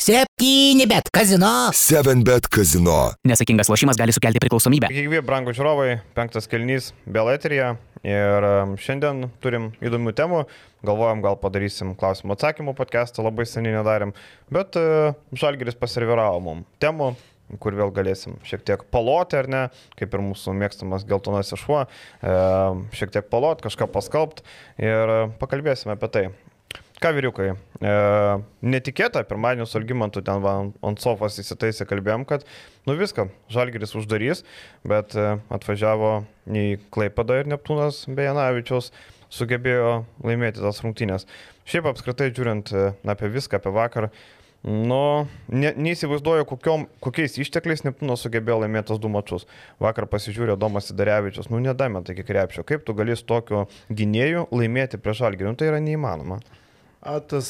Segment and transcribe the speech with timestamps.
[0.00, 1.68] Septyni bet kazino.
[1.76, 3.10] 7bet kazino.
[3.28, 4.88] Nesakingas lošimas gali sukelti priklausomybę.
[4.96, 7.74] Gyvi, brangų žiūrovai, penktas kelnys Beletrija.
[8.00, 8.46] Ir
[8.80, 10.40] šiandien turim įdomių temų.
[10.88, 14.16] Galvojam, gal padarysim klausimų atsakymų podcastą, labai seniai nedarėm.
[14.48, 17.12] Bet uh, Žalgeris pasiviravo mum temų,
[17.60, 19.64] kur vėl galėsim šiek tiek paloti, ar ne,
[20.00, 22.34] kaip ir mūsų mėgstamas geltonas išuo, e,
[22.96, 24.46] šiek tiek paloti, kažką paskalbti
[24.80, 26.24] ir e, pakalbėsime apie tai.
[27.00, 27.92] Ką vyriukai, e,
[28.60, 32.44] netikėta, pirmadienį su Algymantu ten va, ant sofos įsitaisė, kalbėjom, kad
[32.84, 34.44] nu viską, Žalgeris uždarys,
[34.84, 36.10] bet e, atvažiavo
[36.52, 38.90] į Klaipadą ir Neptūnas Bejanavičiaus
[39.32, 41.24] sugebėjo laimėti tas rungtynės.
[41.64, 44.12] Šiaip apskritai žiūrint e, apie viską, apie vakarą,
[44.60, 49.46] Nu, ne, neįsivaizduoju, kokiom, kokiais ištekliais Neptūnas sugebėjo laimėti tos du mačius.
[49.80, 52.66] Vakar pasižiūrėjo Domas Sidarevičius, nu nedamė tai iki krepšio.
[52.68, 55.54] Kaip tu gali su tokiu gynėju laimėti prieš Algerį?
[55.54, 56.42] Nu, tai yra neįmanoma.
[57.00, 57.48] A, tas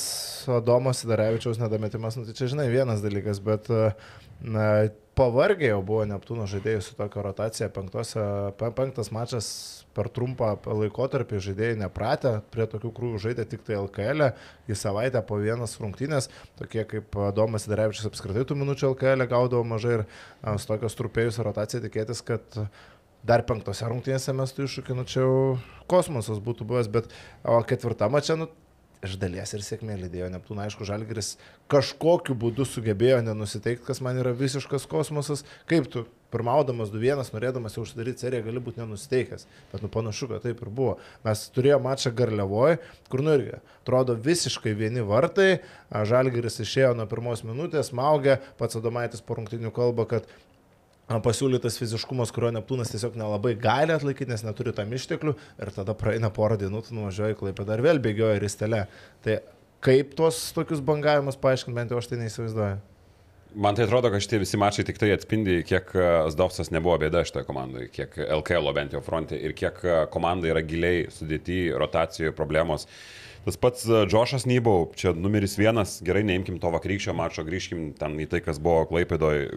[0.62, 3.66] Domas Sidarevičiaus nedametimas, nu, tai čia žinai vienas dalykas, bet
[4.40, 4.66] na,
[5.18, 7.68] pavargė jau buvo Neptūno žaidėjų su tokia rotacija.
[7.74, 8.14] Penktos,
[8.78, 9.48] penktas mačas
[9.96, 15.22] per trumpą laikotarpį žaidėjai nepratę, prie tokių krūvių žaidė tik tai LKL, e, į savaitę
[15.26, 16.30] po vienas rungtynės,
[16.60, 20.06] tokie kaip Domas Darevičius apskritai tų minučių LKL e gaudavo mažai ir
[20.62, 22.62] su tokios trupėjus rotacija tikėtis, kad
[23.26, 25.34] dar penktose rungtynėse mes tų iššūkių, nu čia jau
[25.90, 27.10] kosmosas būtų buvęs, bet
[27.44, 28.48] o ketvirtame čia, nu,
[29.04, 30.66] iš dalies ir sėkmė lydėjo Neptūną.
[30.66, 31.34] Aišku, Žalgeris
[31.72, 35.44] kažkokiu būdu sugebėjo nenusiteikti, kas man yra visiškas kosmosas.
[35.70, 39.46] Kaip tu, pirmaudamas 2-1, norėdamas jau uždaryti seriją, gali būti nenusteikęs.
[39.72, 40.98] Bet nu panašu, kad taip ir buvo.
[41.24, 42.78] Mes turėjome mačą Garliavoje,
[43.10, 45.62] kur nu irgi atrodo visiškai vieni vartai.
[45.90, 50.28] Žalgeris išėjo nuo pirmos minutės, maugė, pats Adomaitis po rungtinių kalba, kad
[51.18, 56.30] pasiūlytas fiziškumas, kurio Neptūnas tiesiog nelabai gali atlaikyti, nes neturi tam išteklių ir tada praeina
[56.30, 58.84] porą dienų, tu nuvažiuoji klaipę dar vėl bėgioja ristelė.
[59.24, 59.40] Tai
[59.82, 62.78] kaip tuos tokius bangavimus paaiškinti, bent jau aš tai neįsivaizduoju.
[63.50, 67.24] Man tai atrodo, kad šitie visi mačai tik tai atspindi, kiek e, Zdovsas nebuvo bėda
[67.26, 72.30] šitoje komandoje, kiek LKL bent jau fronte ir kiek e, komanda yra giliai sudėti rotacijoje
[72.38, 72.86] problemos.
[73.42, 78.14] Tas pats e, Džošas Nybau, čia numeris vienas, gerai neimkim to vakarykščio mačo, grįžkim ten
[78.22, 79.48] į tai, kas buvo Klaipėdoje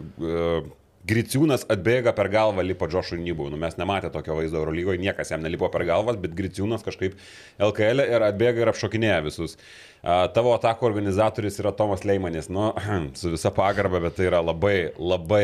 [1.04, 3.50] Griciūnas atbėga per galvą, lipo Džošui Nybų.
[3.52, 7.18] Nu, mes nematė tokio vaizdo Eurolygoje, niekas jam nelipo per galvas, bet Griciūnas kažkaip
[7.60, 9.58] LKL e ir atbėga ir apšokinėja visus.
[10.00, 12.70] Tavo atako organizatorius yra Tomas Leimanis, nu,
[13.20, 15.42] su visa pagarba, bet tai yra labai, labai,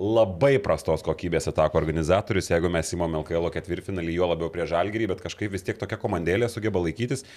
[0.00, 5.20] labai prastos kokybės atako organizatorius, jeigu mes įmom LKL ketvirtfinalį, jo labiau prie žalgerį, bet
[5.26, 7.28] kažkaip vis tiek tokia komandėlė sugeba laikytis.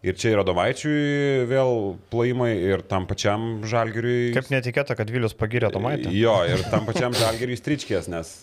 [0.00, 4.30] Ir čia yra Domaičiui vėl plojimai ir tam pačiam Žalgiriui.
[4.32, 6.14] Kaip netikėta, kad Vilius pagirė Domaitį.
[6.16, 8.38] Jo, ir tam pačiam Žalgiriui stričkės, nes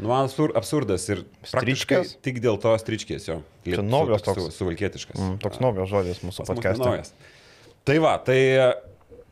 [0.00, 2.14] Nu, man absurdas ir stričkės.
[2.24, 3.40] Tik dėl to stričkės jo.
[3.66, 4.46] Čia naujas toks.
[4.48, 5.18] Su, suvalkietiškas.
[5.18, 7.28] Mm, toks naujas žodis mūsų podcast'e.
[7.84, 8.38] Tai va, tai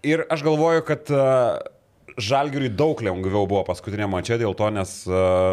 [0.04, 1.56] ir aš galvoju, kad uh,
[2.18, 4.92] Žalgiriui daug lengviau buvo paskutinė mačia dėl to, nes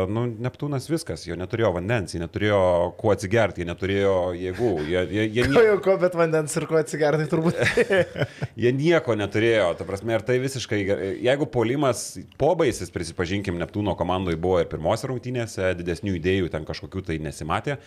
[0.10, 2.62] nu, Neptūnas viskas, jo neturėjo vandens, jie neturėjo
[2.98, 4.72] kuo atsigerti, jie neturėjo jėgų.
[4.90, 5.56] Jie, jie, jie nie...
[5.56, 7.62] Ko, ko, bet vandens ir kuo atsigerti turbūt.
[8.66, 10.82] jie nieko neturėjo, ta prasme, ir tai visiškai,
[11.28, 12.06] jeigu polimas
[12.42, 17.78] pobaisis, prisipažinkim, Neptūno komandai buvo ir pirmose rungtynėse, didesnių idėjų ten kažkokių tai nesimatė,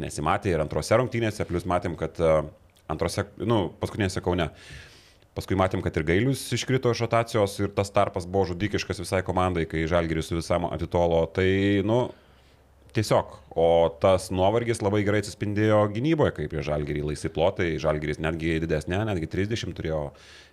[0.00, 2.16] nesimatė ir antrose rungtynėse, plus matėm, kad
[2.88, 4.48] antrose, nu, paskutinėse kaune.
[5.38, 9.68] Paskui matėm, kad ir Gailius iškrito iš rotacijos ir tas tarpas buvo žudikiškas visai komandai,
[9.70, 11.20] kai Žalgiris su visam atitolo.
[11.30, 11.46] Tai,
[11.86, 12.00] nu,
[12.96, 13.36] tiesiog.
[13.58, 13.68] O
[14.02, 17.68] tas nuovargis labai gerai atsispindėjo gynyboje, kaip prie Žalgirį laisvi plotai.
[17.78, 20.02] Žalgiris netgi didesnė, netgi 30 turėjo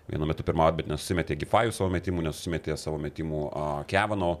[0.06, 4.36] vienu metu pirmauti, bet nesusimetė Gifajų savo metimų, nesusimetė savo metimų uh, Kevano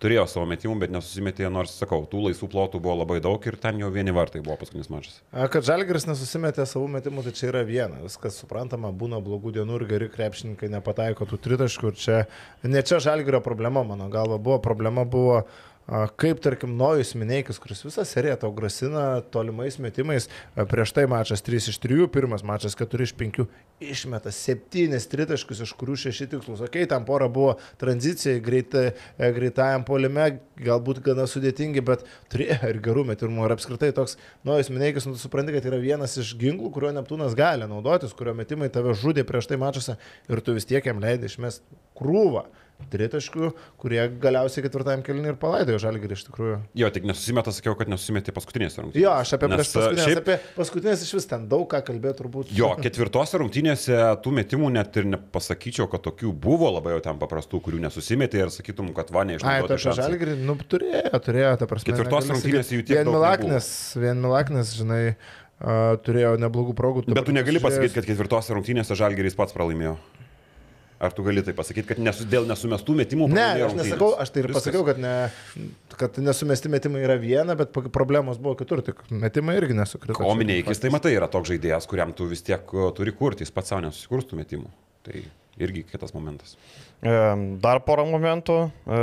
[0.00, 3.80] turėjo savo metimų, bet nesusimetė, nors, sakau, tų laisvų plotų buvo labai daug ir ten
[3.82, 5.18] jau vieni vartai buvo paskutinis mačas.
[5.30, 8.00] Kad Žalgiris nesusimetė savo metimų, tai čia yra viena.
[8.04, 12.22] Viskas suprantama, būna blogų dienų ir geri krepšininkai nepataiko tų tritaškų čia
[12.64, 15.42] ne čia Žalgirio problema, mano galva, buvo problema buvo
[15.90, 20.28] Kaip, tarkim, Nojus Mineikis, kuris visą seriją tau grasina tolimais metimais,
[20.70, 23.40] prieš tai mačas 3 iš 3, pirmas mačas 4 iš 5,
[23.82, 26.62] išmeta 7 tritaškus, iš kurių 6 tikslus.
[26.62, 28.84] Ok, tam pora buvo tranzicijai, greitai,
[29.18, 30.28] e, greitajam polime,
[30.62, 33.48] galbūt gana sudėtingi, bet turėjo ir gerų metimų.
[33.48, 34.14] Ir apskritai toks
[34.46, 38.38] Nojus Mineikis, nu, tu supranti, kad yra vienas iš ginklų, kurio Neptūnas gali naudotis, kurio
[38.38, 39.98] metimai tave žudė prieš tai mačiuose
[40.30, 41.66] ir tu vis tiek jam leidai išmest
[41.98, 42.46] krūvą
[42.92, 43.50] tritaškių,
[43.80, 46.58] kurie galiausiai ketvirtajam kelniui ir palaidojo žalgirį iš tikrųjų.
[46.80, 49.02] Jo, tik nesusimeta, sakiau, kad nesusimetė paskutinės rungtynės.
[49.02, 50.20] Jo, aš apie Nes, paskutinės, šiaip...
[50.22, 52.54] apie paskutinės iš vis ten daug ką kalbėjo turbūt.
[52.56, 57.62] Jo, ketvirtose rungtynėse tų metimų net ir nepasakyčiau, kad tokių buvo labai jau ten paprastų,
[57.66, 59.76] kurių nesusimetė ir sakytum, kad va neišnaudojo.
[59.76, 61.92] Ai, tai žalgirį, nu, turėjo, turėjo, ta prasme.
[61.92, 62.96] Ketvirtos rungtynės jų tiek.
[63.00, 65.04] Vien Milaknis, vien Milaknis, žinai.
[65.60, 67.02] Uh, turėjo neblogų progų.
[67.10, 69.98] Bet tu negali pasakyti, kad ketvirtose rungtynėse Žalgeris pats pralaimėjo.
[71.00, 73.30] Ar tu gali tai pasakyti, kad nesu, dėl nesumestų metimų?
[73.32, 74.66] Ne, aš nesakau, aš tai ir Viskas.
[74.66, 75.14] pasakiau, kad, ne,
[75.96, 80.20] kad nesumesti metimai yra viena, bet problemos buvo kitur, tik metimai irgi nesukrito.
[80.20, 83.72] O Mineikis, tai matai, yra toks žaidėjas, kuriam tu vis tiek turi kurti, jis pats
[83.72, 84.68] savo nesusikurstų metimų.
[85.08, 85.24] Tai
[85.60, 86.56] irgi kitas momentas.
[87.00, 87.12] E,
[87.62, 88.58] Dar porą momentų.
[88.84, 89.00] E,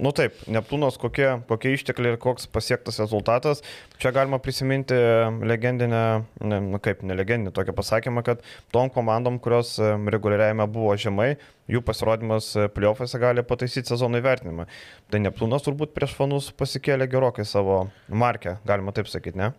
[0.00, 3.62] Nu taip, Neptūnas kokie, kokie ištekliai ir koks pasiektas rezultatas.
[4.00, 4.96] Čia galima prisiminti
[5.44, 6.02] legendinę,
[6.40, 8.44] ne, nu kaip ne legendinį tokį pasakymą, kad
[8.74, 11.34] tom komandom, kurios e, reguliariajame buvo žemai,
[11.70, 14.66] jų pasirodymas e, playoffuose gali pataisyti sezono įvertinimą.
[15.10, 19.50] Tai Neptūnas turbūt prieš fanus pasikėlė gerokai savo markę, galima taip sakyti, ne?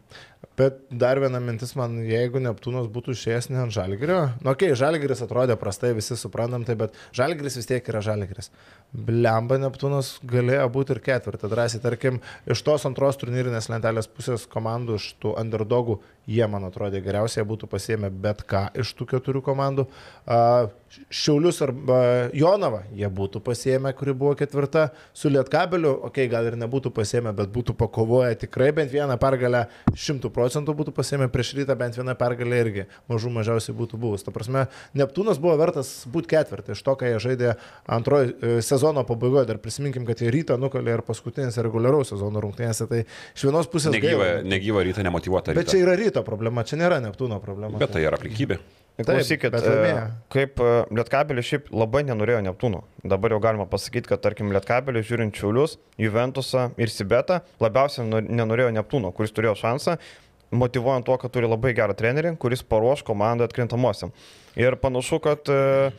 [0.57, 4.77] Bet dar viena mintis man, jeigu Neptūnas būtų išėjęs ne ant Žalgirio, nu okei, okay,
[4.79, 8.51] Žalgiris atrodė prastai, visi suprantam tai, bet Žalgiris vis tiek yra Žalgiris.
[8.91, 12.19] Blemba Neptūnas galėjo būti ir ketvirtą drąsiai, tarkim,
[12.49, 15.99] iš tos antros turnyrinės lentelės pusės komandų, iš tų underdogų,
[16.31, 19.87] jie man atrodė geriausiai, būtų pasiemę bet ką iš tų keturių komandų.
[21.07, 22.01] Šiaulius arba
[22.35, 27.33] Jonava jie būtų pasiemę, kuri buvo ketvirta, su Lietkabeliu, okei, okay, gal ir nebūtų pasiemę,
[27.35, 29.65] bet būtų pakovoję tikrai bent vieną pergalę,
[29.97, 34.25] šimtų procentų būtų pasiemę prieš rytą, bent vieną pergalę irgi mažų mažiausiai būtų buvus.
[34.25, 34.67] Ta prasme,
[34.97, 37.53] Neptūnas buvo vertas būti ketvirtą iš to, ką jie žaidė
[37.89, 39.47] antrojo e, sezono pabaigoje.
[39.49, 42.87] Dar prisiminkim, kad jie rytą nukalė ir paskutinėse reguliaraus sezono rungtynėse.
[42.91, 44.45] Tai iš vienos pusės Negyva, gaila.
[44.53, 45.55] negyva ryta, nemotivuota.
[45.55, 45.75] Bet ryta.
[45.75, 47.81] čia yra ryto problema, čia nėra Neptūno problema.
[47.81, 48.59] Bet tai yra aplinkybė.
[48.61, 49.93] Taip, Klausykit, e,
[50.33, 52.83] kaip e, Lietkabelis šiaip labai nenorėjo Neptūno.
[53.07, 58.69] Dabar jau galima pasakyti, kad tarkim Lietkabelis žiūrint Čiaulius, Juventusą ir Sibetą labiausiai nor- nenorėjo
[58.77, 59.97] Neptūno, kuris turėjo šansą,
[60.51, 64.11] motivuojant tuo, kad turi labai gerą trenerį, kuris paruoš komandą atkrintamosiam.
[64.59, 65.91] Ir panašu, kad e,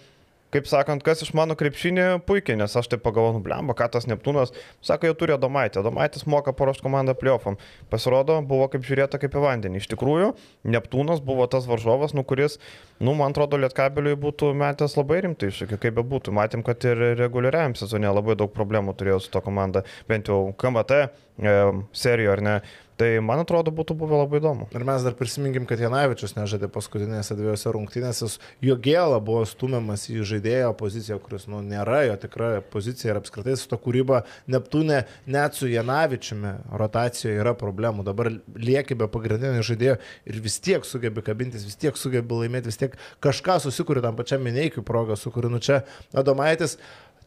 [0.52, 4.06] kaip sakant, kas iš mano krepšinį puikiai, nes aš taip pagalvoju, nu blemba, ką tas
[4.10, 4.52] Neptūnas,
[4.84, 7.56] sako, jau turi Domaitį, Domaitis moka paruošti komandą pliofam.
[7.92, 9.80] Pasirodo, buvo kaip žiūrėta kaip į vandenį.
[9.80, 10.32] Iš tikrųjų,
[10.74, 12.58] Neptūnas buvo tas varžovas, nu kuris,
[13.00, 16.36] nu man atrodo, Lietkabeliui būtų metęs labai rimtai iššūkį, kaip be būtų.
[16.36, 21.02] Matėm, kad ir reguliariam sezone labai daug problemų turėjo su to komanda, bent jau KMT
[21.02, 21.56] e,
[21.96, 22.56] serijoje, ar ne.
[23.00, 24.66] Tai man atrodo, būtų buvę labai įdomu.
[24.76, 28.28] Ir mes dar prisiminkim, kad Janavičius nežaidė paskutinėse dviejose rungtynėse.
[28.62, 33.56] Jo gėla buvo stumiamas į žaidėjo poziciją, kuris nu, nėra jo tikra pozicija ir apskritai
[33.58, 34.22] su to kūryba
[34.52, 38.04] Neptūne net su Janavičiumi rotacijoje yra problemų.
[38.06, 39.96] Dabar lieki be pagrindinio žaidėjo
[40.28, 44.44] ir vis tiek sugebi kabintis, vis tiek sugebi laimėti, vis tiek kažką susikūrė tam pačiam
[44.44, 46.76] minėjiui progą, sukūrė nu čia Adomaitis.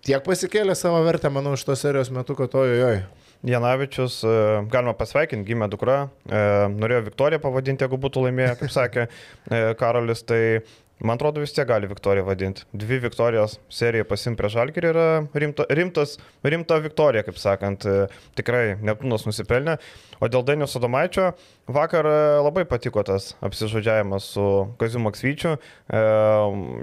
[0.06, 3.00] Tiek pasikėlė savo vertę, manau, iš tos serijos metu, kad ojojoj.
[3.45, 4.38] Janavičius, e,
[4.74, 6.39] galima pasveikinti, gimė dukra, e,
[6.74, 10.39] norėjo Viktoriją pavadinti, jeigu būtų laimėję, kaip sakė e, Karolis, tai
[11.06, 12.65] man atrodo vis tiek gali Viktoriją vadinti.
[12.74, 15.07] Dvi Viktorijos serija pasim prie Žalgirį yra
[15.38, 17.86] rimta, rimtas, rimta Viktorija, kaip sakant,
[18.39, 19.77] tikrai Neptūnas nusipelnė.
[20.24, 21.33] O dėl Dainius Adomaičio,
[21.75, 22.07] vakar
[22.39, 24.45] labai patiko tas apsižodžiavimas su
[24.80, 25.57] Kaziu Maksvyčiu.
[25.59, 26.06] E,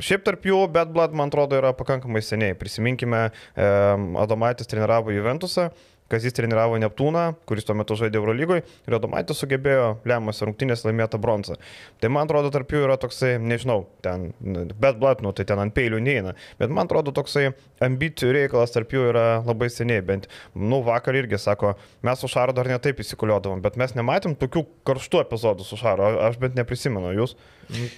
[0.05, 2.59] šiaip tarp jų, bet Blood, man atrodo, yra pakankamai seniai.
[2.61, 3.73] Prisiminkime, e,
[4.23, 5.71] Adomaitis treniravo Juventusą.
[6.13, 11.57] Kazis treniravo Neptūną, kuris tuo metu žaidė Eurolygoje ir Adomaitis sugebėjo lemiamas rungtynės laimėti bronzą.
[12.03, 14.31] Tai man atrodo, tarp jų yra toksai, nežinau, ten,
[14.73, 17.49] bet blat, nu tai ten ant peilių neina, bet man atrodo toksai
[17.83, 21.75] ambicijų reikalas tarp jų yra labai seniai, bent, nu vakar irgi sako,
[22.05, 26.39] mes su Šaru dar netaip įsikuliodavom, bet mes nematėm tokių karštų epizodų su Šaru, aš
[26.43, 27.37] bent neprisimenu jūs.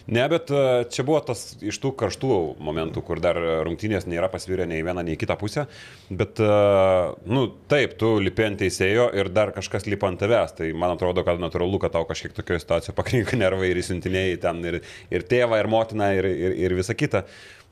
[0.06, 4.69] Ne, bet e, čia buvo tas iš tų karštų momentų, kur dar rungtynės nėra pasvirę
[4.71, 5.67] nei vieną, nei kitą pusę.
[6.11, 6.52] Bet, e,
[7.31, 10.57] nu, taip, tu lipi ant teisėjo ir dar kažkas lipa ant tavęs.
[10.61, 14.62] Tai man atrodo, kad natūralu, kad tau kažkiek tokioje situacijoje pakrinka nervai ir įsiuntinėjai ten
[14.71, 17.25] ir, ir tėvą, ir motiną, ir, ir, ir visa kita.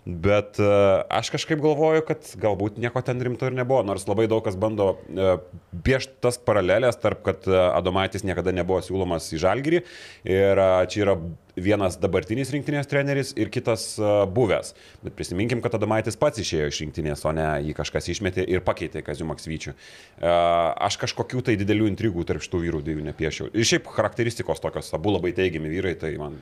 [0.03, 4.43] Bet uh, aš kažkaip galvoju, kad galbūt nieko ten rimto ir nebuvo, nors labai daug
[4.43, 4.97] kas bando
[5.87, 9.83] piešti tas paralelės tarp, kad Adomaitis niekada nebuvo siūlomas į Žalgirį
[10.27, 11.15] ir čia yra
[11.57, 14.73] vienas dabartinis rinktinės treneris ir kitas uh, buvęs.
[15.05, 19.05] Bet prisiminkim, kad Adomaitis pats išėjo iš rinktinės, o ne jį kažkas išmetė ir pakeitė
[19.07, 19.75] Kaziu Maksvyčiu.
[19.75, 23.53] Uh, aš kažkokių tai didelių intrigų tarp šitų vyrų dviejų nepiešiau.
[23.53, 26.41] Ir šiaip charakteristikos tokios, abu labai teigiami vyrai, tai man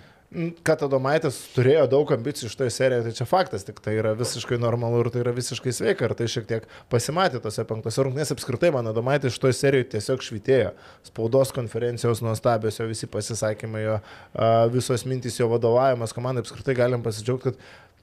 [0.63, 5.01] Kad Adomaitis turėjo daug ambicijų šitoje serijoje, tai čia faktas, tik tai yra visiškai normalu
[5.03, 6.07] ir tai yra visiškai sveika.
[6.07, 8.37] Ir tai šiek tiek pasimatė tose penktose rungtynėse.
[8.37, 10.71] Apskritai, man Adomaitis šitoje serijoje tiesiog švitėjo.
[11.09, 14.53] Spaudos konferencijos nuostabios, jo visi pasisakymai, jo a,
[15.01, 16.43] visos mintys, jo vadovavimas komandai.
[16.43, 17.57] Apskritai galim pasidžiaugti, kad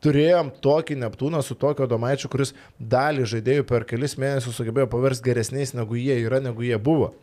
[0.04, 5.74] turėjom tokį Neptūną su tokio Adomaičiu, kuris dalį žaidėjų per kelis mėnesius sugebėjo paversti geresniais,
[5.74, 7.14] negu jie yra, negu jie buvo.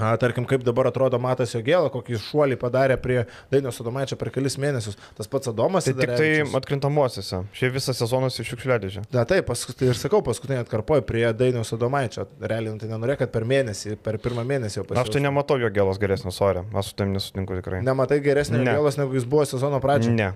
[0.00, 3.18] A, tarkim, kaip dabar atrodo Matas Jogėla, kokį šuolį padarė prie
[3.52, 4.98] Dainiaus Adomaičio per kelis mėnesius.
[5.18, 5.86] Tas pats Adomas.
[5.88, 7.42] Tai tik tai atkrintamosiose.
[7.56, 9.04] Šiaip visas sezonas iš šiukšliadėžė.
[9.14, 12.26] Na taip, paskui tai ir sakau, paskutinį atkarpoju prie Dainiaus Adomaičio.
[12.40, 15.70] Realiai, nu, tai nenorėjo, kad per mėnesį, per pirmą mėnesį jau Aš tai nematau jo
[15.72, 17.84] gėlos geresnio sorė, aš su tam nesutinku tikrai.
[17.86, 18.70] Nematai geresnio Ne.
[18.72, 20.16] Jogėlos, negu jis buvo sezono pradžioje.
[20.16, 20.32] Ne.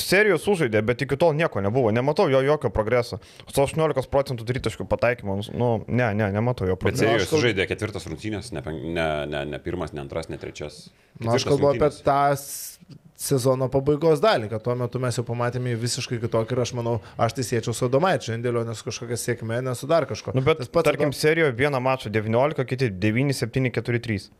[0.00, 1.90] Serijos sužaidė, bet iki tol nieko nebuvo.
[1.92, 3.18] Nematau jo jokio progreso.
[3.52, 7.04] Su 18 procentų tritaškių pataikymu, nu, ne, ne, nematau jo Bet progreso.
[7.04, 10.88] serijos aš kal- žaidė ketvirtas rungtynės, ne, ne, ne, ne pirmas, ne antras, ne trečias.
[11.20, 12.02] Na, aš Ketvirtas kalbu apie rungtynės.
[12.02, 12.78] tą s-
[13.22, 17.32] sezono pabaigos dalį, kad tuo metu mes jau pamatėme visiškai kitokį ir aš manau, aš
[17.34, 20.34] tai siečiau su Domaičiu, indėliu, nes kažkokia sėkmė, nesu dar kažko.
[20.34, 24.30] Nu, bet, pats tarkim, Adom- serijoje vieną mačą 19, kiti 9, 7, 4, 3.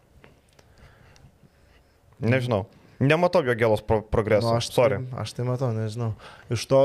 [2.21, 2.67] Nežinau.
[3.03, 4.47] Nematau jo gėlos pro progreso.
[4.47, 5.01] Nu, aš, Sorry.
[5.03, 6.13] tai, aš tai matau, nežinau.
[6.55, 6.81] Iš to,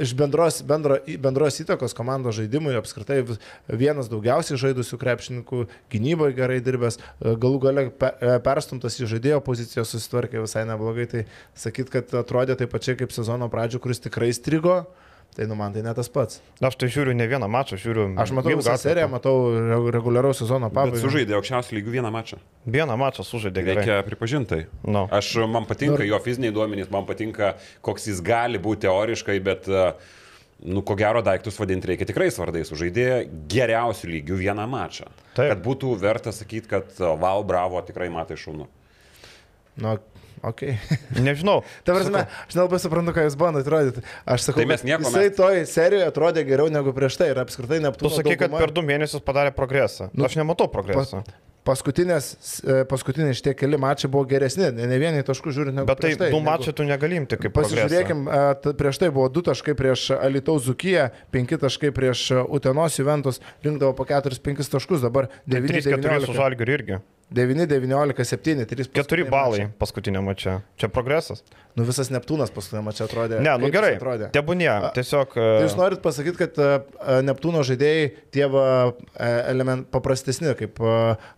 [0.00, 3.18] iš bendros, bendro, bendros įtakos komandos žaidimui apskritai
[3.68, 5.60] vienas daugiausiai žaidusių krepšininkų,
[5.92, 11.06] gynyboje gerai dirbęs, e, galų gale pe- e, perstumtas į žaidėjo poziciją susitvarkė visai neblogai,
[11.12, 11.24] tai
[11.58, 14.86] sakyt, kad atrodė taip pačiai kaip sezono pradžio, kuris tikrai strigo,
[15.36, 16.40] tai nu man tai ne tas pats.
[16.64, 18.06] Aš tai žiūriu ne vieną mačą, žiūriu.
[18.18, 21.02] Aš matau visą seriją, matau re- reguliaraus sezono Bet pabaigą.
[21.02, 22.38] sužaidė aukščiausių lygių vieną mačą.
[22.64, 23.84] Vieną mačą sužaidė gerai.
[23.84, 24.62] Reikia pripažinti.
[24.88, 25.04] Nu.
[25.12, 29.84] Aš, man patinka jo fiziniai duomenys, man patinka, koks jis gali būti teoriškai, bet, e,
[30.64, 32.72] nu, ko gero daiktus vadinti reikia tikrai svardais.
[32.72, 35.10] Sužaidė geriausių lygių vieną mačą.
[35.36, 35.52] Taip.
[35.52, 38.66] Kad būtų verta sakyti, kad wow, bravo, tikrai matai šūnų.
[39.84, 39.98] Nu,
[40.42, 40.76] Okay.
[41.26, 41.62] Nežinau.
[41.86, 44.04] Ta prasme, aš nelabai suprantu, ką jūs bandote rodyti.
[44.28, 45.08] Aš sakau, tai mes nieko.
[45.08, 45.38] Jisai mes...
[45.38, 48.12] toj serijoje atrodė geriau negu prieš tai ir apskritai neaptūkau.
[48.12, 48.60] Tu sakai, daugumą.
[48.60, 50.10] kad per du mėnesius padarė progresą.
[50.12, 51.22] Nu, aš nematau progreso.
[51.24, 52.28] Pas, paskutinės,
[52.62, 56.30] e, paskutiniai šitie keli mačiai buvo geresni, ne vieni taškų žiūrint, negu Bet tai, tai
[56.34, 58.76] du mačiai tu negalimti kaip pasižiūrėkim, progresą.
[58.82, 64.06] prieš tai buvo du taškai prieš Alitaus Zukiją, penki taškai prieš Utenos Juventus, rinkdavo po
[64.08, 65.82] keturis, penkis taškus, dabar devynis.
[65.82, 67.02] Tai trys keturi su Žalgiriu irgi.
[67.30, 68.84] 9, 19, 7, 3.
[68.92, 70.60] 4 balai paskutinio mačio.
[70.76, 71.42] Čia progresas.
[71.76, 73.38] Nu visas Neptūnas paskutinė mačia atrodė.
[73.44, 73.98] Ne, nu gerai.
[74.32, 74.70] Tebūnie.
[74.96, 75.34] Tiesiog.
[75.36, 78.62] Tai jūs norit pasakyti, kad e, e, Neptūno žaidėjai tie e,
[79.52, 80.94] element paprastesni, kaip e,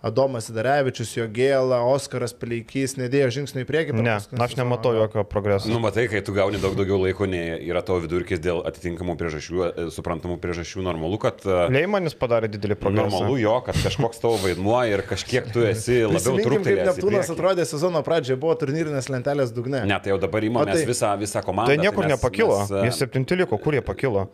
[0.06, 3.96] Adomas Sidarevičius, Jogėla, Oskaras Peleikys, nedėjo žingsnių į priekį?
[3.98, 5.72] Ne, aš nematau jokio progreso.
[5.72, 9.66] Nu, matai, kai tu gauni daug daugiau laiko, nei yra tavo vidurkis dėl atitinkamų priežasčių,
[9.66, 11.42] e, suprantamų priežasčių, normalu, kad...
[11.42, 13.10] e, Leimanis padarė didelį progresą.
[13.10, 16.86] Normalu jo, kad kažkoks tavo vaidmuo ir kažkiek tu esi labiau truputėlį.
[16.92, 19.82] Neptūnas atrodė sezono pradžioje, buvo turnyrinės lentelės dugne.
[19.88, 21.66] Ne, tai jau dabar O įmame tai- visą, visą komandą.
[21.74, 22.58] Tai niekur mes- nepakilo.
[22.60, 24.28] mes, e, Jis septinti liko, kur jie pakilo.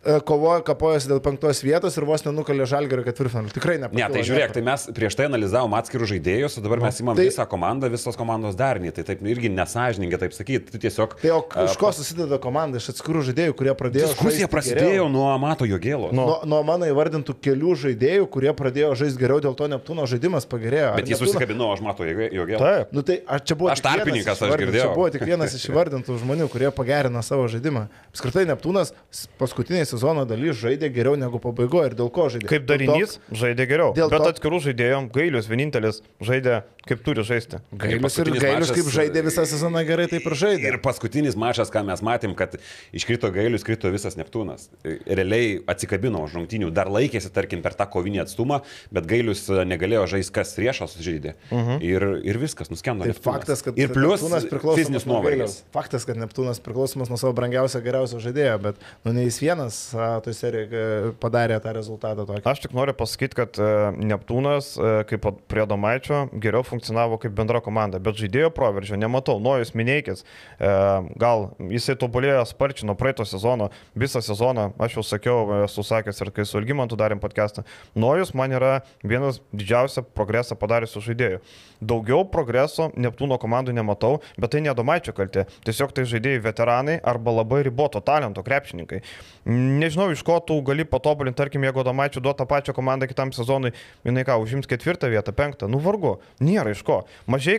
[0.00, 3.50] E, Kovojo, kapojosi dėl penktos vietos ir vos nenukalė žalgerio ketvirtfinalį.
[3.52, 3.88] Tikrai ne.
[3.92, 7.26] Ne, tai žiūrėk, tai mes prieš tai analizavom atskirus žaidėjus, o dabar mes įmam tai-
[7.28, 8.94] visą komandą, visos komandos darnį.
[8.96, 10.72] Tai taip irgi nesažininkai taip sakyti.
[10.72, 11.18] Tu tiesiog...
[11.20, 12.80] Tai o e, iš ko susideda komanda?
[12.80, 14.08] Iš atskirų žaidėjų, kurie pradėjo.
[14.14, 15.10] Diskusija prasidėjo geriau.
[15.12, 16.14] nuo Mato Jogėlos.
[16.16, 16.24] Nu.
[16.30, 20.94] Nuo, nuo mano įvardintų kelių žaidėjų, kurie pradėjo žaisti geriau, dėl to Neptūno žaidimas pagerėjo.
[20.96, 22.62] Bet jis Neptūno- susikabino, aš Mato Jogėlą.
[22.64, 22.96] Taip.
[22.96, 23.74] Nu tai aš čia buvau.
[23.76, 24.88] Aš tarpininkas, iš aš girdėjau.
[24.88, 27.84] Čia buvo tik vienas iš įvardintų žmonių, kurie pagerino savo žaidimą.
[28.14, 32.48] Apskritai Neptūnas s- paskutinėje sezono dalyje žaidė geriau negu pabaigoje ir dėl ko žaidė.
[32.50, 33.90] Kaip darinys žaidė geriau.
[33.96, 37.60] dėl Bet to- atskirų žaidėjom gailius vienintelis žaidė kaip turi žaisti.
[37.76, 40.66] Gailius ir paskutinis Gailius mačas- kaip žaidė visą sezoną gerai, taip ir žaidė.
[40.72, 42.56] Ir paskutinis mačas, ką mes matėm, kad
[42.96, 44.68] iškrito gailius, krito visas Neptūnas.
[45.06, 50.32] Realiai atsikabino už rungtynių, dar laikėsi, tarkim, per tą kovinį atstumą, bet gailius negalėjo žaisti,
[50.32, 51.34] kas riešas sužaidė.
[51.50, 51.78] Uh -huh.
[51.82, 53.04] ir, ir viskas, nuskendo.
[53.04, 53.22] Tai Neptūnas.
[53.24, 55.38] faktas, kad ir plus Neptūnas priklausomas fizinis nuo nuovargis.
[55.38, 55.64] Gailiaus.
[55.72, 59.79] Faktas, kad Neptūnas priklausomas nuo savo brangiausio geriausio žaidėjo, bet nu, ne jis vienas
[60.24, 62.42] toj serijoje padarė tą rezultatą tokį.
[62.50, 63.68] Aš tik noriu pasakyti, kad e,
[64.10, 69.38] Neptūnas, e, kaip prie Domaičio, geriau funkcionavo kaip bendra komanda, bet žaidėjo proveržio nematau.
[69.42, 70.72] Nojus Mineikis, e,
[71.20, 76.32] gal jisai tobulėjo sparčiai nuo praeito sezono, visą sezoną, aš jau sakiau, esu sakęs ir
[76.36, 81.44] kai su Ilgimantu darėm podcastą, Nojus man yra vienas didžiausią progresą padariusių žaidėjų.
[81.80, 85.46] Daugiau progreso Neptūno komandų nematau, bet tai ne Domaičio kaltė.
[85.64, 89.00] Tiesiog tai žaidėjai veteranai arba labai riboto talento krepšininkai.
[89.48, 93.72] Nežinau, iš ko tu gali patobulinti, tarkim, jeigu Domaičio duota pačią komandą kitam sezonui,
[94.04, 97.02] jinai ką, užims ketvirtą vietą, penktą, nu vargu, nėra iš ko.
[97.30, 97.56] Mažai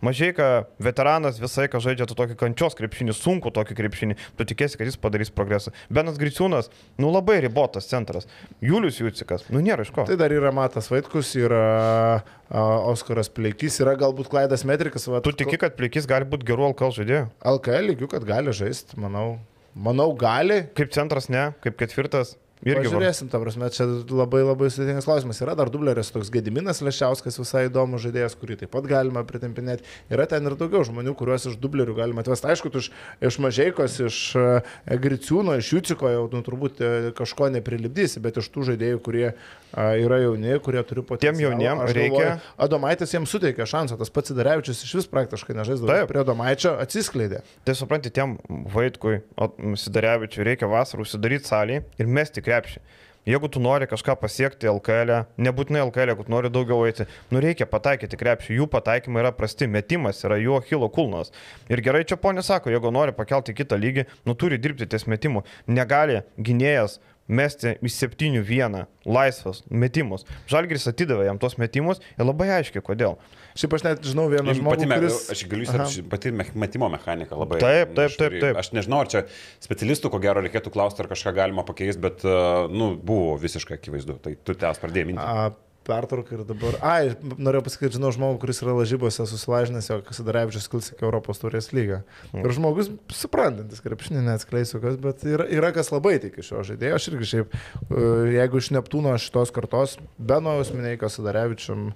[0.00, 0.30] Mažai
[0.80, 4.96] veteranas visai, ką žaidžia tu tokį kančios krepšinį, sunku tokį krepšinį, tu tikėsi, kad jis
[5.00, 5.74] padarys progresą.
[5.92, 8.28] Benas Griciūnas, nu labai ribotas centras.
[8.64, 10.06] Julius Jūcikas, nu nėra iš ko.
[10.08, 15.04] Tai dar yra Matas Vaitkus, yra Oskaras Pleikys, yra galbūt Klaidas Metrikas.
[15.12, 17.24] Va, Tu tiki, kad Plikis gali būti gerų LKL žaidėjų?
[17.52, 19.34] LKL lygių, kad gali žaisti, manau.
[19.76, 20.64] Manau, gali.
[20.74, 22.34] Kaip centras ne, kaip ketvirtas.
[22.60, 25.38] Irgi Pažiūrėsim, ta prasme, čia labai labai sudėtingas klausimas.
[25.40, 29.86] Yra dar dubleris toks Gediminas Lešiauskas, visai įdomus žaidėjas, kurį taip pat galima pritempinėti.
[30.12, 32.50] Yra ten ir daugiau žmonių, kuriuos iš dublerių galima atvesti.
[32.52, 32.90] Aišku, iš,
[33.24, 34.44] iš Mažeikos, iš e,
[35.00, 39.94] Griciūno, iš Jūciko jau nu, turbūt e, kažko neprilipdysi, bet iš tų žaidėjų, kurie a,
[39.96, 41.54] yra jauni, kurie turi potencialą.
[41.56, 45.88] jauniem aš reikia- galvoju, Adomaitis jiems suteikia šansą, tas pats Darevičius iš vis praktiškai nežaisdavo.
[45.94, 46.12] Taip.
[46.12, 47.40] Prie Adomaičio atsiskleidė.
[47.64, 48.36] Tai supranti, tiem
[48.74, 49.48] Vaitkui, o
[49.80, 52.82] Sidarevičiui reikia vasarą užsidaryti salį ir mesti krepšį.
[53.28, 57.42] Jeigu tu nori kažką pasiekti LKL, e, nebūtinai LKL, jeigu tu nori daugiau eiti, nu
[57.44, 61.28] reikia pataikyti krepšį, jų pataikymai yra prasti, metimas yra jų achilo kulnas.
[61.68, 65.44] Ir gerai čia ponė sako, jeigu nori pakelti kitą lygį, nu turi dirbti ties metimu.
[65.68, 66.96] Negali gynėjas
[67.30, 70.26] mesti iš 7-1 laisvas metimus.
[70.50, 73.16] Žalgiris atidavė jam tos metimus ir labai aiškiai kodėl.
[73.58, 75.22] Šiaip aš net žinau vieną žmogų, Pati, kuris...
[75.34, 77.58] aš galiu įsirti, pati me- metimo mechanika labai.
[77.62, 78.60] Taip, taip, taip, taip.
[78.60, 79.24] Aš nežinau, ar čia
[79.62, 84.20] specialistų, ko gero, reikėtų klausti, ar kažką galima pakeisti, bet, uh, nu, buvo visiškai akivaizdu.
[84.22, 85.24] Tai tu tęs pradėjai minti.
[85.24, 85.50] A,
[85.86, 86.76] pertrauką ir dabar.
[86.84, 91.70] Ai, norėjau pasakyti, žinau žmogų, kuris yra lažybose susilažinęs, jo Kasidarevičius kils iki Europos turės
[91.76, 92.02] lygą.
[92.36, 97.00] Ir žmogus suprantantis, krepšinį neatskleisiu kas, bet yra, yra kas labai tiki šio žaidėjo.
[97.00, 97.58] Aš irgi šiaip,
[97.88, 98.06] e,
[98.36, 101.90] jeigu iš Neptūno šitos kartos, Benojaus minėjai Kasidarevičium,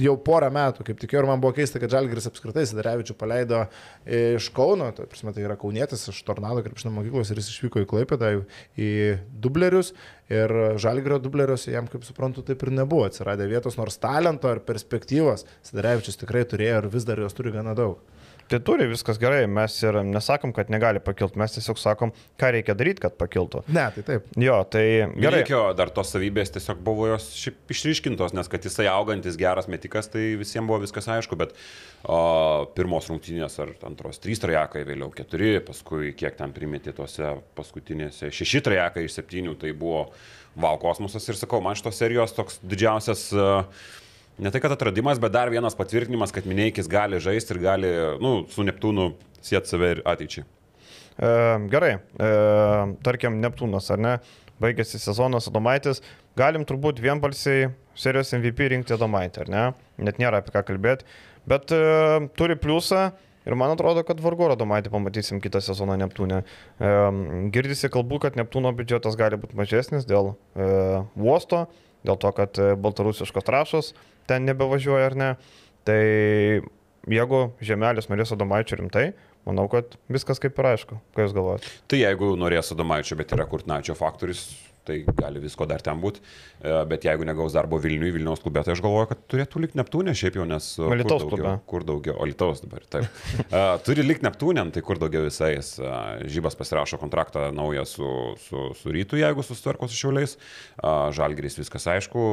[0.00, 3.64] jau porą metų, kaip tikėjau, ir man buvo keista, kad Žalgiris apskritai Sidarevičių paleido
[4.06, 7.90] iš Kauno, tai, prasme, tai yra kaunietis iš Tornado krepšinio mokyklos ir jis išvyko į
[7.90, 8.32] Klaipėdą
[8.78, 8.90] į
[9.44, 9.92] dublerius
[10.32, 15.46] ir Žalgirio dubleriuose jam, kaip suprantu, taip ir nebuvo atsiradę vietos, nors talento ir perspektyvos
[15.68, 18.00] Sidarevičius tikrai turėjo ir vis dar jos turi gana daug.
[18.52, 22.74] Tai turi viskas gerai, mes ir nesakom, kad negali pakilti, mes tiesiog sakom, ką reikia
[22.76, 23.62] daryti, kad pakiltų.
[23.72, 24.26] Ne, tai taip.
[24.36, 24.82] Jo, tai
[25.14, 25.38] gerai.
[25.38, 30.10] Reikėjo dar tos savybės tiesiog buvo jos šiaip išryškintos, nes kad jisai augantis geras metikas,
[30.12, 31.56] tai visiems buvo viskas aišku, bet
[32.04, 32.18] o,
[32.76, 38.64] pirmos rungtynės ar antros trys trajekai, vėliau keturi, paskui kiek ten primeti tose paskutinėse šeši
[38.68, 40.10] trajekai iš septynių, tai buvo
[40.60, 43.64] wow kosmosas ir sakau, man šitos serijos toks didžiausias uh,
[44.42, 48.40] Ne tai, kad atradimas, bet dar vienas patvirtinimas, kad Mineikis gali žaisti ir gali, nu,
[48.50, 50.42] su Neptūnu sieti save ir ateičiai.
[50.42, 51.28] E,
[51.70, 52.30] gerai, e,
[53.06, 54.14] tarkim, Neptūnas, ar ne?
[54.62, 56.02] Baigėsi sezonas Adomaitis,
[56.38, 57.68] galim turbūt vienbalsiai
[57.98, 59.64] serijos MVP rinkti Adomaitį, ar ne?
[60.10, 61.06] Net nėra apie ką kalbėti,
[61.46, 61.82] bet e,
[62.34, 63.12] turi pliusą
[63.46, 66.42] ir man atrodo, kad vargu ar Adomaitį pamatysim kitą sezoną Neptūne.
[66.42, 66.92] E,
[67.54, 70.66] girdisi kalbų, kad Neptūno biudžetas gali būti mažesnis dėl e,
[71.14, 71.68] uosto,
[72.02, 73.94] dėl to, kad e, baltarusiškos trašos
[74.30, 75.30] ten nebevažiuoja ar ne.
[75.86, 76.00] Tai
[77.10, 79.08] jeigu Žemelis norės Adomaičio rimtai,
[79.48, 81.00] manau, kad viskas kaip ir aišku.
[81.16, 81.72] Ką Jūs galvojate?
[81.90, 84.44] Tai jeigu norės Adomaičio, bet yra Kurtnačio faktorius,
[84.86, 86.18] tai gali visko dar ten būti.
[86.90, 90.38] Bet jeigu negaus darbo Vilniui, Vilniaus klube, tai aš galvoju, kad turėtų likti Neptūnė šiaip
[90.40, 90.72] jau, nes...
[90.78, 91.52] kur Alytaus daugiau- klube.
[91.70, 93.06] Kur daugiau, Lietuvos dabar, taip.
[93.44, 95.76] Uh, Turi likti Neptūnėm, tai kur daugiau visais.
[96.34, 98.10] Žybas pasirašo kontraktą naują su,
[98.42, 100.34] su, su rytu, jeigu susitvarko su šiauliais.
[101.14, 102.26] Žalgris viskas aišku,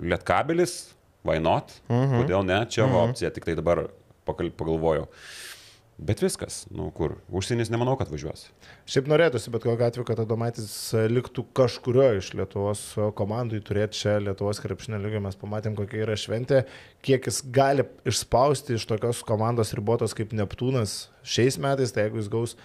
[0.00, 0.78] Lietkabelis,
[1.26, 1.74] why not?
[1.88, 2.22] Mhm.
[2.22, 2.60] Kodėl ne?
[2.66, 3.86] Čia va opcija, tik tai dabar
[4.26, 5.08] pagalvojau.
[6.02, 8.46] Bet viskas, nu kur, užsienis nemanau, kad važiuos.
[8.90, 10.72] Šiaip norėtųsi, bet kokiu atveju, kad Adomaitis
[11.12, 12.80] liktų kažkurio iš Lietuvos
[13.18, 16.64] komandų, turėti čia Lietuvos krepšinio lygio, mes pamatėm, kokia yra šventė,
[17.06, 22.32] kiek jis gali išspausti iš tokios komandos ribotos kaip Neptūnas šiais metais, tai jeigu jis
[22.32, 22.56] gaus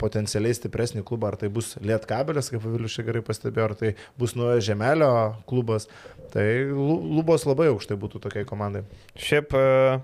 [0.00, 4.32] potencialiai stipresnį klubą, ar tai bus Lietkabelis, kaip Vilius čia gerai pastebėjo, ar tai bus
[4.38, 5.10] Nuojo Žemelio
[5.50, 5.88] klubas,
[6.32, 8.86] tai lu- lubos labai aukštai būtų tokiai komandai.
[9.20, 10.00] Šiaip e,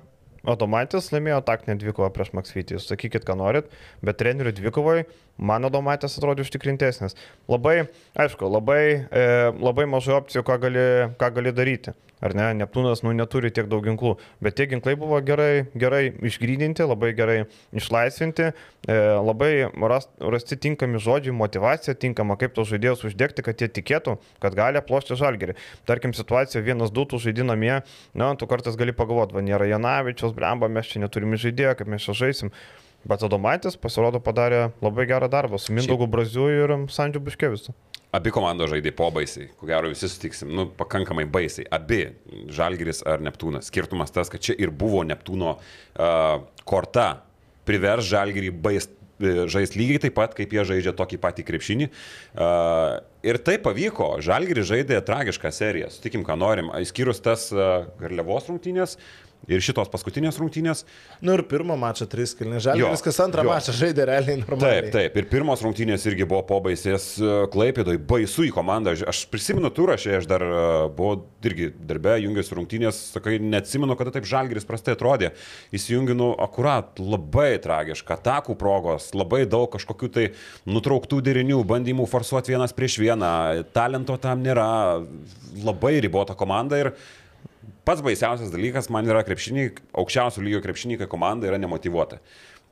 [0.46, 3.72] Adomaitis laimėjo taktinę dvikovą prieš Maksvytį, jūs sakykit, ką norit,
[4.04, 5.06] bet trenerių dvikovoje
[5.38, 7.16] man Adomaitis atrodė užtikrintesnis.
[7.50, 9.28] Labai, aišku, labai, e,
[9.60, 10.88] labai mažai opcijų, ką gali,
[11.20, 11.96] ką gali daryti.
[12.24, 16.86] Ar ne, Neptūnas nu, neturi tiek daug ginklų, bet tie ginklai buvo gerai, gerai išgrydinti,
[16.88, 17.34] labai gerai
[17.76, 18.46] išlaisvinti,
[18.88, 19.50] e, labai
[19.92, 24.80] rast, rasti tinkami žodžiai, motivacija tinkama, kaip tos žaidėjus uždegti, kad jie tikėtų, kad gali
[24.80, 25.58] aplošti žalgerį.
[25.84, 27.82] Tarkim, situacija vienas, du, tu žaidinamie,
[28.16, 32.08] na, tu kartais gali pagalvoti, va, nėra Janavičiaus, blemba, mes čia neturime žaidėjo, kaip mes
[32.08, 32.54] čia žaisim.
[33.06, 37.74] Bet Adomaitis pasirodo padarė labai gerą darbą su Mindaugu Braziu ir Sandžiu Buškevisu.
[38.16, 41.66] Abi komandos žaidė po baisiai, ko gero visi sutiksim, nu, pakankamai baisiai.
[41.74, 42.00] Abi,
[42.54, 43.68] Žalgiris ar Neptūnas.
[43.68, 47.08] Skirtumas tas, kad čia ir buvo Neptūno uh, korta
[47.68, 48.88] privers Žalgirį bais,
[49.20, 51.90] žais lygiai taip pat, kaip jie žaidžia tokį patį krepšinį.
[51.90, 54.14] Uh, ir tai pavyko.
[54.24, 56.72] Žalgiris žaidė tragišką seriją, sutikim, ką norim.
[56.78, 58.96] Išskyrus tas uh, Garliavos rungtynės
[59.50, 60.84] ir šitos paskutinės rungtynės.
[61.24, 63.52] Nu ir pirmą mačą tris kilnės žalį, Jo, viskas antrą jo.
[63.52, 64.86] mačą žaidė realiai normaliai.
[64.86, 65.18] Taip, taip.
[65.20, 67.08] Ir pirmos rungtynės irgi buvo pobaisės
[67.52, 68.96] Klaipėdoj, baisu į komandą.
[69.08, 70.62] Aš prisimenu turą šią, aš dar e,
[70.96, 75.32] buvau irgi darbę, jungiausi rungtynės, sakai, neatsimenu, kada taip žalgeris prastai atrodė.
[75.76, 80.26] Įsijunginu akurat, labai tragiška, atakų progos, labai daug kažkokių tai
[80.68, 83.30] nutrauktų derinių, bandymų forsuoti vienas prieš vieną,
[83.76, 84.66] talento tam nėra,
[85.64, 86.92] labai ribota komanda ir
[87.86, 89.72] pats baisiausias dalykas man yra krepšiniai,
[90.02, 92.18] aukščiausio lygio krepšiniai, kai komanda yra nemotivuota.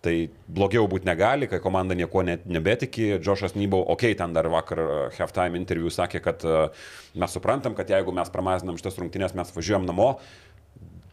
[0.04, 0.12] Tai
[0.52, 3.14] blogiau būti negali, kai komanda nieko net nebetiki.
[3.24, 7.76] Džošas Nybau, okei, okay, ten dar vakar uh, halftime interviu sakė, kad uh, mes suprantam,
[7.78, 10.10] kad jeigu mes pramazinam šitas rungtynės, mes važiuojam namo.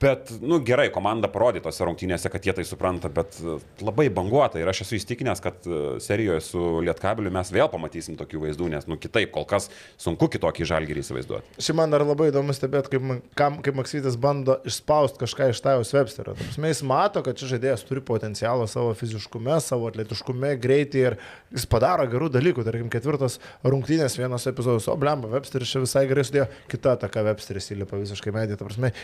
[0.01, 4.57] Bet, nu gerai, komanda parodė tose rungtynėse, kad jie tai supranta, bet e, labai banguota
[4.57, 8.87] ir aš esu įstikinęs, kad e, serijoje su Lietkabiliu mes vėl pamatysim tokių vaizdų, nes,
[8.89, 9.69] nu kitaip, kol kas
[10.01, 11.53] sunku kitokį žalgyrį įsivaizduoti.
[11.61, 13.05] Šiaip man dar labai įdomu stebėti, kaip,
[13.37, 16.33] kam- kaip Maksytis bando išspausti kažką iš Tajos Websterio.
[16.49, 21.19] Jis mato, kad šis žaidėjas turi potencialą savo fiziškume, savo atletiškume, greitį ir
[21.53, 22.65] jis padaro gerų dalykų.
[22.65, 27.69] Tarkim, ketvirtas rungtynės vienas epizodas, o blemba, Websteris čia visai gerai sudėjo, kita ataka Websteris
[27.77, 28.57] įlipa visiškai medį.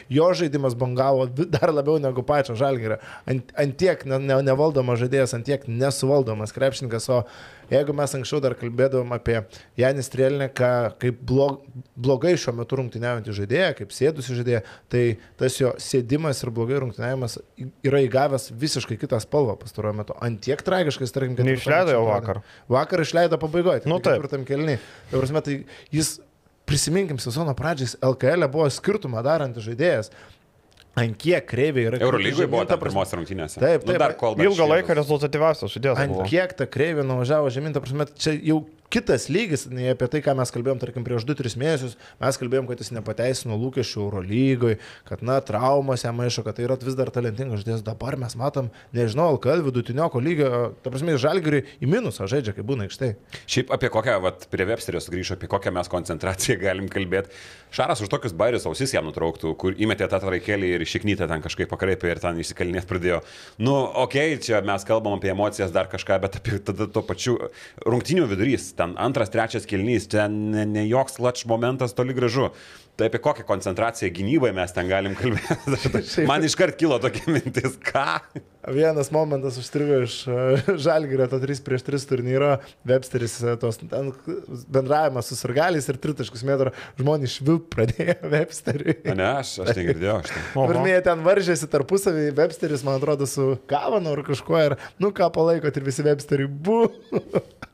[0.09, 2.97] Jo žaidimas bangavo vi- dar labiau negu pačio žalgerio.
[3.25, 7.23] Ant, ant tiek ne, ne, nevaldomas žaidėjas, ant tiek nesuvaldomas krepšininkas, o
[7.71, 9.41] jeigu mes anksčiau dar kalbėdavom apie
[9.77, 10.71] Janis Trėlineką
[11.01, 11.63] kaip blog,
[11.97, 14.61] blogai šiuo metu rungtyniaujantį žaidėją, kaip sėdusi žaidėją,
[14.93, 15.03] tai
[15.41, 17.39] tas jo sėdimas ir blogai rungtyniavimas
[17.83, 20.15] yra įgavęs visiškai kitą spalvą pastaruoju metu.
[20.23, 21.47] Ant tiek tragiškas, tarkim, kad...
[21.47, 22.41] Neišleido jo vakar.
[22.71, 23.83] Vakar išleido pabaigoje.
[23.89, 24.21] Nu, taip.
[24.21, 24.79] Ketvirtam kelniui.
[25.11, 25.59] Tai, prasme, tai
[25.91, 26.17] jis,
[26.67, 30.11] prisiminkim, sezono pradžiais LKL buvo skirtumą darantis žaidėjas.
[30.97, 31.99] Ant kiek kreiviai yra...
[32.01, 33.59] Eurolygoje buvo žemyn, ta pirmos rungtynėse.
[33.61, 33.99] Taip, Nu, taip.
[34.01, 35.99] dar kol Ilgą laiką rezultatyviausias žaidėjas.
[36.01, 36.25] Ant buvo.
[36.31, 40.33] kiek ta kreivė nuvažiavo žemyn, ta prasme, čia jau kitas lygis, nei apie tai, ką
[40.37, 45.39] mes kalbėjom, tarkim, prieš 2-3 mėnesius, mes kalbėjom, kad jis nepateisino lūkesčių Eurolygoje, kad, na,
[45.43, 47.83] traumas jam maišo, kad tai yra vis dar talentingas žaidėjas.
[47.87, 50.51] Dabar mes matom, nežinau, LKL vidutinioko lygio,
[50.83, 53.11] ta prasme, žalgiriui į minusą žaidžia, kai būna aikštai.
[53.49, 57.35] Šiaip apie kokią, vat, prie Websterio sugrįžo, apie kokią mes koncentraciją galim kalbėti.
[57.75, 61.67] Šaras už tokius bairius ausis jam nutrauktų, kur įmetė tą traikėlį ir šiknytę ten kažkaip
[61.73, 63.19] pakreipė ir ten išsikalinės pradėjo.
[63.59, 67.35] Nu, okei, okay, čia mes kalbam apie emocijas dar kažką, bet apie tada tuo pačiu
[67.83, 72.51] rungtinių vidurys, ten antras, trečias kilnys, ten ne, ne joks lač momentas toli gražu.
[72.97, 76.23] Tai apie kokią koncentraciją gynybai mes ten galim kalbėti.
[76.25, 78.05] Man iškart kilo tokia mintis, ką?
[78.73, 80.37] Vienas momentas užstrigo iš e,
[80.81, 82.49] Žalgirio, to 3 prieš 3 turnyro,
[82.89, 88.97] Websteris, e, tos bendravimas su sargaliais ir tritaškus metro žmonės švilp pradėjo Websteriui.
[89.13, 90.17] Ne, aš, aš negirdėjau.
[90.25, 90.43] Tai.
[90.57, 95.77] Pirmieji ten varžėsi tarpusavį, Websteris, man atrodo, su Kavanu ar kažkuo ir, nu ką palaikot
[95.77, 96.87] ir visi Websteriui bu.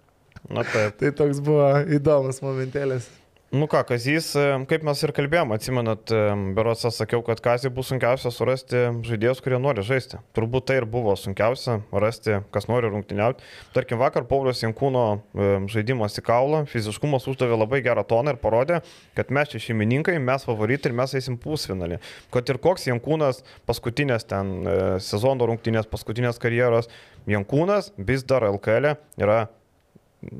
[0.50, 0.98] Na taip.
[1.00, 3.08] tai toks buvo įdomus momentėlis.
[3.54, 6.22] Nu ką, Kazys, e, kaip mes ir kalbėjom, atsimenat, e,
[6.58, 10.18] Berosą sakiau, kad Kazį bus sunkiausia surasti žaidėjus, kurie nori žaisti.
[10.34, 13.46] Turbūt tai ir buvo sunkiausia rasti, kas nori rungtyniauti.
[13.78, 18.82] Tarkim, vakar Paulius Jankūno e, žaidimas į kaulą, fiziškumas uždavė labai gerą toną ir parodė,
[19.14, 22.02] kad mes čia šeimininkai, mes favoritai ir mes eisim pusfinalį.
[22.34, 26.90] Kad ir koks Jankūnas paskutinės ten e, sezono rungtynės, paskutinės karjeros,
[27.30, 29.44] Jankūnas vis dar LKL yra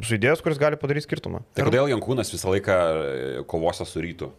[0.06, 1.44] žaidėjas, kuris gali padaryti skirtumą.
[1.58, 4.32] Tai kodėl Jankūnas visą laiką e, kovose su rytu?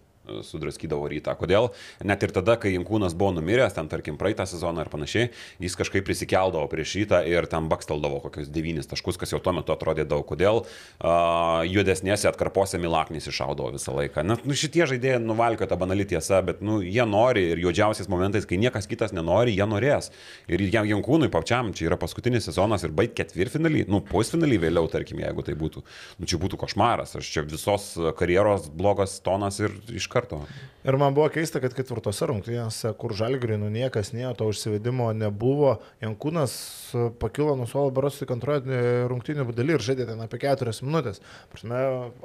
[0.45, 1.35] Sudraskydavo rytą.
[1.39, 1.71] Kodėl
[2.05, 5.31] net ir tada, kai Jankūnas buvo numiręs, ten tarkim praeitą sezoną ar panašiai,
[5.63, 9.75] jis kažkaip prisikeldavo prieš rytą ir tam bakstaldavo kokius devynis taškus, kas jau tuo metu
[9.75, 10.25] atrodė daug.
[10.25, 14.25] Kodėl uh, juodesnėse atkarpose Milaknis iššaudavo visą laiką.
[14.27, 18.49] Na, nu, šitie žaidėjai nuvalkio tą banalį tiesą, bet nu, jie nori ir juodžiausiais momentais,
[18.49, 20.11] kai niekas kitas nenori, jie norės.
[20.49, 25.21] Ir jam Jankūnui pačiam čia yra paskutinis sezonas ir baig ketvirtfinalį, nu, pusfinalį vėliau, tarkim,
[25.25, 25.85] jeigu tai būtų.
[26.21, 27.17] Nu, čia būtų košmaras.
[27.21, 30.40] Aš čia visos karjeros blogas tonas ir iš karto.
[30.85, 35.79] Ir man buvo keista, kad ketvirtose rungtynėse, kur žalgriui nu niekas nėjo, to užsivedimo nebuvo,
[36.05, 36.57] Jankūnas
[36.94, 41.22] e, pakilo nuo suolo baros tik antroje rungtynių daly ir žaidė ten apie keturias minutės.
[41.53, 41.81] Prasme,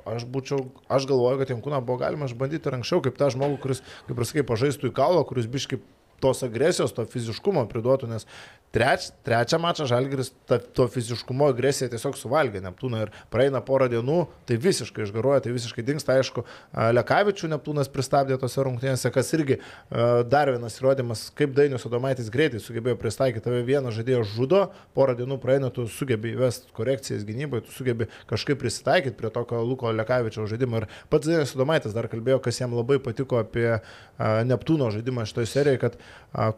[0.09, 3.85] aš būčiau, aš galvoju, kad Jankūną buvo galima išbandyti ir anksčiau, kaip tą žmogų, kuris,
[4.09, 5.81] kaip ir sakai, pažaistų į kalą, kuris biškai
[6.19, 8.27] tos agresijos, to fiziškumo priduotų, nes
[8.75, 14.19] treč, trečią mačą Žalgiris ta, to fiziškumo agresiją tiesiog suvalgė Neptūną ir praeina porą dienų,
[14.49, 16.43] tai visiškai išgaruoja, tai visiškai dinksta, aišku,
[16.99, 19.59] Lekavičių Neptūnas pristabdė tose rungtynėse, kas irgi
[20.29, 24.61] dar vienas įrodymas, kaip Dainius Adomaitis greitai sugebėjo pristaikyti, tave vieną žaidėją žudo,
[24.97, 29.89] porą dienų praeina, tu sugebi įvesti korekcijas gynybai, tu sugebi kažkaip prisitaikyti prie tokio Luko
[29.95, 30.83] Lekavičio žaidimo.
[30.83, 33.79] Ir pats Dainius Adomaitis dar kalbėjo, kas jam labai patiko apie
[34.19, 35.97] Neptūno žaidimą šitoje serijoje, kad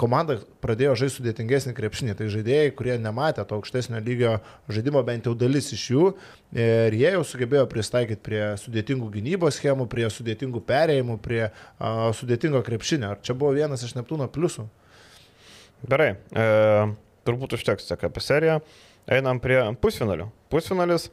[0.01, 2.15] komanda pradėjo žaisti sudėtingesnį krepšinį.
[2.17, 6.13] Tai žaidėjai, kurie nematė to aukštesnio lygio žaidimo, bent jau dalis iš jų,
[6.53, 12.61] ir jie jau sugebėjo pristaikyti prie sudėtingų gynybos schemų, prie sudėtingų perėjimų, prie a, sudėtingo
[12.63, 13.13] krepšinio.
[13.15, 14.67] Ar čia buvo vienas iš Neptūno pliusų?
[15.89, 16.45] Gerai, e,
[17.25, 18.61] turbūt užteks tiek apie seriją.
[19.09, 20.29] Einam prie pusfinalių.
[20.51, 21.09] Pusfinalis,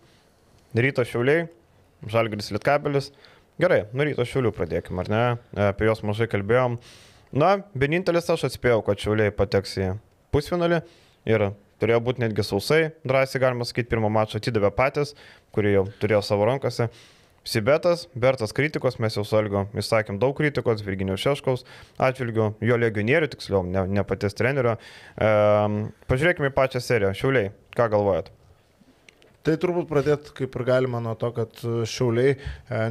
[0.77, 1.47] ryto šiauliai,
[2.07, 3.13] žalgris lietkabelis.
[3.59, 5.23] Gerai, nuo ryto šiaulių pradėkime, ar ne?
[5.57, 6.77] E, Apie juos mažai kalbėjom.
[7.29, 9.89] Na, vienintelis aš atspėjau, kad šiauliai pateks į
[10.35, 10.83] pusfinalį
[11.29, 11.51] ir
[11.83, 15.15] turėjo būti netgi sausai, drąsiai galima sakyti, pirmą mačą atidavė patys,
[15.55, 16.89] kurį jau turėjo savo rankose.
[17.49, 21.65] Sibetas, Bertas kritikos, mes jau su Algo išsakėm daug kritikos, Virginijos Šeškaus
[21.97, 24.77] atžvilgių, jo legionierių, tiksliau, ne, ne paties trenerio.
[25.17, 25.31] E,
[26.11, 27.15] pažiūrėkime į pačią seriją.
[27.17, 28.29] Šiauliai, ką galvojat?
[29.47, 32.39] Tai turbūt pradėti kaip ir galima nuo to, kad Šiauliai e,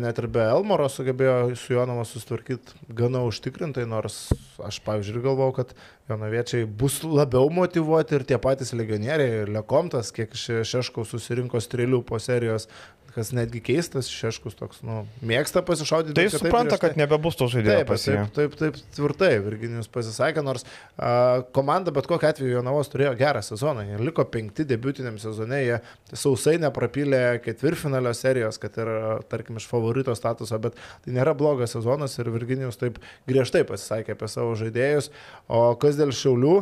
[0.02, 4.30] net ir be Elmoro sugebėjo su Jonava susitvarkyti gana užtikrintai, nors
[4.64, 5.76] aš, pavyzdžiui, galvau, kad
[6.08, 12.70] Jonaviečiai bus labiau motivuoti ir tie patys legionieriai, Lekomtas, kiek Šeškaus susirinko strėlių po serijos,
[13.18, 16.16] kas netgi keistas, Šeškus toks, nu, mėgsta pasišaudyti.
[16.18, 20.44] Tai kad supranta, tai- kad nebebus to žaidėjo Taip, taip, taip, taip, tvirtai, Virginijus pasisakė,
[20.46, 20.66] nors
[20.98, 23.86] a, komanda bet kokiu atveju Jonavos turėjo gerą sezoną.
[23.90, 25.80] Jie liko penkti debutiniam sezone, jie
[26.14, 28.94] sausai neprapylė ketvirfinalio serijos, kad ir,
[29.32, 34.30] tarkim, iš favorito statuso, bet tai nėra blogas sezonas ir Virginijus taip griežtai pasisakė apie
[34.32, 35.10] savo žaidėjus.
[35.50, 36.60] O kas dėl Šiaulių?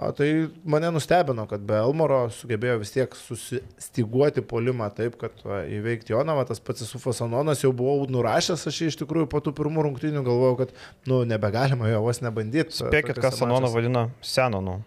[0.00, 5.58] A, tai mane nustebino, kad be Elmoro sugebėjo vis tiek susistiguoti polimą taip, kad va,
[5.68, 6.46] įveikti Jonavą.
[6.48, 10.56] Tas pats Sufas Anonas jau buvau nurašęs, aš iš tikrųjų po tų pirmų rungtynių galvojau,
[10.62, 10.72] kad
[11.10, 12.78] nu, nebegalima jo vos nebandyti.
[12.80, 14.78] Spėkit, kas Sanoną vadina Senonu.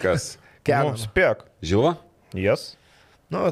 [0.00, 0.38] Kas?
[0.40, 0.96] Nu, Kenan.
[1.04, 1.44] spėk.
[1.60, 1.98] Žilva?
[2.36, 2.70] Jas.
[3.28, 3.42] Nu,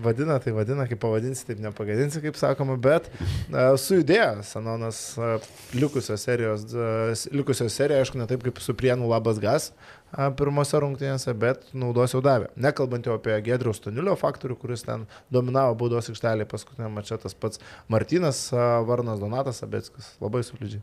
[0.00, 6.24] vadina, tai vadina, kaip pavadinsi, taip nepagadinsi, kaip sakoma, bet uh, sujudėjo Sanonas uh, likusios
[6.24, 11.36] serijos, uh, likusios serijos, aišku, ne taip kaip su Prienų labas gas uh, pirmose rungtynėse,
[11.44, 12.48] bet naudos jau davė.
[12.56, 17.60] Nekalbant jau apie Gedriaus Tonilio faktorių, kuris ten dominavo baudos aikštelėje paskutinė mačia, tas pats
[17.92, 20.80] Martinas, uh, Varnas Donatas Abeckis, labai solidžiai.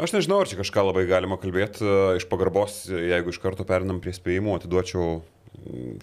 [0.00, 1.84] Aš nežinau, ar čia kažką labai galima kalbėti.
[2.16, 5.18] Iš pagarbos, jeigu iš karto perinam prie spėjimų, atiduočiau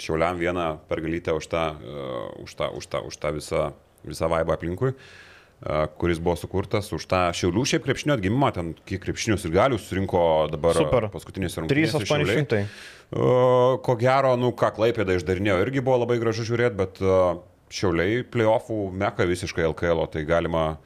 [0.01, 3.61] Šiauliam vieną pergalytę už tą, e, už tą, už tą, už tą visą,
[4.05, 9.01] visą vaibą aplinkui, e, kuris buvo sukurtas už tą Šiaulių šiaip krepšinio atgimimą, ten kiek
[9.01, 10.21] krepšinius ir galių surinko
[10.53, 11.09] dabar Super.
[11.13, 12.03] paskutinėse rungtynėse.
[12.05, 12.45] Šiauliai.
[12.45, 12.63] 3800.
[12.63, 17.19] E, Ko gero, nu ką Klaipėda išdarinėjo, irgi buvo labai gražu žiūrėti, bet e,
[17.67, 20.77] Šiauliai playoffų meka visiškai LKL, tai galima,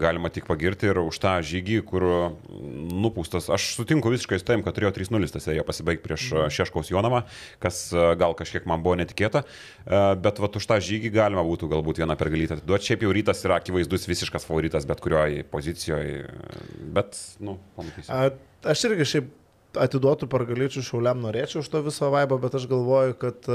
[0.00, 3.50] galima tik pagirti ir už tą žygį, kur mm, nupūstas.
[3.52, 7.24] Aš sutinku visiškai su tavim, kad turėjo 3-0 tą seriją pasibaigti prieš e, Šeškaus Jonamą,
[7.62, 9.46] kas e, gal kažkiek man buvo netikėta,
[9.86, 12.90] E, bet vat už tą žygį galima būtų galbūt vieną pergalytę atiduoti.
[12.90, 16.24] Šiaip jau rytas yra akivaizdus visiškas favoritas bet kurioje pozicijoje,
[16.96, 18.40] bet, nu, pamatysim.
[18.66, 19.28] Aš irgi šiaip
[19.86, 23.46] atiduotų pargalyčių šauliam norėčiau už to viso vaibą, bet aš galvoju, kad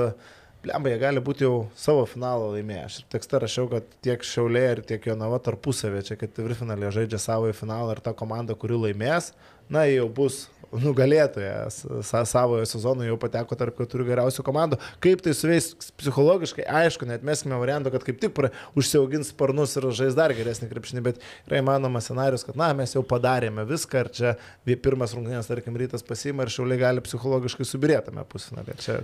[0.62, 2.82] Blemba, jie gali būti jau savo finalą laimėję.
[2.86, 7.56] Aš tekste rašiau, kad tiek Šiaulė ir tiek Jonava tarpusavė čia ketvirtfinalė žaidžia savo į
[7.58, 9.32] finalą ir ta komanda, kuri laimės,
[9.74, 14.78] na, jau bus nugalėtojas sa savojo sezono, jau pateko tarp keturių geriausių komandų.
[15.04, 19.89] Kaip tai suveis psichologiškai, aišku, net meskime variantą, kad kaip tik pra- užsiaugins sparnus ir
[19.97, 21.19] žais dar geresnį krepšinį, bet
[21.50, 24.38] yra įmanomas scenarius, kad, na, mes jau padarėme viską ir čia
[24.69, 28.78] pirmas rungtynės, tarkim, rytas pasima ir šiauliai gali psichologiškai subirėtame pusfinalį.
[28.86, 29.02] Čia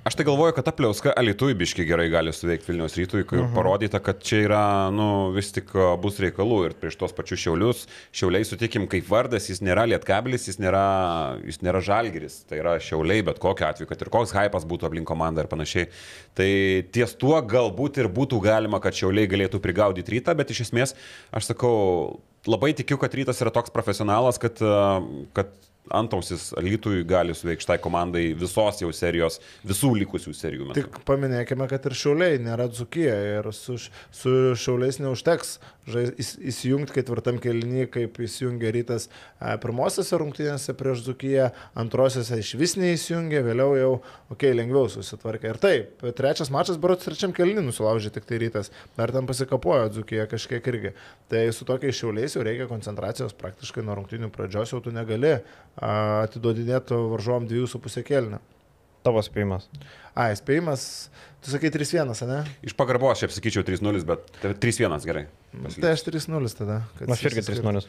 [0.00, 3.44] Aš tai galvoju, kad ta pliauska Alitui biški gerai gali suveikti Vilnius rytui, kai uh
[3.44, 3.54] -huh.
[3.54, 7.86] parodyta, kad čia yra, nu, vis tik bus reikalų ir prieš tos pačius šiaulius.
[8.12, 12.44] Šiauliai, sutikim, kaip vardas, jis nėra lietkabilis, jis nėra, jis nėra žalgeris.
[12.48, 15.86] Tai yra šiauliai, bet kokiu atveju, kad ir koks hypas būtų aplink komandą ir panašiai.
[16.34, 16.50] Tai
[16.92, 20.96] ties tuo galbūt ir būtų galima, kad šiauliai galėtų prigaudyti rytą, bet iš esmės,
[21.30, 24.56] aš sakau, labai tikiu, kad rytas yra toks profesionalas, kad,
[25.32, 25.52] kad
[25.90, 30.82] antausis Alitui gali suveikti šitai komandai visos jau serijos, visų likusių serijų metu.
[30.82, 33.76] Tik paminėkime, kad ir šiauliai nėra dzukija ir su,
[34.14, 35.58] su šiauliais neužteks
[35.90, 42.54] žais- įs- įsijungti ketvirtam kelnyje, kaip įsijungė rytas e, pirmosiose rungtynėse prieš dzukiją, antrosiose iš
[42.60, 43.92] vis neįsijungė, vėliau jau,
[44.30, 45.54] okei, okay, lengviau susitvarkė.
[45.54, 50.28] Ir taip, trečias mačas, berots trečiam kelnyje nusilaužė tik tai rytas, dar ten pasikapojo dzukija
[50.30, 50.94] kažkiek irgi.
[51.30, 55.38] Tai su tokiais šiauliais jau reikia koncentracijos praktiškai nuo rungtynių pradžios, jau tu negali
[55.80, 58.38] a, atiduodinėti varžovom 2,5 kelnių.
[59.00, 59.64] Tavo spėjimas.
[60.12, 61.08] A, spėjimas,
[61.40, 62.40] tu sakai 3-1, ne?
[62.68, 64.26] Iš pagarbos, šiaip sakyčiau 3-0, bet
[64.60, 65.26] 3-1 gerai.
[65.56, 65.80] pasilikti.
[65.86, 66.80] Tai aš 3-0 tada.
[66.98, 67.64] kad Aš irgi išsiskirtų.
[67.80, 67.86] 3-0.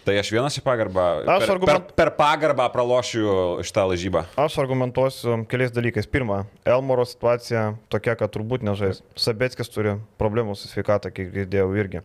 [0.00, 1.02] Tai aš vienas šią pagarbą.
[1.28, 4.22] Aš per, argument- per, per pagarbą pralošiu šitą lažybą.
[4.40, 6.08] Aš argumentuosiu keliais dalykais.
[6.08, 9.02] Pirma, Elmoro situacija tokia, kad turbūt nežais.
[9.20, 12.00] Sabetskis turi problemų su sveikata, kiek girdėjau irgi.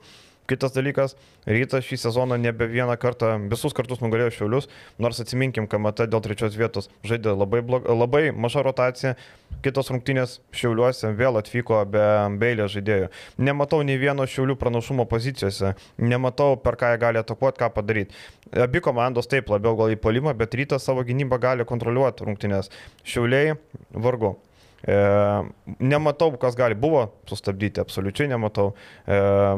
[0.46, 1.16] Kitas dalykas,
[1.50, 4.68] rytas šį sezoną nebe vieną kartą, visus kartus nugalėjo Šiaulius,
[5.02, 9.16] nors atsiminkim, KMT dėl trečios vietos žaidė labai, blog, labai maža rotacija,
[9.66, 12.06] kitos rungtynės Šiauliuose vėl atvyko be
[12.38, 13.10] beilės žaidėjų.
[13.42, 18.14] Nematau nei vieno Šiaulių pranašumo pozicijose, nematau per ką jie gali atakuoti, ką padaryti.
[18.54, 22.70] Abi komandos taip labiau gal į polimą, bet rytas savo gynybą gali kontroliuoti rungtynės.
[23.02, 23.58] Šiauliai
[23.98, 24.36] vargu.
[24.84, 24.96] E,
[25.80, 26.76] nematau, kas gali.
[26.78, 28.74] Buvo sustabdyti, absoliučiai nematau.
[29.08, 29.16] E,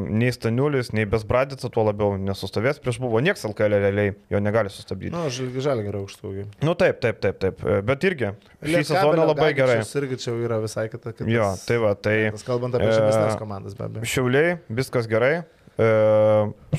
[0.07, 2.79] nei Staniulis, nei Besbradica tuo labiau nesustovės.
[2.83, 5.11] Prieš buvo nieks LKL realiai, jo negali sustabdyti.
[5.15, 6.47] Nu, žalgi žalgi gerai aukštaugiai.
[6.63, 7.65] Nu taip, taip, taip, taip.
[7.89, 8.31] Bet irgi
[8.63, 9.81] šį sezoną labai gerai.
[9.83, 11.11] Irgi čia yra visai kita.
[11.11, 14.05] kitas- Jo, tai va, tai kitas, Kalbant apie žemesnės komandas, be abejo.
[14.07, 15.43] Šiauliai, viskas gerai.
[15.77, 15.87] E,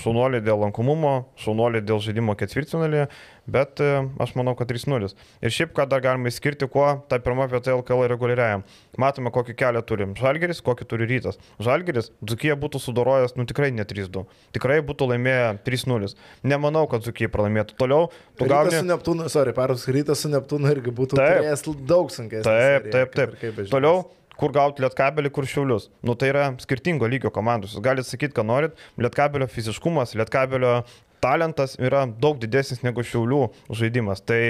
[0.02, 3.04] šaunuoliai dėl lankomumo, šaunuoliai dėl žaidimo ketvirtfinalį,
[3.50, 3.88] bet e,
[4.22, 5.08] aš manau, kad 3-0.
[5.42, 8.64] Ir šiaip, ką dar galime išskirti, kuo ta pirma vieta LKL reguliariajam.
[9.00, 10.12] Matome, kokį kelią turim.
[10.18, 11.40] Žalgeris, kokį turi rytas.
[11.62, 14.26] Žalgeris, Dzukija būtų sudorojęs, nu tikrai ne 3-2.
[14.56, 16.12] Tikrai būtų laimėję 3-0.
[16.48, 17.78] Nemanau, kad Dzukija pralaimėtų.
[17.80, 18.76] Toliau, tu Rytas gauni...
[18.76, 21.82] su Neptūnu, sorry, perus rytas su Neptūnu irgi būtų Taip.
[21.88, 22.46] daug sunkesnį.
[22.46, 23.66] Taip, taip, taip.
[23.72, 24.06] Toliau,
[24.38, 25.88] kur gauti lietkabelį, kur šiaulius.
[26.06, 27.74] Nu tai yra skirtingo lygio komandos.
[27.74, 28.78] Jūs galite sakyti, ką norit.
[29.00, 30.80] Lietkabelio fiziškumas, lietkabelio
[31.22, 33.44] talentas yra daug didesnis negu šiaulių
[33.78, 34.24] žaidimas.
[34.24, 34.42] Tai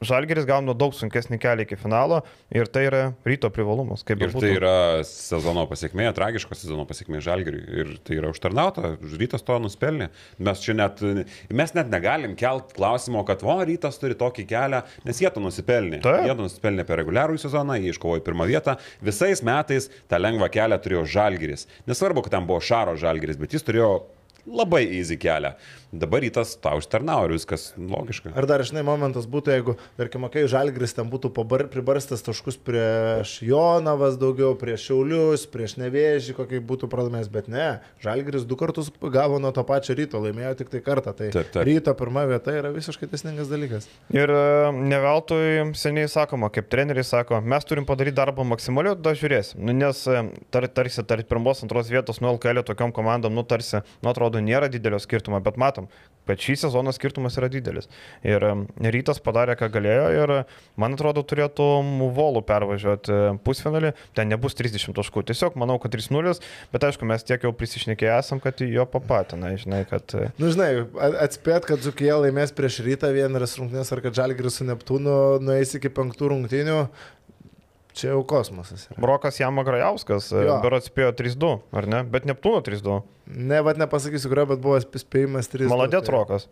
[0.00, 2.22] Žalgeris gauna daug sunkesnį kelią iki finalo
[2.56, 4.00] ir tai yra ryto privalumas.
[4.08, 4.40] Ir bebūtų.
[4.40, 7.60] tai yra sezono pasiekmė, tragiško sezono pasiekmė Žalgiriui.
[7.82, 10.08] Ir tai yra užtarnauta, rytas to nuspelnė.
[10.40, 11.02] Mes čia net,
[11.52, 16.00] mes net negalim kelt klausimo, kad o, rytas turi tokį kelią, nes jie to nusipelnė.
[16.06, 16.24] Taip.
[16.30, 18.78] Jie to nusipelnė per reguliarų sezoną, jie iškovojo pirmą vietą.
[19.04, 21.68] Visais metais tą lengvą kelią turėjo Žalgiris.
[21.90, 23.92] Nesvarbu, kad ten buvo Šaro Žalgiris, bet jis turėjo
[24.46, 25.52] labai easy kelią.
[25.90, 28.30] Dabar rytas tau užtarnavo ir viskas logiška.
[28.38, 33.40] Ar dar, žinai, momentas būtų, jeigu, tarkim, kai Žalgris ten būtų pabar, pribarstas taškus prieš
[33.42, 37.68] Jonavas daugiau, prieš Šiaulius, prieš Nevėžį, kokį būtų pralaimėjęs, bet ne,
[38.04, 41.14] Žalgris du kartus gavo nuo to pačio ryto, laimėjo tik tai kartą.
[41.16, 41.64] Tai Taip, taip.
[41.66, 43.90] ryto pirma vieta yra visiškai tesningas dalykas.
[44.14, 49.16] Ir e, ne veltui seniai sakoma, kaip treneriai sako, mes turim padaryti darbą maksimaliu, tada
[49.18, 49.62] žiūrėsim.
[49.66, 50.22] Nu, nes e,
[50.54, 54.70] tar, tarsi tarp pirmos, antros vietos nuo LKL tokiom komandom, nu tarsi, nu atrodo, nėra
[54.70, 55.79] didelio skirtumo, bet matom,
[56.30, 57.88] kad šį sezoną skirtumas yra didelis.
[58.26, 58.44] Ir
[58.94, 60.32] rytas padarė, ką galėjo ir
[60.80, 61.68] man atrodo, turėtų
[62.14, 65.24] Volų pervažiuoti pusfinalį, ten nebus 30 taškų.
[65.30, 66.40] Tiesiog manau, kad 3-0,
[66.74, 70.14] bet aišku, mes tiek jau prisišnekėję esam, kad jo papatina, žinai, kad...
[70.16, 70.70] e, nu, žinai,
[71.26, 75.92] atspėt, kad Zukija laimės prieš rytą vieneras rungtynės ar kad Žalgris su Neptūnu nueis iki
[75.94, 76.80] penktų rungtynių,
[78.00, 78.86] čia jau kosmosas.
[78.90, 78.98] Yra.
[79.04, 80.58] Brokas Jama Grajauskas, e, Jo.
[80.64, 82.02] berots spėjo 3-2, ar ne?
[82.04, 83.00] Bet Neptūno 3-2.
[83.30, 85.68] Ne, vad nepasakysiu, kurio, bet buvo spėjimas 3.
[85.70, 86.48] Maladėt Rokas.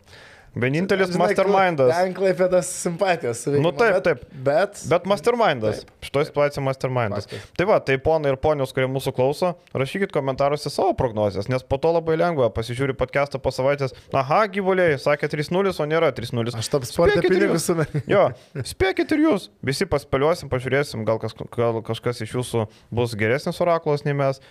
[0.55, 1.91] Vienintelis mastermindas.
[1.93, 3.43] Ten klaipėdas simpatijos.
[3.45, 4.23] su Nu, taip, bet- taip.
[4.33, 5.83] Bet, Bet mastermindas.
[6.01, 7.27] Šitoje situacijoje mastermindas.
[7.27, 7.51] Faktas.
[7.57, 11.77] Tai va, tai ponai ir ponios, kurie mūsų klauso, rašykit komentaruose savo prognozes, nes po
[11.77, 13.93] to labai lengva pasižiūri podcastą po savaitės.
[14.13, 16.55] Aha, gyvuliai, sakė 3-0, o nėra 3-0.
[16.57, 18.01] aš tam sportą pinigus sumetu.
[18.09, 19.49] Jo, spėkit ir jūs.
[19.63, 24.41] Visi paspėliosim, pažiūrėsim, gal, kas, gal kažkas iš jūsų bus geresnis oraklas nei mes.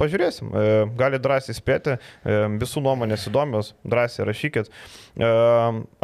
[0.00, 4.70] Pažiūrėsim, e, gali drąsiai spėti, e, visų nuomonės įdomios, drąsiai rašykit.
[5.20, 5.30] E,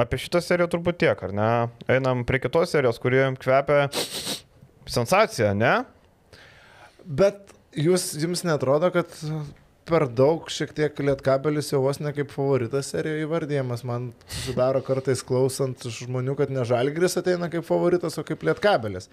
[0.04, 1.50] Apie šitą seriją turbūt tiek, ar ne?
[1.88, 3.86] Einam prie kitos serijos, kuri kvepia
[4.84, 5.78] sensacija, ne?
[7.06, 9.16] Bet jūs, jums netrodo, kad
[9.86, 13.84] per daug šiek tiek lietkabelis jau vos ne kaip favoritas serijoje įvardyjamas.
[13.86, 19.08] Man susidaro kartais klausant žmonių, kad ne žalgris ateina kaip favoritas, o kaip lietkabelis.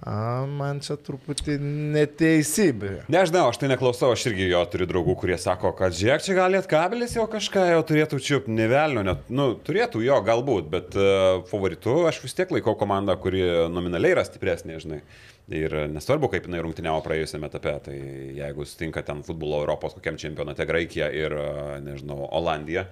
[0.00, 2.92] A, man čia truputį neteisybė.
[3.12, 6.54] Nežinau, aš tai neklausau, aš irgi jo turiu draugų, kurie sako, kad žiūrėk, čia gal
[6.54, 11.98] lietkabelis jau kažką jau turėtų čiupti, nevelnio, net, nu, turėtų jo galbūt, bet uh, favoritu
[12.08, 15.02] aš vis tiek laikau komandą, kuri nominaliai yra stipresnė, žinai.
[15.50, 18.00] Ir nesvarbu, kaip jinai rungtyniavo praėjusiame etape, tai
[18.38, 22.86] jeigu sutinka ten futbolo Europos kokiam čempionate Graikija ir, uh, nežinau, Olandija.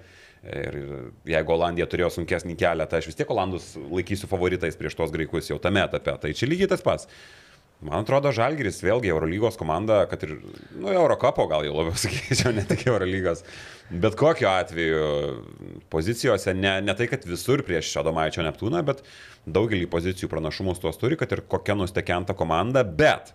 [0.47, 0.75] Ir
[1.27, 5.49] jeigu Olandija turėjo sunkesnį kelią, tai aš vis tiek Olandus laikysiu favoritais prieš tos graikus
[5.51, 6.15] jau tame etape.
[6.21, 7.09] Tai čia lygiai tas pats.
[7.79, 10.33] Man atrodo, Žalgiris vėlgi Eurolygos komanda, kad ir,
[10.75, 13.45] nu, Eurocapo gal jau labiau sakyčiau, ne tik Eurolygos.
[13.89, 15.05] Bet kokiu atveju
[15.91, 19.03] pozicijose, ne, ne tai, kad visur prieš Šadomaičio Neptūną, bet
[19.47, 23.31] daugelį pozicijų pranašumus tuos turi, kad ir kokia nustekenta komanda, bet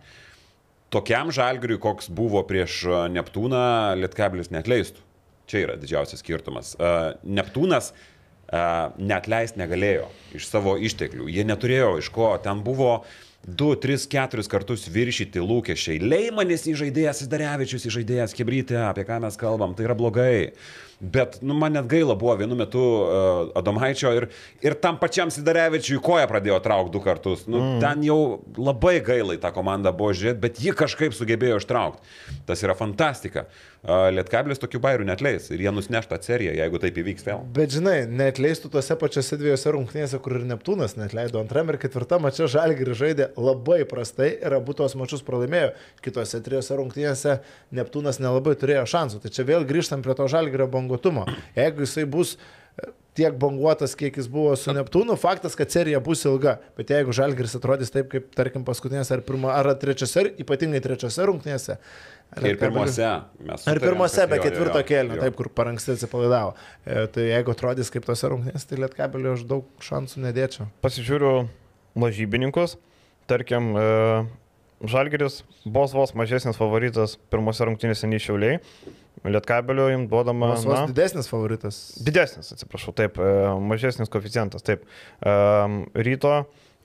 [0.92, 2.82] tokiam Žalgiriui, koks buvo prieš
[3.16, 3.64] Neptūną,
[4.00, 5.04] Lietkabilis netleistų.
[5.50, 6.74] Čia yra didžiausias skirtumas.
[7.24, 7.92] Neptūnas
[9.00, 11.28] net leist negalėjo iš savo išteklių.
[11.32, 12.32] Jie neturėjo iš ko.
[12.44, 13.02] Ten buvo
[13.44, 15.98] 2, 3, 4 kartus viršyti lūkesčiai.
[16.00, 20.54] Leimanis įžaidėjas, Sidarevičius įžaidėjas, Kebrytė, apie ką mes kalbam, tai yra blogai.
[21.00, 24.28] Bet nu, man net gaila buvo vienu metu uh, Adomaičio ir,
[24.64, 27.44] ir tam pačiam Sidarevičiui koja pradėjo traukti du kartus.
[27.50, 27.82] Nu, mm.
[27.82, 28.18] Ten jau
[28.58, 32.18] labai gaila į tą komandą buvo žiūrėti, bet ji kažkaip sugebėjo ištraukti.
[32.48, 33.48] Tas yra fantastika.
[33.48, 37.42] Uh, Lietkabilis tokių bairių netleis ir jie nusneš tą seriją, jeigu taip įvyks vėl.
[37.52, 42.48] Bet žinai, neatleistų tose pačiose dviejose rungtynėse, kur ir Neptūnas netleido antram ir ketvirtam mače
[42.48, 45.74] Žalgiris žaidė labai prastai ir abu tos mačius pralaimėjo.
[46.04, 47.36] Kitose trijose rungtynėse
[47.76, 49.20] Neptūnas nelabai turėjo šansų.
[49.20, 51.26] Tai čia vėl grįžtam prie to Žalgirio banguotumo.
[51.56, 56.24] Jeigu jisai bus e, tiek banguotas, kiek jis buvo su Neptūnu, faktas, kad serija bus
[56.28, 56.58] ilga.
[56.78, 61.78] Bet jeigu Žalgiris atrodys taip, kaip tarkim paskutinėse ar, pirma, ar trečiose, ypatingai trečiose rungtynėse.
[62.42, 63.10] Ir pirmose.
[63.46, 64.80] mes Ar pirmose be ketvirto
[65.14, 65.20] jo.
[65.22, 66.54] taip, kur per anksti atsipalaidavo.
[66.82, 70.66] E, tai jeigu atrodys kaip tose rungtynėse, tai lietkabelio aš daug šansų nedėčiau.
[70.82, 71.44] Pasižiūriu
[72.02, 72.74] lažybininkus,
[73.30, 74.24] tarkim, e,
[74.84, 78.58] Žalgeris vos vos mažesnis favoritas pirmose rungtynėse nei Šiauliai.
[79.24, 80.50] Lietkabeliu jums duodama...
[80.52, 81.78] Vos vos didesnis favoritas.
[82.04, 83.30] Didesnis, atsiprašau, taip, e,
[83.64, 84.84] mažesnis koeficientas, taip.
[85.24, 86.42] Um, ryto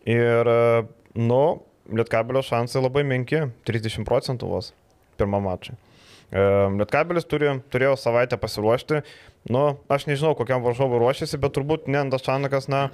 [0.07, 0.85] ir, e,
[1.19, 1.43] nu,
[1.91, 4.71] Lietkabelio šansai labai menki, 30 procentų vos
[5.19, 5.75] pirmą mačą.
[6.29, 9.01] Um, Lietkabelis turi, turėjo savaitę pasiruošti,
[9.49, 12.85] nu, aš nežinau, kokiam varžovui ruošiasi, bet turbūt Nendas Čanakas, na,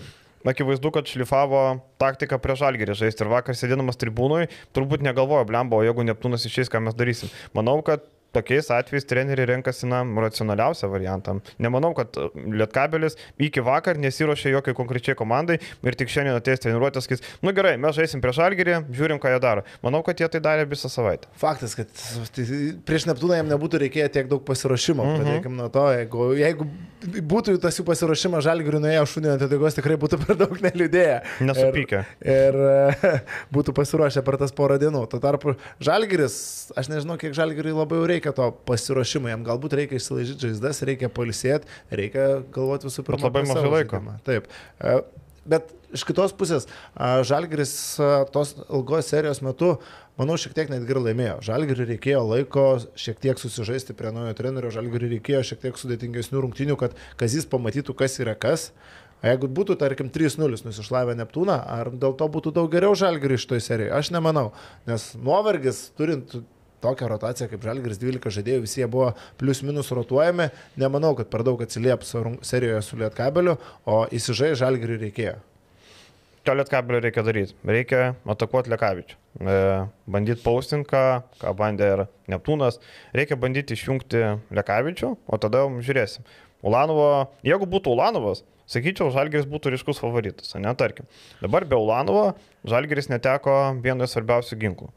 [0.48, 6.06] akivaizdu, kad šlifavo taktiką prieš žalgerį žaisti ir vakar sėdėdamas tribūnui, turbūt negalvojo, blembo, jeigu
[6.08, 7.34] Neptūnas išeis, ką mes darysim.
[7.58, 8.06] Manau, kad
[8.36, 11.38] tokiais atvejais treneriai renkasi na, racionaliausią variantą.
[11.62, 12.28] Nemanau, kad e,
[12.60, 17.76] Lietkabelis iki vakar nesiuošė jokiai konkrečiai komandai ir tik šiandien ateis treniruotės, sakys, nu gerai,
[17.82, 19.66] mes žaisim prieš Algerį, žiūrim, ką jie daro.
[19.86, 21.30] Manau, kad jie tai darė visą savaitę.
[21.40, 21.92] Faktas, kad
[22.36, 22.46] tai
[22.88, 25.04] prieš Neptūną jam nebūtų reikėję tiek daug pasiruošimo.
[25.04, 25.26] Mm -hmm.
[25.26, 26.68] Pradėkime nuo to, jeigu, jeigu
[27.06, 31.18] būtų tas jų pasiruošimas Žalgiriui nuėjo šunį ant atėgos, tikrai būtų per daug neliūdėję.
[31.46, 32.04] Nesupykę.
[32.22, 33.22] Ir, ir
[33.56, 35.06] būtų pasiruošę per tas porą dienų.
[35.12, 39.76] Tuo tarpu Žalgiris, aš nežinau, kiek Žalgiriui labai jau reikia reikia to pasiruošimo, jam galbūt
[39.78, 43.20] reikia išsilaižyti žaizdas, reikia palisėti, reikia galvoti visų pirma.
[43.20, 44.00] Bet labai mažai laiko.
[44.00, 44.16] Žaidimą.
[44.26, 44.50] Taip.
[44.80, 44.96] E,
[45.46, 46.68] bet iš kitos pusės,
[46.98, 47.76] Žalgiris
[48.34, 49.76] tos ilgos serijos metu,
[50.20, 51.38] manau, šiek tiek netgi ir laimėjo.
[51.46, 52.66] Žalgiriui reikėjo laiko
[52.98, 57.96] šiek tiek susižaisti prie naujo trenerio, Žalgiriui reikėjo šiek tiek sudėtingesnių rungtinių, kad Kazis pamatytų,
[57.98, 58.72] kas yra kas.
[59.24, 63.64] O jeigu būtų, tarkim, 3-0 nusišlavę Neptūną, ar dėl to būtų daug geriau žalgiriui šitoje
[63.64, 63.94] serijoje?
[63.96, 64.50] Aš nemanau,
[64.86, 66.36] nes nuovargis, turint
[66.84, 70.50] tokią rotaciją kaip Žalgiris 12 žaidėjų, visi jie buvo plius minus rotuojami.
[70.82, 72.16] Nemanau, kad per daug atsilieps
[72.46, 75.36] serijoje su Lietkabeliu, o įsižai Žalgiriui reikėjo.
[76.46, 77.56] Ką Lietkabelio reikia daryti?
[77.66, 79.16] Reikia atakuoti Liekavičių.
[79.42, 79.54] E,
[80.14, 82.78] bandyti paustinti, ką, bandė ir Neptūnas.
[83.18, 84.22] Reikia bandyti išjungti
[84.54, 86.28] Liekavičių, o tada žiūrėsim.
[86.66, 87.08] Ulanovo,
[87.46, 91.10] jeigu būtų Ulanovas, sakyčiau, Žalgeris būtų ryškus favoritas, ne tarkim.
[91.42, 94.92] Dabar be Ulanovo Žalgeris neteko vieno svarbiausių ginklų.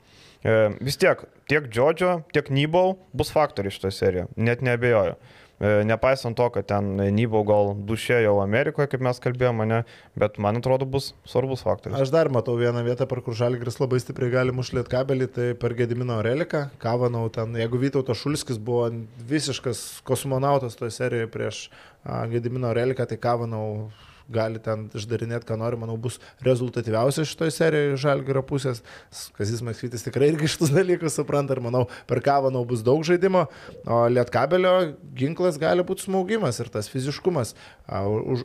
[0.44, 5.16] E, vis tiek, tiek Džodžio, tiek Nybau bus faktoriai šitoje serijoje, net nebejoju.
[5.58, 9.80] E, nepaisant to, kad ten Nybau gal dušė jau Amerikoje, kaip mes kalbėjome, ne,
[10.18, 11.98] bet man atrodo bus svarbus faktorius.
[11.98, 15.74] Aš dar matau vieną vietą, per kur Žalgris labai stipriai gali mušlėti kabelį, tai per
[15.78, 18.86] Gedimino Reliką, Kavanau ten, jeigu Vytautas Šulskis buvo
[19.32, 21.64] visiškas kosmonautas toje serijoje prieš
[22.30, 23.90] Gedimino Reliką, tai Kavanau
[24.32, 28.82] gali ten išdarinėti, ką nori, manau, bus rezultatyviausias šitoje serijoje Žalgirio pusės.
[29.38, 33.46] Kazis Maksytis tikrai irgi šitus dalykus supranta ir manau, per Kavanau bus daug žaidimo,
[33.88, 34.74] o Lietkabelio
[35.18, 37.54] ginklas gali būti smaugimas ir tas fiziškumas.
[37.88, 38.44] Už,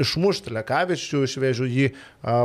[0.00, 1.88] išmušti Lekavičių, išvežiu jį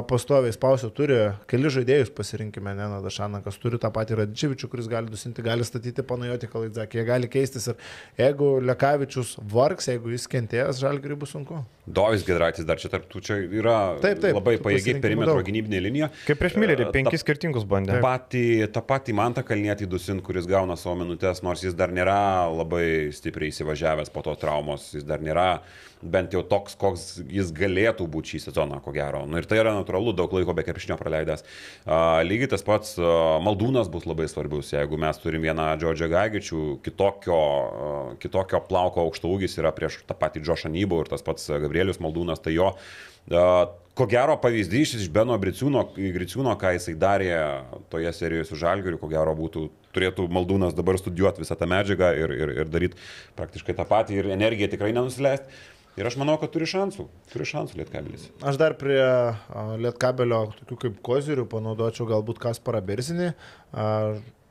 [0.10, 1.18] pastoviai spausiu, turi
[1.48, 6.04] keli žaidėjus pasirinkime, ne, na, Dašanakas turi tą patį Radčivičių, kuris gali dusinti, gali statyti
[6.08, 7.78] panajoti Kalaidžakį, jie gali keistis ir
[8.20, 11.62] jeigu Lekavičius vargs, jeigu jis kentėjęs, žalgiriui bus sunku.
[11.88, 16.12] Dovis Gedraitis dar čia tarp tų čia yra taip, taip, labai pajėgi perimetro gynybinė linija.
[16.28, 17.96] Kaip prieš Millerį, penkis skirtingus bandė.
[17.96, 18.46] Ta patį,
[18.76, 23.54] ta patį Mantą Kalnietį Dusin, kuris gauna savo minutės, nors jis dar nėra labai stipriai
[23.54, 25.48] įsivažiavęs po to traumos, jis dar nėra
[26.02, 29.24] bent jau toks, koks jis galėtų būti šį sezoną, ko gero.
[29.30, 31.46] Nu, ir tai yra natūralu, daug laiko be krepšinio praleidęs.
[31.86, 36.62] Uh, lygiai tas pats uh, Maldūnas bus labai svarbus, jeigu mes turim vieną Džordžią Gaigičių,
[36.86, 41.50] kitokio, uh, kitokio plauko aukšto ūgis yra prieš tą patį Džošą Nybų ir tas pats
[41.50, 42.74] Gabrielius Maldūnas, tai jo
[43.98, 47.32] ko gero pavyzdys iš Beno Griciūno, Griciūno, ką jisai darė
[47.92, 52.36] toje serijoje su Žalgiriu, ko gero būtų, turėtų Maldūnas dabar studijuoti visą tą medžiagą ir,
[52.38, 53.02] ir, ir daryti
[53.40, 55.50] praktiškai tą patį ir energiją tikrai nenusileisti.
[55.98, 57.08] Ir aš manau, kad turi šansų.
[57.32, 58.28] Turi šansų Lietkabelis.
[58.46, 59.02] Aš dar prie
[59.82, 63.32] Lietkabelio tokių kaip kozirių panaudočiau galbūt Kasparą Berzinį.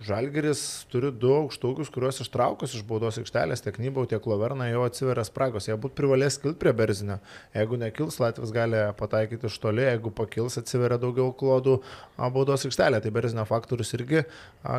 [0.07, 0.61] Žalgeris
[0.93, 5.71] turi du aukštaugius, kuriuos ištraukus iš baudos aikštelės, tiek Nybau, tiek Loverna jau atsiveria spragos.
[5.71, 7.17] Jie būt privalės kilti prie Berzinio.
[7.57, 11.79] Jeigu nekils, Latvijas gali pataikyti iš toli, jeigu pakils, atsiveria daugiau klodų
[12.19, 13.01] baudos aikštelė.
[13.01, 14.27] Tai Berzinio faktorius irgi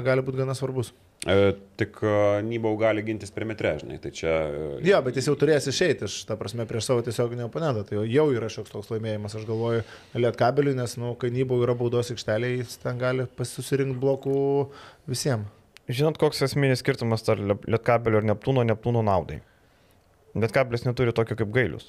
[0.06, 0.94] gali būti gana svarbus.
[1.26, 2.14] E, tik e,
[2.46, 4.36] Nybau gali gintis perimetre, žinai, tai čia...
[4.54, 8.04] E, jo, bet jis jau turės išeiti iš, ta prasme, prieš savo tiesioginį oponentą, tai
[8.06, 9.84] jau yra šioks toks laimėjimas, aš galvoju,
[10.16, 14.38] Lietkabeliui, nes, nu, kai Nybau yra baudos aikštelė, jis ten gali pasisirinkti blokų
[15.10, 15.50] visiems.
[15.88, 19.40] Žinot, koks esminis skirtumas tarp Lietkabelio ir Neptūno, Neptūno naudai?
[20.38, 21.88] Lietkabelis neturi tokio kaip gailius.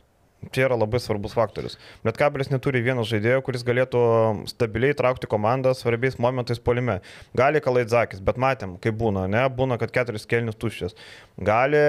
[0.55, 1.75] Čia yra labai svarbus faktorius.
[2.07, 4.01] Bet kabelis neturi vieno žaidėjo, kuris galėtų
[4.47, 7.01] stabiliai traukti komandą svarbiais momentais polime.
[7.37, 9.43] Gali Kalaidzakis, bet matėm, kaip būna, ne?
[9.51, 10.95] Būna, kad keturis kelnius tuščias.
[11.43, 11.83] Gali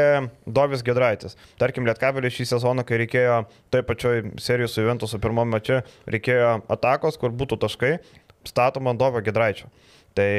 [0.49, 1.37] Dovis Gedraitis.
[1.61, 7.21] Tarkim, Lietkabelis šį sezoną, kai reikėjo toj pačioj serijos su Juventusu pirmame mače, reikėjo atakos,
[7.21, 7.99] kur būtų taškai,
[8.49, 9.69] statoma Dovio Gedraičio.
[10.17, 10.29] Tai,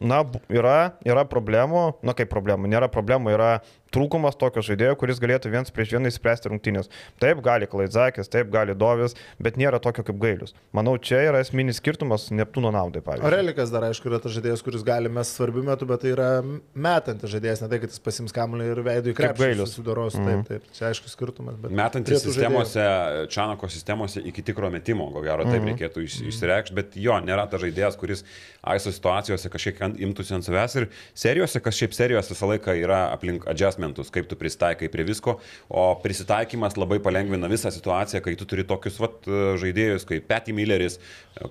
[0.00, 3.50] na, yra, yra problemų, na kaip problemų, nėra problemų, yra
[3.94, 6.90] trūkumas tokio žaidėjo, kuris galėtų viens prieš vieną įspręsti rungtynės.
[7.22, 10.54] Taip gali Klaidzakis, taip gali Dovis, bet nėra tokio kaip Gailius.
[10.74, 13.30] Manau, čia yra esminis skirtumas Neptūno naudai, pavyzdžiui.
[13.34, 16.28] Relikas dar, aišku, yra tas žaidėjas, kuris gali mes svarbių metų, bet tai yra
[16.74, 19.44] metantis žaidėjas, ne tai, kad jis pasims kamuolį ir veidų į Kaip krepšį.
[19.44, 19.74] Gailius.
[19.74, 20.26] Susidoros, Mhm.
[20.26, 20.72] taip, taip.
[20.74, 21.56] Čia aišku skirtumas.
[21.62, 22.84] Bet Metantis sistemose,
[23.30, 27.58] Čanako sistemose iki tikro metimo, ko gero taip reikėtų iš, išsireikšti, bet jo, nėra ta
[27.62, 28.24] žaidėjas, kuris
[28.64, 33.46] aiso situacijose kažkiek imtųsi ant savęs ir serijose, kas šiaip serijos visą laiką yra aplink
[33.84, 38.64] adjustmentus, kaip tu pristaikai prie visko, o prisitaikymas labai palengvina visą situaciją, kai tu turi
[38.64, 39.26] tokius vat,
[39.60, 40.98] žaidėjus kaip Patty Milleris,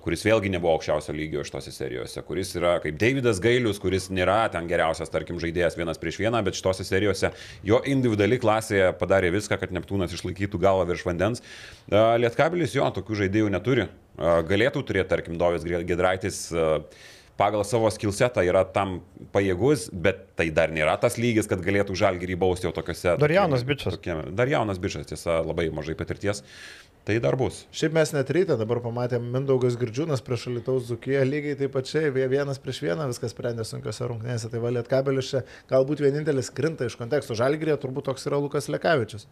[0.02, 4.68] kuris vėlgi nebuvo aukščiausio lygio šitose serijose, kuris yra kaip Davidas Gailius, kuris nėra ten
[4.70, 7.32] geriausias, tarkim, žaidėjas vienas prieš vieną, bet šitose serijose
[7.64, 11.44] jo individuali klasėje padarė viską, kad Neptūnas išlaikytų galvą virš vandens.
[11.90, 13.88] Lietkabilis jo tokių žaidėjų neturi.
[14.14, 16.84] Galėtų turėti, tarkim, Dovis Gedraitis a,
[17.36, 19.00] pagal savo skillsetą yra tam
[19.34, 23.16] pajėgus, bet tai dar nėra tas lygis, kad galėtų žalgį bausti jau tokiuose.
[23.18, 23.64] Dar jaunas
[23.98, 26.42] tokiame- Dar jaunas bičias, tiesa, labai mažai patirties.
[27.04, 27.66] Tai dar bus.
[27.76, 32.24] Šiaip mes net ryte dabar pamatėm Mindaugas Girdžiūnas prieš Alitaus Zukiją, lygiai taip pačiai, vie-
[32.32, 34.48] vienas prieš vieną viskas sprendė sunkiose rungtynėse.
[34.48, 37.36] Tai valėt kabelis čia galbūt vienintelis krinta iš konteksto.
[37.36, 39.26] Žalgrė turbūt toks yra Lukas Lekavičius.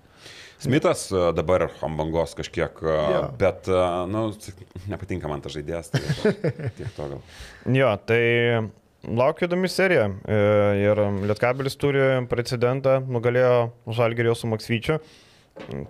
[0.61, 3.23] Smithas a, dabar ant bangos kažkiek, a, Jo.
[3.41, 4.27] bet, a, nu,
[4.93, 5.89] nepatinka man tas žaidėjas.
[5.97, 6.05] Tai
[6.77, 7.25] tiek to gal.
[7.73, 8.23] Jo, tai
[9.09, 10.11] laukia įdomi serija.
[10.29, 10.45] E,
[10.85, 15.01] Ir Lietkabelis turi precedentą, nugalėjo Žalgerio su Maksvyčiu.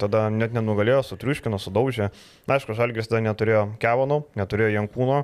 [0.01, 2.11] Tada net nenugalėjo, sutriuškino, sudaužė.
[2.49, 5.23] Na, aišku, Žalgeris tada neturėjo Kevono, neturėjo Jankūno.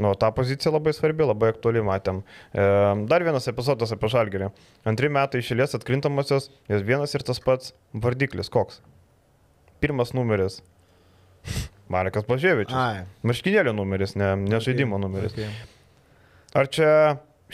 [0.00, 2.22] Nu, ta pozicija labai svarbi, labai aktuali, matėm.
[2.50, 2.64] E,
[3.10, 4.48] dar vienas epizodas apie Žalgerį.
[4.90, 8.50] Antri metai išėlės atkrintamosios, jis vienas ir tas pats vardiklis.
[8.50, 8.80] Koks?
[9.82, 10.62] Pirmas numeris.
[11.92, 12.78] Marekas Pažėvičius.
[12.78, 13.04] Ai.
[13.26, 15.34] Marškinėlio numeris, ne, ne žaidimo numeris.
[15.36, 15.50] Okay.
[16.58, 16.90] Ar čia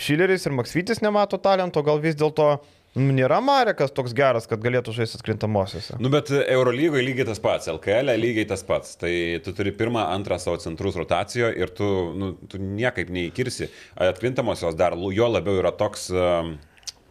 [0.01, 4.95] Šileris ir Maksvytis nemato talento, gal vis dėlto nu, nėra Marekas toks geras, kad galėtų
[4.97, 5.99] žaisti atkrintamosiose?
[6.03, 8.97] Nu, bet Eurolygoje lygiai tas pats, LKL lygiai tas pats.
[9.01, 9.13] Tai
[9.45, 13.71] tu turi pirmą, antrą savo centrus rotacijoje ir tu, nu, tu niekaip neįkirsi.
[14.11, 16.57] Atkrintamosios dar jo labiau yra toks um,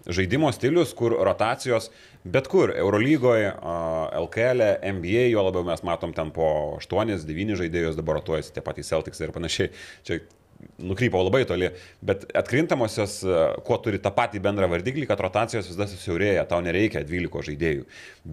[0.10, 1.90] žaidimo stilius, kur rotacijos
[2.24, 2.74] bet kur.
[2.76, 3.54] Eurolygoje,
[4.20, 4.66] LKL,
[4.98, 6.50] NBA, jo labiau mes matom ten po
[6.80, 9.72] 8-9 žaidėjus, dabar rotuojasi tie patys Celtics ir panašiai.
[10.08, 10.20] Čia
[10.80, 11.70] nukrypau labai toli,
[12.06, 16.62] bet atkrintamosios, e, kuo turi tą patį bendrą vardiklį, kad rotacijos vis dar susiaurėja, tau
[16.66, 17.86] nereikia 12 žaidėjų.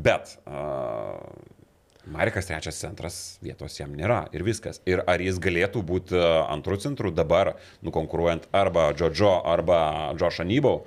[0.06, 1.20] Bet uh,
[2.06, 4.78] Marikas trečias centras vietos jam nėra ir viskas.
[4.86, 7.56] Ir ar jis galėtų būti e, antrų centrų dabar,
[7.86, 9.80] nukonkuruojant arba Džodžo, arba
[10.14, 10.84] Džošą Nybau,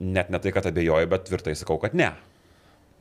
[0.00, 2.14] net ne tai, kad abejoju, bet tvirtai sakau, kad ne.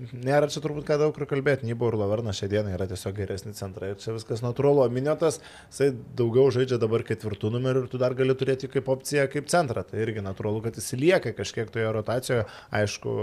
[0.01, 1.67] Nėra čia turbūt ką daug kur kalbėti.
[1.69, 3.91] Nybo ir Laverna šią dieną yra tiesiog geresni centrai.
[3.93, 4.87] Ir čia viskas natūralu.
[4.91, 5.37] Miniotas,
[5.69, 9.85] jisai daugiau žaidžia dabar ketvirtų numerių ir tu dar gali turėti kaip opciją, kaip centrą.
[9.85, 12.47] Tai irgi natūralu, kad jis lieka kažkiek toje rotacijoje.
[12.73, 13.15] Aišku,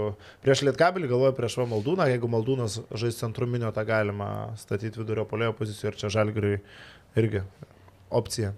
[0.45, 2.07] prieš Lietkabelį galvoju prieš va Maldūną.
[2.13, 6.61] Jeigu Maldūnas žais centru miniotą, galima statyti vidurio polėjo poziciją ir čia Žalgiriui
[7.19, 7.43] irgi
[8.15, 8.55] opcija.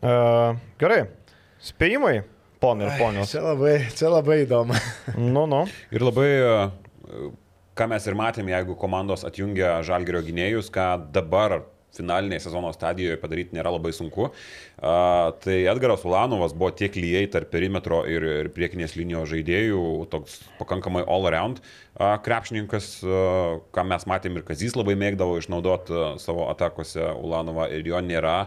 [0.00, 1.02] Uh, gerai,
[1.60, 2.22] spėjimai,
[2.60, 3.32] ponai ir ponios.
[3.32, 4.76] Čia labai, čia labai įdomu.
[5.20, 5.66] Nu, nu.
[5.92, 7.28] Ir labai, e,
[7.80, 11.62] ką mes ir matėm, jeigu komandos atjungia žalgerio gynėjus, ką dabar
[11.96, 14.28] finalinėje sezono stadijoje padaryti nėra labai sunku.
[14.30, 19.80] Uh, tai Edgaras Ulanovas buvo tiek lyjei tarp perimetro ir, ir priekinės linijos žaidėjų,
[20.12, 26.46] toks pakankamai all-around uh, krepšininkas, uh, ką mes matėm ir Kazys labai mėgdavo išnaudoti savo
[26.52, 28.44] atakose Ulanovą ir jo nėra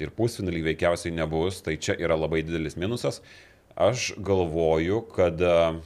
[0.00, 3.20] ir pusfinalį veikiausiai nebus, tai čia yra labai didelis minusas.
[3.76, 5.82] Aš galvoju, kad uh,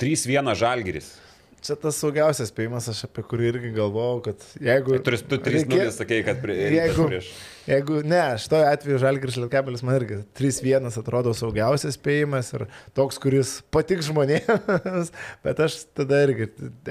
[0.00, 1.14] 3-1 žalgeris.
[1.66, 4.98] Čia tas saugiausias spėjimas, aš apie kurį irgi galvojau, kad jeigu...
[5.02, 7.30] Tu, tu 3-0 sakei, kad prie, Jeigu, prieš.
[7.66, 13.56] jeigu, ne, šitoje atveju Žalgiris Lietkabelis man irgi 3-1 atrodo saugiausias spėjimas ir toks, kuris
[13.74, 15.10] patiks žmonėms,
[15.48, 16.50] bet aš tada irgi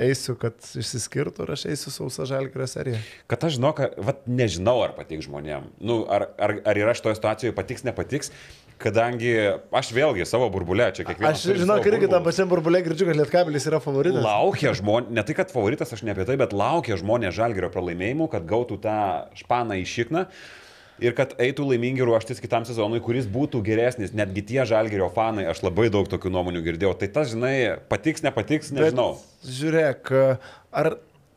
[0.09, 2.99] eisiu, kad išsiskirtų ir aš eisiu sausą Žalgirio seriją.
[3.31, 5.71] Kad aš žinau, kad, vat, nežinau, ar patiks žmonėm.
[5.79, 8.33] Nu, ar, ar, ar yra šitoje situacijoje patiks, nepatiks,
[8.81, 9.31] kadangi
[9.75, 11.39] aš vėlgi savo burbulę čia kiekvienas.
[11.39, 14.21] Aš žinau, savo irgi tam pačiam burbulė girdžiu, kad Lietkabelis yra favoritas.
[14.25, 18.29] Laukia žmonės, ne tai kad favoritas, aš ne apie tai, bet laukia žmonės žalgerio pralaimėjimų,
[18.35, 18.99] kad gautų tą
[19.39, 20.27] španą į šikną.
[21.03, 25.59] Ir kad eitų laimingi ruoštis kitam sezonui, kuris būtų geresnis, netgi tie žalgerio fanai, aš
[25.65, 26.93] labai daug tokių nuomonių girdėjau.
[27.01, 27.55] Tai tas, žinai,
[27.91, 29.09] patiks, nepatiks, nežinau.
[29.17, 30.13] Bet, žiūrėk,
[30.71, 30.95] ar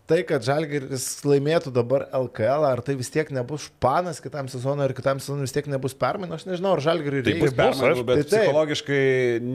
[0.09, 4.95] tai, kad Žalgiris laimėtų dabar LKL, ar tai vis tiek nebus španas kitam sezonui, ar
[4.97, 7.59] kitam sezonui vis tiek nebus permainų, aš nežinau, ar Žalgiriui Tai bus reikia.
[7.61, 8.33] permainų, bet Tai taip.
[8.47, 9.03] psichologiškai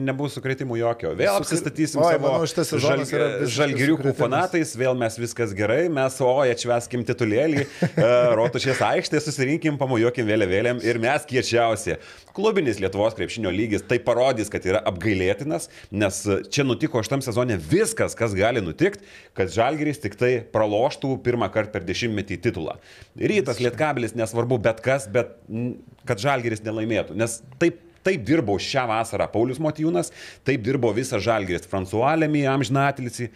[0.08, 1.12] nebus sukretimų jokio.
[1.18, 7.02] Vėl Sukre- apsistatysim Oi, savo visiškas žalgiriukų fanatais, vėl mes viskas gerai, mes o, atšveskim
[7.08, 7.66] titulėlį,
[7.98, 11.98] e, rotušės aikštė, susirinkim, pamojokim vėliavėlėm ir mes kiečiausi.
[12.34, 16.16] Klubinis Lietuvos krepšinio lygis tai parodys, kad yra apgailėtinas, nes
[16.50, 19.06] čia nutiko šitam sezone viskas, kas gali nutikti,
[19.38, 22.74] kad Žalgiris tik tai praloštų pirmą kartą per dešimtmetį titulą.
[23.14, 25.36] Rytas, Lietkabilis, nesvarbu, bet kas, bet
[26.08, 27.18] kad Žalgiris nelaimėtų.
[27.18, 30.10] Nes taip Taip dirbo šią vasarą Paulius Motijūnas,
[30.44, 33.30] taip dirbo visas Žalgiris, Fransualėmi, Amžinatilisi,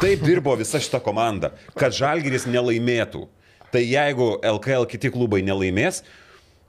[0.00, 3.26] taip dirbo visa šita komanda, kad Žalgiris nelaimėtų.
[3.74, 6.00] Tai jeigu LKL kiti klubai nelaimės,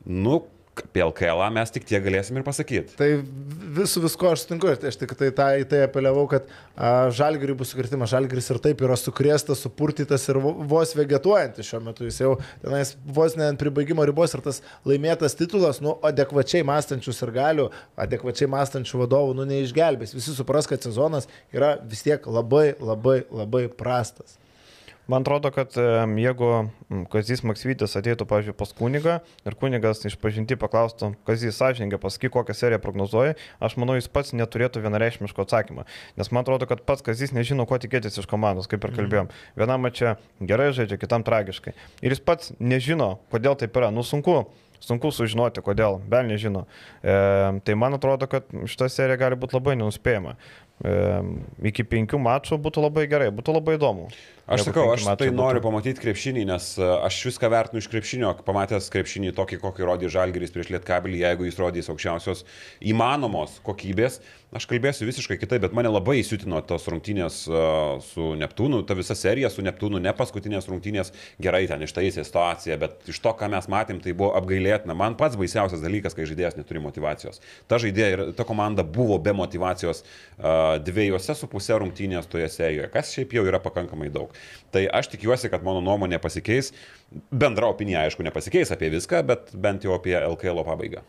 [0.04, 0.42] nu,
[0.86, 2.96] apie LKL mes tik tie galėsim ir pasakyti.
[3.00, 3.08] Tai
[3.78, 6.48] visų visko aš sutinku, ir aš tik tai, tai, tai apeliavau, kad
[7.18, 12.08] žalgiriui bus sukritimas, žalgiris ir taip yra sukrėstas, supurtytas ir vo- vos vegetuojantis šiuo metu.
[12.08, 17.16] Jis jau tenais vos ne ant pribaigimo ribos ir tas laimėtas titulas, nu, adekvačiai mąstančių
[17.28, 17.70] ir galių,
[18.08, 20.16] adekvačiai mąstančių vadovų, nu, neišgelbės.
[20.18, 24.38] Visi supras, kad sezonas yra vis tiek labai, labai, labai prastas.
[25.08, 25.72] Man atrodo, kad
[26.20, 26.48] jeigu
[27.12, 29.14] Kazis Maksvytis ateitų, pavyzdžiui, pas kunigą
[29.48, 34.36] ir kunigas iš pažinti paklaustų, Kazis sąžininkai pasakyk, kokią seriją prognozuoji, aš manau, jis pats
[34.36, 35.88] neturėtų vienareišmiško atsakymą.
[36.20, 39.32] Nes man atrodo, kad pats Kazis nežino, ko tikėtis iš komandos, kaip ir kalbėjom.
[39.56, 41.78] Vienam čia gerai žaidžia, kitam tragiškai.
[42.04, 43.94] Ir jis pats nežino, kodėl taip yra.
[43.96, 44.42] Nu sunku.
[44.84, 46.68] Sunku sužinoti, kodėl, bel nežino.
[47.02, 47.16] E,
[47.66, 50.36] tai man atrodo, kad šita serija gali būti labai nenuspėjama.
[50.86, 50.92] E,
[51.72, 54.12] iki penkių mačų būtų labai gerai, būtų labai įdomu.
[54.48, 55.36] Aš sakau, aš tai būtų.
[55.36, 60.12] noriu pamatyti krepšinį, nes e, aš viską vertinu iš krepšinio, pamatęs krepšinį tokį, kokį rodė
[60.14, 62.46] Žalgeris prieš Lietkabelį, jeigu jis rodys aukščiausios
[62.80, 64.22] įmanomos kokybės,
[64.56, 67.64] aš kalbėsiu visiškai kitaip, bet mane labai įsiutino tos rungtynės e,
[68.08, 71.12] su Neptūnu, ta visa serija su Neptūnu, ne paskutinės rungtynės,
[71.44, 74.96] gerai ten ištaisė situaciją, bet iš to, ką mes matėm, tai buvo apgailėtina.
[74.96, 77.44] Man pats baisiausias dalykas, kai žaidėjas neturi motivacijos.
[77.68, 82.88] Ta žaidėja ir ta komanda buvo be motivacijos uh, dviejose su pusė rungtynės toje serijoje,
[82.96, 84.32] kas šiaip jau yra pakankamai daug.
[84.74, 86.74] Tai aš tikiuosi, kad mano nuomonė pasikeis.
[87.32, 91.06] Bendra opinija, aišku, nepasikeis apie viską, bet bent jau apie LKL pabaigą.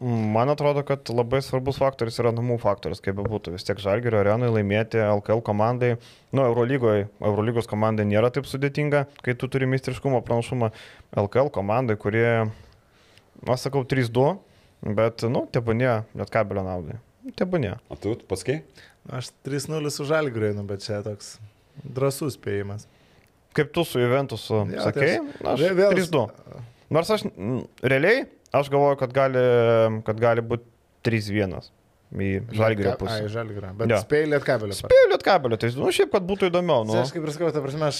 [0.00, 3.56] Man atrodo, kad labai svarbus faktorius yra namų faktorius, kaip bebūtų.
[3.56, 5.96] Vis tiek Žalgirio arenui laimėti LKL komandai,
[6.30, 10.70] nu, Eurolygoje, Eurolygos komandai nėra taip sudėtinga, kai tu turi mistriškumo pranašumą.
[11.18, 12.30] LKL komandai, kurie,
[13.42, 14.30] aš sakau, 3-2,
[14.86, 15.90] bet, nu, tebūnė,
[16.22, 17.02] net kabelio naudai.
[17.34, 17.74] Tebūnė.
[17.90, 18.62] O tu paskei?
[19.10, 21.40] Aš 3-0 su žalgiriui, nu, bet čia toks
[21.84, 22.86] drasus spėjimas.
[23.56, 26.26] Kaip tu su Juventusu sakei, tai aš vėl- 3-2.
[26.90, 27.24] Nors aš,
[27.82, 29.42] realiai, aš galvoju, kad gali,
[30.06, 30.64] kad gali būti
[31.04, 31.70] 3-1
[32.14, 33.28] į Žalgirio Ai, pusę.
[33.28, 33.72] žalgirio.
[33.76, 33.98] Bet Jo.
[34.00, 34.72] spėjai lietkabelio.
[34.78, 36.86] Spėjau lietkabelio, tai, nu, šiaip, kad būtų įdomiau.
[36.86, 36.94] Nu.
[36.94, 37.00] Nu.
[37.02, 37.98] Aš kaip ir sakau, ta prasme, aš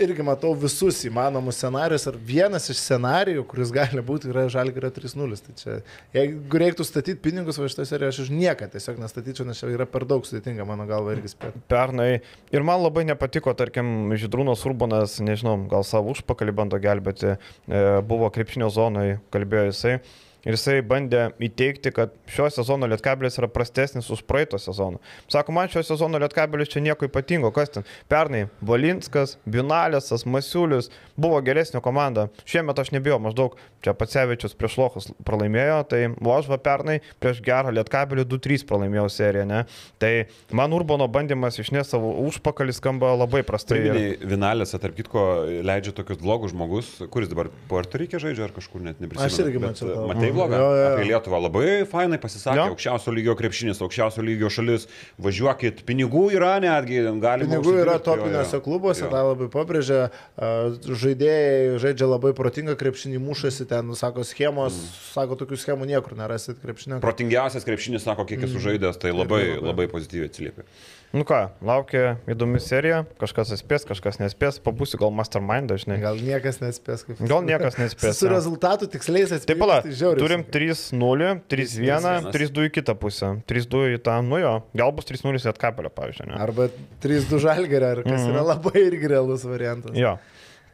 [0.00, 5.38] irgi matau visus įmanomus scenarius ir vienas iš scenarijų, kuris gali būti, yra Žalgirio 3-0.
[5.46, 5.76] Tai čia,
[6.16, 9.86] jeigu reiktų statyti pinigus va šitą seriją, aš už nieką tiesiog nestatyčiau, nes čia yra
[9.90, 11.62] per daug sudėtinga, mano galva, irgi spėti.
[11.70, 12.10] pernai.
[12.54, 18.30] Ir man labai nepatiko, tarkim, Židrūnas Urbanas, nežinau, gal savo užpakalį bando gelbėti, e, buvo
[18.32, 19.96] krepšinio zonoje, kalbėjo jisai.
[20.42, 24.98] Ir jisai bandė įteikti, kad šio sezono lietkabelis yra prastesnis už praeito sezono.
[25.30, 27.84] Sako, man šio sezono lietkabelis čia nieko ypatingo, kas ten.
[28.10, 32.24] Pernai Valinskas, Binalėsas, Masiulis buvo geresnė komanda.
[32.48, 33.54] Šiemet aš nebijau, maždaug
[33.86, 39.06] čia Pacevičius prieš Lochus pralaimėjo, tai o aš va pernai prieš gerą lietkabelį 2-3 pralaimėjau
[39.14, 39.62] seriją, ne?
[40.02, 40.12] Tai
[40.58, 43.78] man Urbano bandymas išnės savo užpakalį skamba labai prastai.
[43.86, 45.22] ir- Tai Vinalėse, tarp kitko,
[45.62, 49.30] leidžia tokius blogus žmogus, kuris dabar Puerto Rikė žaidžia ar kažkur net neprisimenu.
[49.30, 50.06] Aš irgi mačiau.
[50.10, 50.88] Matai Blogą Jo, jo, jo.
[50.96, 51.40] apie Lietuvą.
[51.46, 52.66] Labai fainai pasisakė, Jo.
[52.72, 54.88] aukščiausio lygio krepšinis, aukščiausio lygio šalis.
[55.22, 57.50] Važiuokit, pinigų yra netgi, galima.
[57.56, 60.10] Pinigų yra topiniuose klubuose, tą labai pabrėžia.
[60.36, 60.72] a,
[61.02, 64.88] Žaidėjai žaidžia labai protingą krepšinį, mušasi ten, sako, schemos, Mm.
[65.12, 67.00] sako, tokių schemų niekur nerasit krepšinio.
[67.02, 70.64] Protingiausias krepšinis, sako, kiek esu žaidęs, tai labai, labai pozityviai atsiliepia.
[71.12, 75.98] Nu ką, laukia įdomi serija, kažkas atspės, kažkas nespės, pabūsiu gal mastermind dažnai.
[76.00, 77.18] Gal niekas nespės kaip.
[77.28, 78.16] Gal niekas nespės.
[78.16, 78.32] Su jo.
[78.32, 79.44] rezultatu tiksliais atspės.
[79.50, 80.54] Taip, pala, tai žiauriai turim sunku.
[80.54, 82.30] 3-0, 3-1, 3-1.
[82.32, 83.32] 3-2 į kitą pusę.
[83.50, 86.28] 3-2 į tą, nu jo, gal bus 3-0 į atkapelę, pavyzdžiui.
[86.30, 86.38] Ne?
[86.46, 86.68] Arba
[87.04, 88.30] 3-2 žalgerio, ar kas Mhm.
[88.32, 89.96] yra labai irgi realus variantas.
[89.98, 90.16] Jo.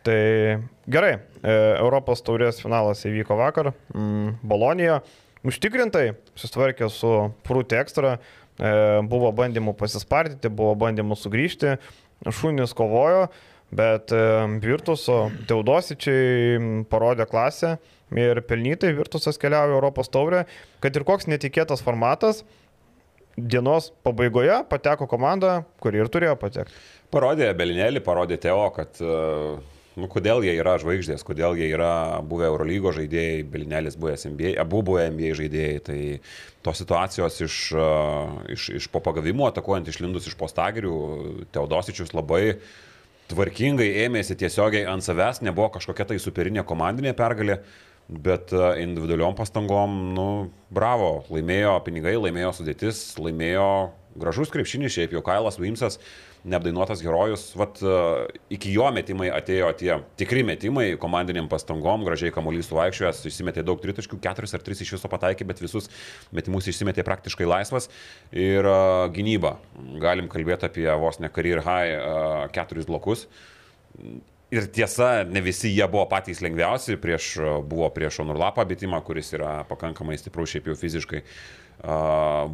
[0.07, 0.19] Tai
[0.89, 5.01] gerai, e, Europos taurės finalas įvyko vakar, mm, Bolonijoje.
[5.45, 7.11] Užtikrintai susitvarkė su
[7.47, 8.19] Prūtė Extra,
[8.59, 8.71] e,
[9.07, 11.77] buvo bandymų pasispardyti, buvo bandymų sugrįžti,
[12.27, 13.29] šunys kovojo,
[13.71, 14.23] bet e,
[14.65, 17.77] Virtuso Teudosičiai parodė klasę
[18.17, 20.45] ir pelnytai Virtusas keliauja į Europos taurę,
[20.85, 22.45] kad ir koks netikėtas formatas,
[23.39, 26.75] dienos pabaigoje pateko komanda, kuri ir turėjo patekti.
[27.15, 29.61] Parodė Belinėlį, parodė Teo, kad uh,
[29.99, 34.83] nu, kodėl jie yra žvaigždės, kodėl jie yra buvę Eurolygo žaidėjai, Belinėlis buvęs NBA, abu
[34.87, 35.79] buvę NBA žaidėjai.
[35.87, 36.01] Tai
[36.67, 40.99] tos situacijos iš, uh, iš, iš po pagavimo, atakuojant išlindus iš postagirių,
[41.55, 42.59] Teodosičius labai
[43.29, 47.61] tvarkingai ėmėsi tiesiogiai ant savęs, nebuvo kažkokia tai superinė komandinė pergalė.
[48.09, 50.29] Bet e, individualiom pastangom, nu,
[50.73, 53.69] bravo, laimėjo pinigai, laimėjo sudėtis, laimėjo
[54.19, 55.99] gražus krepšinis, šiaip jau Kailas Vimsas,
[56.49, 57.99] neapdainuotas herojus, vat e,
[58.57, 59.91] iki jo metimai atėjo tie
[60.21, 65.13] tikri metimai, komandiniam pastangom, gražiai kamuolys suvaikščiojęs, išsimetė daug tritaškių, keturis ar tris iš viso
[65.13, 65.91] pataikė, bet visus
[66.33, 67.91] metimus išsimetė praktiškai laisvas.
[68.33, 69.59] Ir uh, gynyba,
[70.01, 73.29] galim kalbėti apie vos ne career high uh, keturis blokus.
[74.49, 77.35] Ir tiesa, ne visi jie buvo patys lengviausi, prieš,
[77.69, 81.21] buvo prieš Onurlapą bitimą, kuris yra pakankamai stiprus šiaip jau fiziškai.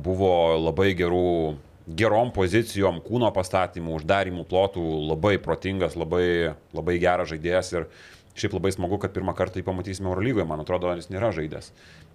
[0.03, 1.29] Buvo labai gerų,
[1.87, 4.83] gerom pozicijom, kūno pastatymų, uždarimų plotų,
[5.13, 7.87] labai protingas, labai, labai geras žaidėjas ir
[8.39, 11.71] šiaip labai smagu, kad pirmą kartą jį pamatysime Eurolygoje, man atrodo, jis nėra žaidęs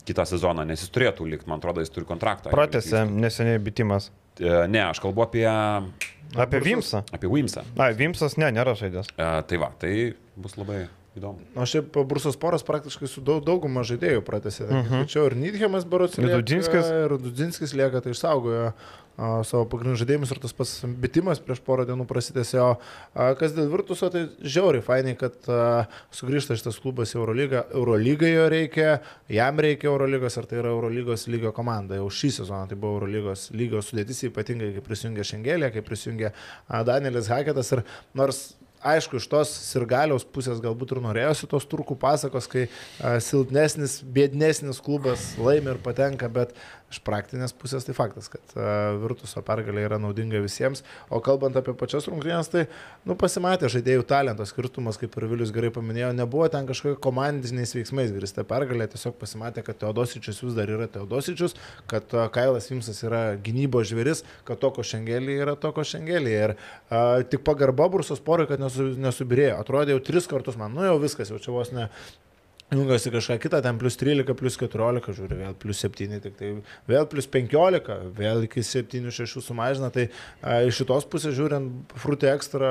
[0.07, 2.51] kitą sezoną, nes jis turėtų likti, man atrodo, jis turi kontraktą.
[2.53, 4.11] Pratėsi neseniai bitimas.
[4.39, 5.47] E, ne, aš kalbu apie...
[6.39, 7.03] Apie Vimsą.
[7.15, 7.65] Apie Vimsą.
[7.77, 9.11] Na, Vimsas ne, nėra žaidęs.
[9.15, 9.93] E, tai va, tai
[10.39, 10.85] bus labai
[11.17, 11.43] įdomu.
[11.57, 14.67] O šiaip Brusas Poras praktiškai su daug, dauguma žaidėjų pratęsė.
[14.67, 15.03] Uh -huh.
[15.03, 16.89] Tačiau ir Nidhemas Barots Ir Dudzinskas.
[16.89, 18.71] Ir Dudzinskis lieka, tai išsaugojo
[19.47, 22.59] savo pagrindinius žaidėjimus ir tas pats bitimas prieš porą dienų prasidėsė.
[22.63, 25.35] O a, kas dėl Virtuso, tai žiauriai fainai, kad
[26.15, 27.65] sugrįžta šitas klubas į Eurolygą.
[27.75, 28.93] Eurolygai jo reikia,
[29.31, 31.99] jam reikia Eurolygos, ar tai yra Eurolygos lygio komanda.
[31.99, 36.33] Jau šį sezoną tai buvo Eurolygos lygio sudėtis, ypatingai kai prisijungė Šengelė, kai prisijungė
[36.87, 37.73] Danielis Haketas.
[37.75, 37.85] Ir
[38.17, 38.43] nors
[38.79, 42.67] aišku, iš tos sirgaliaus pusės galbūt ir norėjosi tos turkų pasakos, kai
[43.23, 46.55] silpnesnis, bėdnesnis klubas laimi ir patenka, bet
[46.89, 50.83] iš praktinės pusės tai faktas, kad a, Virtuso pergalė yra naudinga visiems.
[51.13, 52.65] O kalbant apie pačias rungtynės, tai
[53.07, 58.13] nu, pasimatė žaidėjų talento skirtumas, kaip ir Vilius gerai paminėjo, nebuvo ten kažkokia komandiniais veiksmais
[58.15, 61.57] grįsta pergalė, tiesiog pasimatė, kad Teodosičius vis dar yra Teodosičius,
[61.91, 66.37] kad a, Kailas Vimsas yra gynybos žvėris, kad toko šengelį yra toko šengelį.
[66.39, 69.59] Ir a, tik pagarba Brusos porui, kad nesu, nesubirėjo.
[69.61, 71.89] Atrodė jau tris kartus man, nu jau viskas, jau čia vos ne
[72.69, 76.51] Jungiuosi kažką kitą, ten plus 13, plus 14, žiūri, vėl plus 7, tik tai
[76.85, 80.05] vėl plus 15, vėl iki 7-6 sumažina, tai
[80.69, 82.69] iš šitos pusės žiūrint, Fruity Extra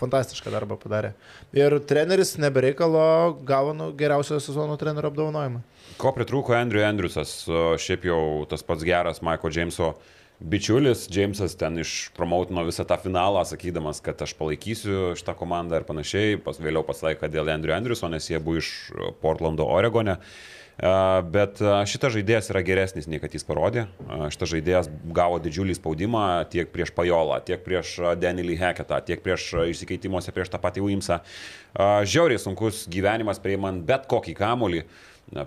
[0.00, 1.12] fantastišką darbą padarė.
[1.54, 5.62] Ir treneris nebereikalo gavo nu, geriausio sezono trenerio apdovanojimą.
[6.02, 7.44] Ko pritrūko Andrew Andrewsas,
[7.78, 8.20] šiaip jau
[8.50, 9.94] tas pats geras Michael Jameso
[10.40, 16.38] bičiulis, Jamesas ten išpromautino visą tą finalą, sakydamas, kad aš palaikysiu šitą komandą ir panašiai,
[16.42, 18.70] pas, vėliau pasakė, dėl Andrew Andrewso, nes jie buvo iš
[19.22, 20.18] Portlando, Oregone.
[20.18, 23.88] Uh, Bet uh, šitas žaidėjas yra geresnis nei kad jis parodė.
[24.30, 26.22] Šitas žaidėjas gavo didžiulį spaudimą
[26.52, 31.18] tiek prieš Pajolą, tiek prieš Denilį Heketą, tiek prieš išsikeitimuose prieš tą patį Uimsą.
[31.74, 34.84] Žiauriai sunkus gyvenimas prieimant bet kokį kamolį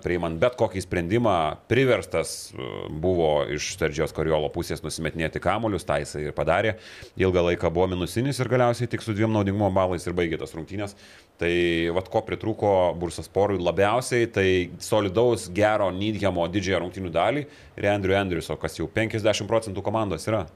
[0.02, 1.34] priimant bet kokį sprendimą,
[1.70, 2.66] priverstas e,
[3.02, 6.76] buvo iš Sergijos Kariolo pusės nusimetinėti kamolius, tai jisai ir padarė.
[7.18, 10.94] Ilgą laiką buvo minusinis ir galiausiai tik su dviem naudingumo balais ir baigė tas rungtynės.
[11.42, 11.52] Tai
[11.98, 14.48] vad ko pritrūko Bursas Porui labiausiai, tai
[14.82, 17.46] solidaus, gero Nidhemo didžiąją rungtynių dalį
[17.80, 20.46] ir Andrew Andrewso, kas jau 50 procentų komandos yra.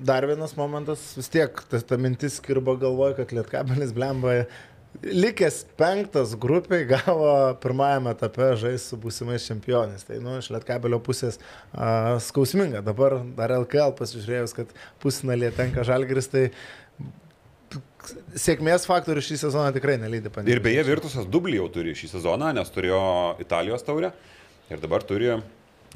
[0.00, 4.46] Dar vienas momentas, vis tiek ta, ta mintis kirba galvoje, kad Lietkabelis blemba
[5.02, 7.30] likęs penktas grupiai gavo
[7.62, 10.04] pirmajame etape žais su būsimais čempionais.
[10.08, 11.38] Tai, nu, iš Lietkabelio pusės
[11.72, 12.82] a, skausminga.
[12.84, 16.48] Dabar dar LKL pasižiūrėjus, kad pusinalė tenka žalgris, tai
[18.40, 20.50] sėkmės faktorių šį sezoną tikrai nelydė panė.
[20.52, 23.00] Ir beje, Virtusas dublį jau turi šį sezoną, nes turėjo
[23.42, 24.12] Italijos taurę
[24.70, 25.34] ir dabar turi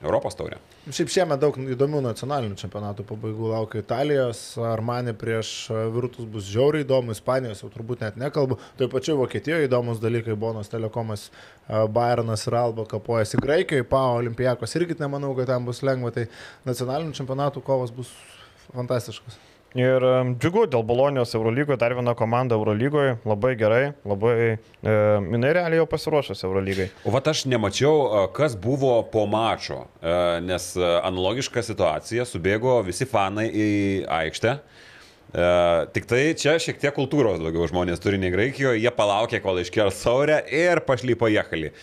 [0.04, 0.58] Europos taurę.
[0.84, 5.54] Šiaip šiemet daug įdomių nacionalinių čempionatų pabaigų laukia Italijos, Armani prieš
[5.94, 10.68] Virtus bus žiauriai įdomu, Ispanijos jau turbūt net nekalbu, taip pačiu Vokietijoje įdomus dalykai, Bonos
[10.72, 11.30] Telekomas,
[11.68, 16.28] Bayernas ir Alba kapojasi Graikijoje, Pau Olimpijakos irgi nemanau, kad ten bus lengva, tai
[16.68, 18.12] nacionalinių čempionatų kovos bus
[18.74, 19.53] fantastiškas.
[19.74, 20.04] Ir
[20.38, 24.92] džiugu dėl Bolonijos Eurolygoje, dar viena komanda Eurolygoje, labai gerai, labai, e,
[25.34, 26.86] jinai realiai jau pasiruošęs Eurolygai.
[27.02, 32.76] O vat aš nemačiau, a, kas buvo po mačo, a, nes a, analogiška situacija, subėgo
[32.86, 33.68] visi fanai į
[34.20, 34.54] aikštę.
[34.54, 35.50] A,
[35.90, 39.98] tik tai čia šiek tiek kultūros daugiau žmonės turi nei Graikijoje, jie palaukė, kol iškels
[40.06, 41.74] saurę ir pašlypo jekalį.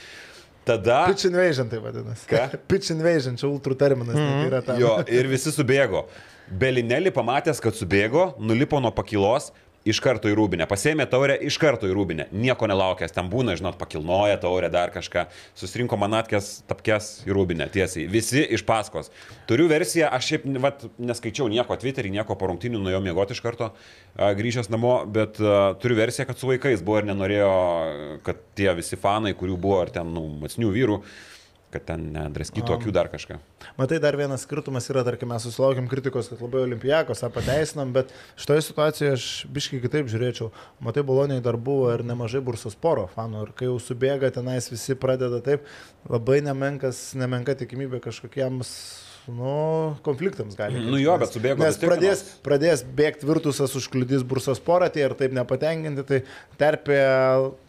[0.66, 1.06] Tada...
[1.10, 2.28] Pitch invasion tai vadinasi.
[2.30, 2.44] Ką?
[2.72, 4.42] Pitch invasion, čia ultrų terminas, mm -hmm.
[4.42, 4.80] tai yra tam.
[4.82, 6.06] Jo, ir visi subėgo.
[6.52, 9.52] Belinelį pamatęs, kad subėgo, nulipo nuo pakilos,
[9.88, 13.78] iš karto į rūbinę, pasėmė taurę, iš karto į rūbinę, nieko nelaukęs, ten būna, žinot,
[13.80, 15.26] pakilnoja taurę dar kažką,
[15.58, 19.10] susirinko manatkės, tapkės į rūbinę tiesiai, visi iš paskos.
[19.50, 23.72] Turiu versiją, aš šiaip vat, neskaičiau nieko Twitter'į, nieko po rungtynių, nuėjau miegoti iš karto,
[24.18, 27.52] grįžęs namo, bet a, turiu versiją, kad su vaikais buvo ir nenorėjo,
[28.28, 31.02] kad tie visi fanai, kurių buvo, ar ten, nu, matsnių vyrų,
[31.72, 33.38] kad ten nedraskytų akių dar kažką.
[33.80, 38.66] Matai, dar vienas skirtumas yra, tarkim, mes susilaukėm kritikos, kad labai olimpijakos pateisinam, bet šitoje
[38.68, 40.52] situacijoje aš biškai kitaip žiūrėčiau.
[40.84, 44.98] Matai, Boloniai dar buvo ir nemažai bursos poro fanų ir kai jau subėga tenais visi
[45.00, 45.64] pradeda taip,
[46.10, 48.76] labai nemenkas, nemenka tikimybė kažkokiems
[49.28, 50.80] nu, konfliktams gali.
[50.82, 55.36] Nu jo, bet subėgo Nes pradės, pradės bėgti virtusas, užkliudys bursos porą, tie ir taip
[55.38, 56.20] nepatenkinti, tai
[56.62, 57.00] terpė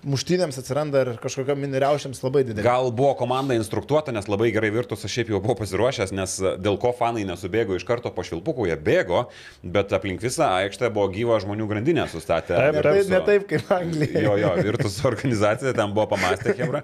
[0.08, 2.64] muštynėms atsiranda ir kažkokiam miniriaušiams labai didelė.
[2.66, 6.78] Gal buvo komanda instruktuota, nes labai gerai virtus aš šiaip jau buvau pasiruošęs, nes dėl
[6.82, 9.26] ko fanai nesubėgo iš karto po švilpukų, jie bėgo,
[9.62, 12.56] bet aplink visą aikštę buvo gyva žmonių grandinė sustatę.
[12.56, 14.24] Taip, Ne taip, ne taip kaip Anglija.
[14.24, 16.82] Jo, jo, virtus organizacija ten buvo pamastę Hebra.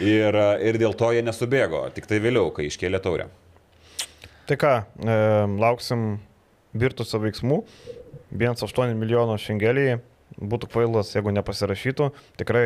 [0.00, 3.28] Ir, ir dėl to jie nesubėgo, tik tai vėliau, kai iškėlė taurę.
[4.50, 4.70] Tai ką,
[5.06, 5.16] e,
[5.62, 6.00] lauksim
[6.74, 7.60] Virtuso veiksmų.
[8.34, 10.00] 1,8 milijono šengeliai.
[10.42, 12.08] Būtų kvailas, jeigu nepasirašytų.
[12.40, 12.64] Tikrai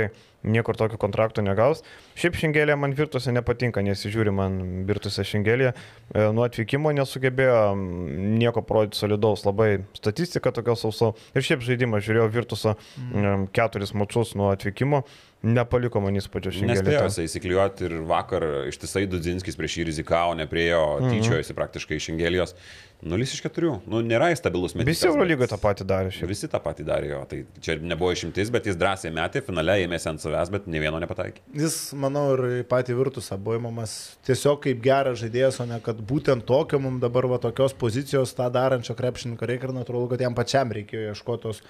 [0.49, 1.83] niekur tokio kontrakto negaus.
[2.15, 4.59] Šiaip šengelė man Virtuose nepatinka, nesižiūri man
[4.89, 5.73] Virtuose šengelė.
[6.15, 9.43] E, nuo atvykimo nesugebėjo mm, nieko parodyti solidaus.
[9.49, 11.13] Labai statistika tokia sausa.
[11.35, 13.49] Ir šiaip žaidimą žiūrėjau Virtuso mm.
[13.57, 15.03] keturis mačius nuo atvykimo.
[15.45, 16.81] Nepaliko man įspūdžio šengelė.
[16.81, 21.11] Nespėjo jisai įsiklijuoti ir vakar ištisai Dudzinskis prieš jį rizikavo, nepriejo, Mhm.
[21.19, 22.55] tyčiojasi praktiškai iš Engelijos.
[23.05, 23.75] Nulis iš keturių.
[23.91, 25.03] Nu, nėra jis stabilus metikas.
[25.03, 26.13] Visi Eurolygoje tą patį darė.
[26.15, 26.29] Šiaip.
[26.31, 27.19] Visi tą patį darė jo.
[27.29, 30.97] Tai čia nebuvo išimtis, bet jis drąsiai metė, finale ėmėsi ant savęs, bet ne vieno
[31.03, 31.43] nepataikė.
[31.61, 33.95] Jis, manau, ir patį virtusą buvo įmamas
[34.29, 38.47] tiesiog kaip geras žaidėjas, o ne kad būtent tokio mums dabar va tokios pozicijos tą
[38.55, 41.63] darančio krepšininko reikia ir natūralu, kad jam pačiam reikėjo ieškoti tos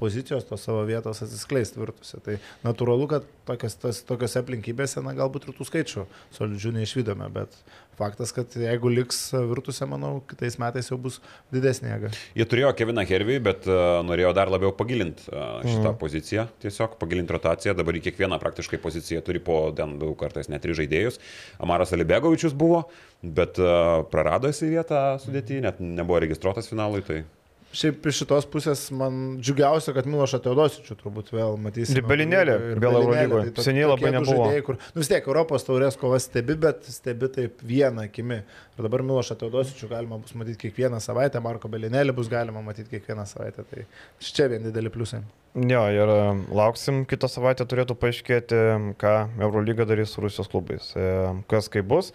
[0.00, 2.22] pozicijos, tos savo vietos atsiskleisti virtusė.
[2.24, 6.06] Tai natūralu, kad tokios, tas, tokiose aplinkybėse, na galbūt ir tų skaičių
[6.36, 7.56] solidžių neišvydome, bet
[8.00, 9.20] faktas, kad jeigu liks
[9.52, 11.20] virtusė, manau, kitais metais jau bus
[11.54, 12.12] didesnė jėga.
[12.38, 15.98] Jie turėjo Keviną Hervį, bet uh, norėjo dar labiau pagilinti uh, šitą Mhm.
[16.00, 17.74] poziciją, tiesiog pagilinti rotaciją.
[17.78, 21.20] Dabar į kiekvieną praktiškai poziciją turi po daug kartais net tris žaidėjus.
[21.60, 22.86] Amaras Alibegovičius buvo,
[23.22, 27.04] bet uh, prarado jisai vietą sudėti, net nebuvo registruotas finalui.
[27.06, 27.22] Tai...
[27.70, 32.00] Šiaip iš šitos pusės man džiugiausia, kad Milošą Teodosičių turbūt vėl matysime.
[32.00, 33.52] Ir Belinėlį, Ir vėl Eurolygoje.
[33.54, 34.48] to- Seniai labai nebuvo.
[34.48, 38.40] žaidėjai, Kur, nu vis tiek Europos taurės kovas stebi, bet stebi taip vieną akimi.
[38.74, 43.22] Ir dabar Milošą Teodosičių galima bus matyti kiekvieną savaitę, Marko Belinėlį bus galima matyti kiekvieną
[43.30, 43.62] savaitę.
[43.70, 43.86] Tai
[44.18, 45.22] čia vien dideli pliusai.
[45.54, 50.90] Jo, ir e, lauksim, kitą savaitę turėtų paaiškėti, ką Eurolyga darys su Rusijos klubais.
[50.96, 52.10] E, Kas kaip bus,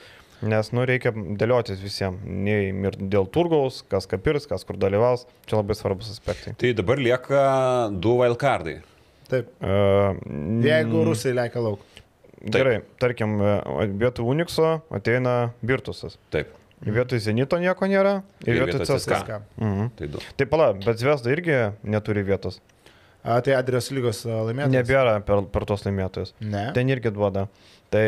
[0.47, 2.21] nes, nu, reikia dėliotis visiems.
[2.25, 5.25] Nei ir dėl turgaus, kas ką pirs, kas kur dalyvaus.
[5.49, 6.55] Čia labai svarbus aspektai.
[6.61, 7.41] tai dabar lieka
[7.91, 8.79] du wildcardai.
[9.29, 9.77] Taip, E,
[10.61, 11.81] jeigu rusai lekia lauk.
[12.45, 16.19] Gerai, tarkim, e, vietoj Unixo ateina Virtusas.
[16.29, 16.51] Taip,
[16.85, 19.15] Vietoj Zenito nieko nėra ir vietoj CSK.
[19.15, 19.37] CSKA.
[19.57, 19.87] Mhm.
[19.97, 20.19] tai du.
[20.37, 21.55] Taip, pala, bet Zvezda irgi
[21.87, 22.59] neturi vietos.
[23.25, 24.73] A, tai Adrijos lygos laimėtojas.
[24.75, 26.35] Nebėra per, per tos laimėtojus.
[26.45, 26.67] Ne.
[26.77, 27.47] Ten irgi duoda.
[27.93, 28.05] Tai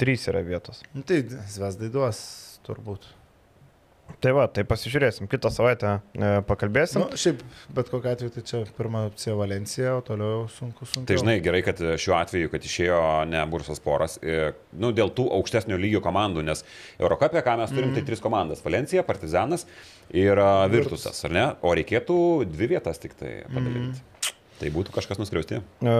[0.00, 0.82] trys yra vietos.
[0.92, 2.20] Nu, Tai Zvezdai duos
[2.66, 3.14] turbūt.
[4.24, 5.28] Tai va, tai pasižiūrėsim.
[5.30, 7.04] Kitą savaitę e, pakalbėsim.
[7.04, 7.42] Nu, šiaip,
[7.76, 11.04] bet kokia atveju, tai čia pirma opcija Valencija, o toliau sunku, sunku.
[11.06, 12.98] Tai žinai, gerai, kad šiuo atveju, kad išėjo
[13.30, 14.50] ne Bursas poras, e,
[14.80, 16.64] nu, dėl tų aukštesnio lygio komandų, nes
[16.98, 18.00] Eurocapė, ką mes turim, mm.
[18.00, 19.68] tai tris komandas- Valencija, Partizanas
[20.10, 21.48] ir a, Virtusas, ar ne?
[21.62, 24.00] O reikėtų dvi vietas tik tai padalinti.
[24.00, 24.17] Mm.
[24.58, 25.60] Tai būtų kažkas nuskriausti.
[25.62, 25.96] E,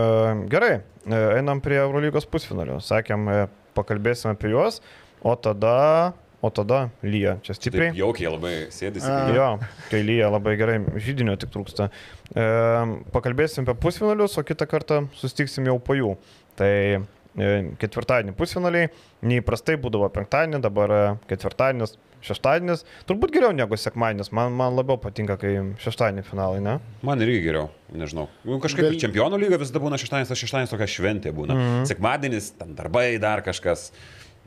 [0.51, 0.73] gerai,
[1.07, 2.81] e, einam prie Eurolygos pusfinalio.
[2.83, 3.45] Sakėm, e,
[3.79, 4.81] pakalbėsim apie juos,
[5.23, 7.37] o tada, o tada lyja.
[7.47, 7.93] Čia stipriai.
[7.93, 9.07] Taip jaukiai labai sėdisi.
[9.11, 9.31] A.
[9.35, 9.49] Jo,
[9.93, 11.91] kai lyja labai gerai, žydinio tik trūksta.
[12.35, 12.49] E,
[13.15, 16.17] pakalbėsim apie pusfinalius, o kitą kartą sustiksim jau po jų.
[16.59, 18.91] Tai e, ketvirtadienį pusfinaliai,
[19.23, 21.95] neįprastai būdavo penktadienį, dabar e, ketvirtadienis,
[22.25, 22.85] šeštadienis.
[23.09, 25.55] Turbūt geriau negu sekmadienis, man, man labiau patinka, kai
[25.85, 26.79] šeštadienį finalai, ne?
[27.07, 28.29] Man irgi geriau, nežinau.
[28.45, 29.03] Nu, kažkaip Gal- Gal...
[29.07, 31.55] čempionų lyga visada būna šeštadienis, o šeštadienis tokia šventė būna.
[31.55, 31.91] Mm -hmm.
[31.93, 33.93] Sekmadienis, ten darbai, dar kažkas.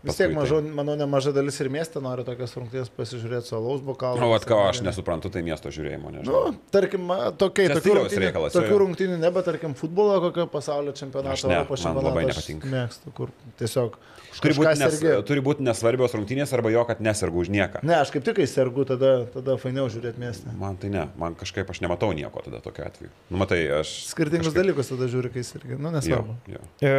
[0.01, 3.83] Vis tiek, Paskui mažo, manau, nemaža dalis ir mieste nori tokias rungtynės pasižiūrėti su alaus
[3.85, 4.17] bokalu.
[4.17, 4.29] Tai...
[4.31, 6.39] O, at ką aš nesuprantu, tai miesto žiūrėjimo, nežinau.
[6.49, 7.05] Nu, tarkim,
[7.37, 8.79] tokiai, tokių rungtynių, reikalas, jo, tokių jo.
[8.81, 12.07] rungtynių nebe, tarkim, futbolo kokio pasaulio čempionato, ne, Europos man čempionato.
[12.09, 12.71] labai nepatinka.
[12.73, 13.29] Mėgstu, kur
[13.61, 13.99] tiesiog
[14.41, 15.13] Turi būti, nes, sergi.
[15.27, 17.81] turi būti nesvarbios rungtynės arba jo, kad nesergu už nieką.
[17.85, 20.49] Ne, aš kaip tik, kai sergu, tada, tada fainiau žiūrėti mieste.
[20.57, 23.11] Man tai ne, man kažkaip aš nematau nieko tada tokiu atveju.
[23.29, 23.91] Nu, matai, aš...
[24.15, 25.75] Skirtingus kažkaip- dalykus tada žiūri, kai sergi.
[25.75, 26.37] Nu, Jo, nesvarbu.
[26.55, 26.63] jo.
[26.79, 26.95] E,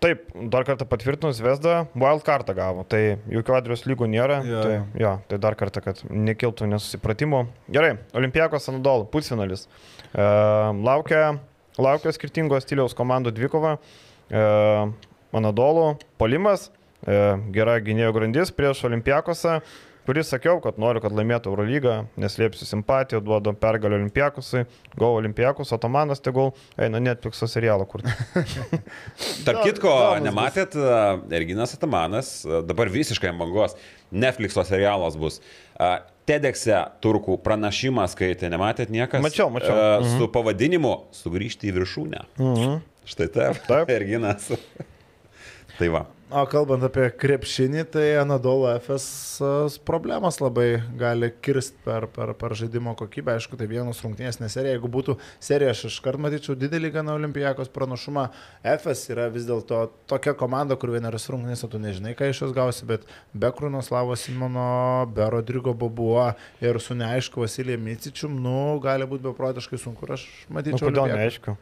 [0.00, 4.38] Taip, dar kartą patvirtinus Vesda, wild kartą gavo, tai jokių Adrijos lygų nėra.
[4.48, 5.10] Jo, tai, jo.
[5.28, 7.42] tai dar kartą, kad nekiltų nesusipratimų.
[7.76, 9.66] Gerai, Olimpijakos Anadol, pusfinalis.
[10.14, 10.24] E,
[10.88, 11.34] laukia,
[11.76, 13.74] laukia skirtingos stiliaus komandų dvikova.
[14.32, 14.46] E,
[15.36, 15.84] Anadolų
[16.20, 16.70] polimas,
[17.04, 17.20] e,
[17.52, 19.58] gera gynėjo grandis prieš Olimpijakosą
[20.10, 24.64] kuris sakiau, kad noriu, kad laimėtų Eurolygą, neslėpsiu simpatiją, duodu pergalę Olimpijakosui,
[24.98, 28.02] go Olimpijakos, Otomanas tegul eina Netflix'o serialą kur.
[29.46, 29.92] Tarp Jo, kitko,
[30.24, 33.76] nematėt, a, Erginas Atamanas, a, dabar visiškai bangos,
[34.10, 35.38] Netflix'o serialas bus.
[35.78, 39.22] A, TEDx'e turkų pranašimą skaitė, nematėt niekas?
[39.22, 39.78] Mačiau, mačiau.
[39.78, 40.18] A, Mhm.
[40.18, 42.26] Su pavadinimu Sugrįžti į viršūnę.
[42.42, 42.80] Mhm.
[43.14, 43.62] Štai taip.
[43.70, 43.90] Taip.
[44.00, 44.50] Erginas.
[45.78, 46.08] tai va.
[46.30, 52.92] O kalbant apie krepšinį, tai Anadolo FS problemas labai gali kirsti per, per, per žaidimo
[52.94, 53.32] kokybę.
[53.34, 54.76] Aišku, tai vienos rungtynės neserija.
[54.76, 58.28] Jeigu būtų serija, aš iškart matyčiau didelį gana olimpijakos pranašumą.
[58.62, 59.80] FS yra vis dėlto
[60.12, 64.68] tokia komanda, kur vieneris rungtynės, tu nežinai, ką iš jos gausi, bet be Krunoslavo Simono,
[65.10, 66.28] be Rodrigo Bobuo
[66.62, 70.06] ir su neaišku Vasilijai Micičium, nu, gali būti beprotiškai sunku.
[70.14, 70.86] Aš Nu, matyčiau.
[70.92, 71.18] kodėl Olympiakos.
[71.18, 71.56] neaišku?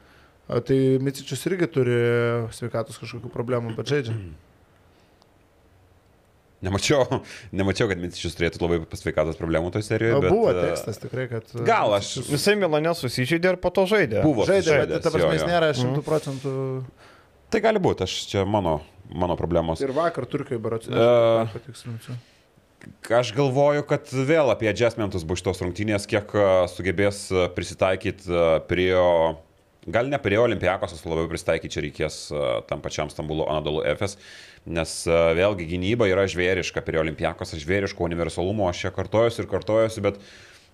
[0.68, 1.96] Tai Micičius irgi turi
[2.56, 4.18] sveikatos kažkokių problemų, bet žaidžia.
[6.64, 7.04] Nemačiau,
[7.58, 10.22] nemačiau, kad Micičius turėtų labai pasveikatos problemų toje serijoje.
[10.24, 11.52] Bet, buvo a, tekstas tikrai, kad...
[11.66, 14.24] Gal aš- Visai Milane susižeidė ir po to žaidė.
[14.26, 15.50] Buvo Žaidė, bet ta prasme jo, jis jo.
[15.52, 16.54] nėra šimtų procentų.
[17.48, 19.80] Tai gali būti, aš čia mano, mano problemos.
[19.84, 20.90] Ir vakar Turkijoje berots.
[20.90, 21.06] E,
[21.54, 22.18] Patikslinsiu.
[23.10, 26.30] Aš galvoju, kad vėl apie adjustmentus bus šitos rungtynės, kiek
[26.74, 27.24] sugebės
[27.56, 28.28] prisitaikyti
[28.70, 28.92] prie,
[29.94, 32.18] gal ne prie Olimpijakos, labiau prisitaikyti čia reikės
[32.68, 34.18] tam pačiam Stambulo Anadolu FS,
[34.68, 34.94] nes
[35.38, 40.20] vėlgi gynyba yra žvėriška prie Olimpijakos, žvėriško universalumo, aš čia kartojuosi ir kartojuosi, bet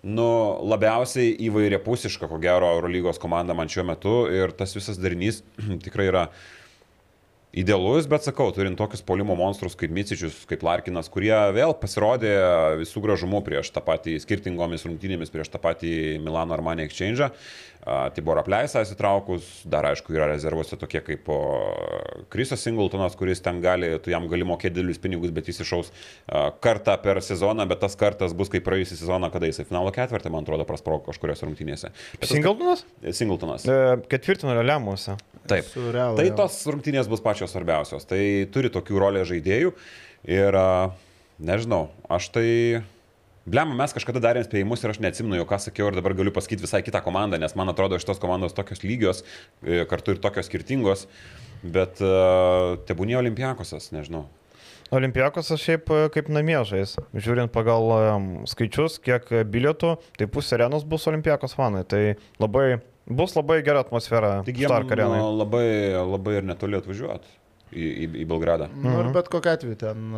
[0.04, 0.26] nu,
[0.74, 5.42] labiausiai įvairiapusiška, ko gero, Eurolygos komanda man šiuo metu ir tas visas darinys
[5.86, 6.26] tikrai yra
[7.54, 12.34] idealus, bet sakau, turint tokius polimo monstrus kaip Micičius, kaip Larkinas, kurie vėl pasirodė
[12.82, 15.94] visų gražumu prieš tą patį skirtingomis rungtynėmis, prieš tą patį
[16.24, 17.30] Milano Armani Exchange.
[18.16, 21.26] Tibor Apleisa įsitraukus, dar aišku yra rezervuose tokie kaip
[22.32, 26.48] Krisas Singletonas, kuris ten gali, tu jam gali mokėti didelius pinigus, bet jis išaus a,
[26.64, 30.48] kartą per sezoną, bet tas kartas bus kaip praėjusią sezoną, kada jisai finalo ketvirtį, man
[30.48, 31.92] atrodo, prasprogo kažkurios rungtynėse.
[32.22, 32.86] Bet Singletonas?
[33.04, 33.68] Singletonas.
[33.68, 33.78] E,
[34.08, 35.18] Ketvirtino lemiamuose.
[35.44, 35.68] Taip.
[35.76, 38.06] Tai tos rungtynės bus pačios svarbiausios.
[38.08, 38.20] Tai
[38.54, 39.72] turi tokių rolės žaidėjų.
[40.34, 40.58] Ir
[41.38, 42.48] nežinau, aš tai...
[43.44, 46.64] Blem, mes kažkada darėm spėjimus ir aš neatsimenu, jau ką sakiau ir dabar galiu pasakyti
[46.64, 49.20] visai kitą komandą, nes man atrodo šitos komandos tokios lygios,
[49.60, 51.02] e, kartu ir tokios skirtingos,
[51.60, 54.22] bet uh, tebūnė olimpiakosas, nežinau.
[54.94, 56.94] Olimpijakos aš šiaip e, kaip namie žais.
[57.16, 57.88] Žiūrint pagal
[58.50, 61.82] skaičius, kiek e, bilietų, tai pusė arenos bus Olimpijakos fanai.
[61.88, 62.02] Tai
[62.42, 65.20] labai, bus labai gera atmosfera Taigi Stark jie arenai.
[65.38, 65.66] labai,
[66.12, 67.28] labai ir netoli atvažiuoti
[67.74, 68.68] į, į, į Belgradą.
[68.78, 70.14] Nu, ir bet kokia atveju ten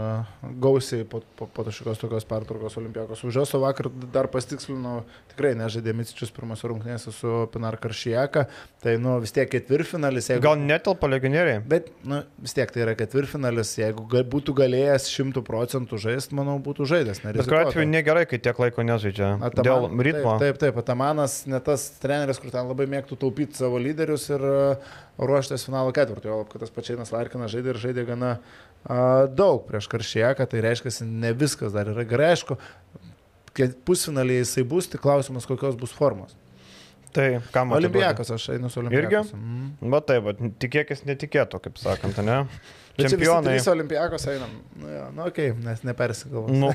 [0.62, 3.24] gausiai po, po, po kažkokios tokios pertraukos olimpiakos.
[3.26, 5.00] Už jos vakar dar pastikslinu,
[5.32, 8.46] tikrai nežaidė Micičius pirmas rungtynėse su Pinar Karšijaka.
[8.84, 10.30] Tai nu, vis tiek ketvirtfinalis.
[10.32, 10.44] Jeigu...
[10.44, 11.62] Gal netelpa legionieriai?
[11.66, 13.72] Bet nu, vis tiek tai yra ketvirtfinalis.
[13.80, 17.22] Jeigu ga, būtų galėjęs šimtų procentų žaisti, manau, būtų žaidęs.
[17.24, 19.32] Bet kuriuo atveju negerai, kai tiek laiko nežaidžia.
[19.57, 20.36] Dėl ritmo.
[20.36, 24.44] Taip, taip, taip, Atamanas ne tas treneris, kur ten labai mėgtų taupyti savo lyderius ir
[24.46, 26.30] uh, ruoštis finalo ketvirtui.
[26.32, 30.92] O kad tas pačiainas Larkinas žaidė ir žaidė gana uh, daug prieš Karšijaką, tai reiškia,
[31.08, 32.32] ne viskas dar yra gerai.
[32.36, 32.58] Aišku,
[33.56, 36.36] kai pusfinaliai jisai bus, tik klausimas, kokios bus formos.
[37.16, 39.30] Tai ką man Olimpijakos, aš einu su Olimpijakos.
[39.32, 39.92] Mm.
[39.92, 42.42] Va taip, va, tikėkis netikėto, kaip sakant, ne?
[42.96, 43.54] Bet Čempionai.
[43.54, 44.52] trys Olimpijakos einam.
[44.80, 46.60] Nu, jo, nu okei, okay, nes nepersigalvosiu.
[46.60, 46.70] Nu.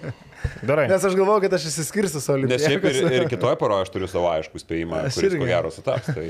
[0.68, 0.86] Gerai.
[0.92, 3.20] Nes aš galvoju, kad aš įsiskirsiu su Nes šiaip ir, Olimpijakos.
[3.20, 5.42] ir kitoje paroje aš turiu savo aišku spėjimą, Aš kuris irgi.
[5.44, 6.12] ko gero sutaps.
[6.12, 6.26] Tai...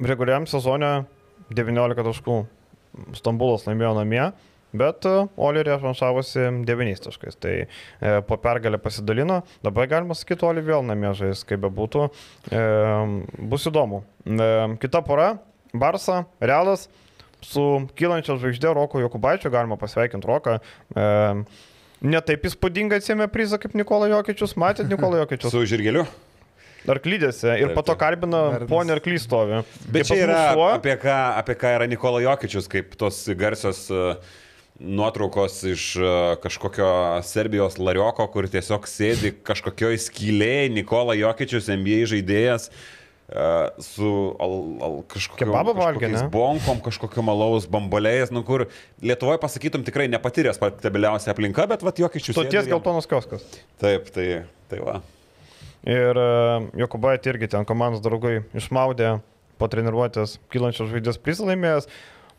[0.00, 1.04] Reguliariam sezone
[1.52, 2.38] 19 taškų
[3.16, 4.24] Stambulas laimėjo namie,
[4.76, 7.38] bet e, Oli revanšavosi 9 taškais.
[7.40, 7.66] Tai e,
[8.28, 12.08] po pergalę pasidalino, dabar galima sakyti, Oli vėl namie žais, kaip bebūtų.
[12.52, 12.62] E,
[13.52, 14.02] bus įdomu.
[14.28, 14.50] E,
[14.82, 15.34] kita pora-
[15.82, 16.88] Barsa, Realas.
[17.42, 20.60] Su kylančia žvaigždė Roko Jokubaičio galima pasveikinti Roką.
[20.94, 21.06] E,
[22.02, 24.56] Netaip įspūdingai atsėmė prizą kaip Nikola Jokičius.
[24.58, 25.52] Matėt Nikola Jokičius?
[25.54, 26.04] Su žirgeliu?
[26.90, 29.60] Arklydėse ir po to kalbina ponį Arklį stovi.
[29.92, 34.16] Bet čia yra šuo, apie ką, apie ką yra Nikola Jokičius, kaip tos garsios uh,
[34.82, 36.08] nuotraukos iš uh,
[36.42, 36.88] kažkokio
[37.26, 42.68] Serbijos larioko, kur tiesiog sėdi kažkokioj skylėje Nikola Jokičius, NBA žaidėjas.
[43.32, 44.08] Uh, su
[44.42, 44.54] al,
[44.84, 46.20] al, kažkokiu, Kebabą valgė, ne?
[46.28, 48.66] bonkom, kažkokiu malaus bambalėjais, nu kur
[49.00, 52.36] Lietuvoje pasakytum tikrai nepatyręs stabiliausia aplinka, bet va Jokičius.
[52.36, 53.46] stoties geltonas kioskas.
[53.80, 54.26] Taip, tai,
[54.68, 54.98] tai va.
[55.88, 56.26] Ir e,
[56.78, 59.16] Jokubaitė irgi ten komandos draugai išmaudė
[59.58, 61.88] po treniruotės kylančios žvaigždės prizą laimėjęs.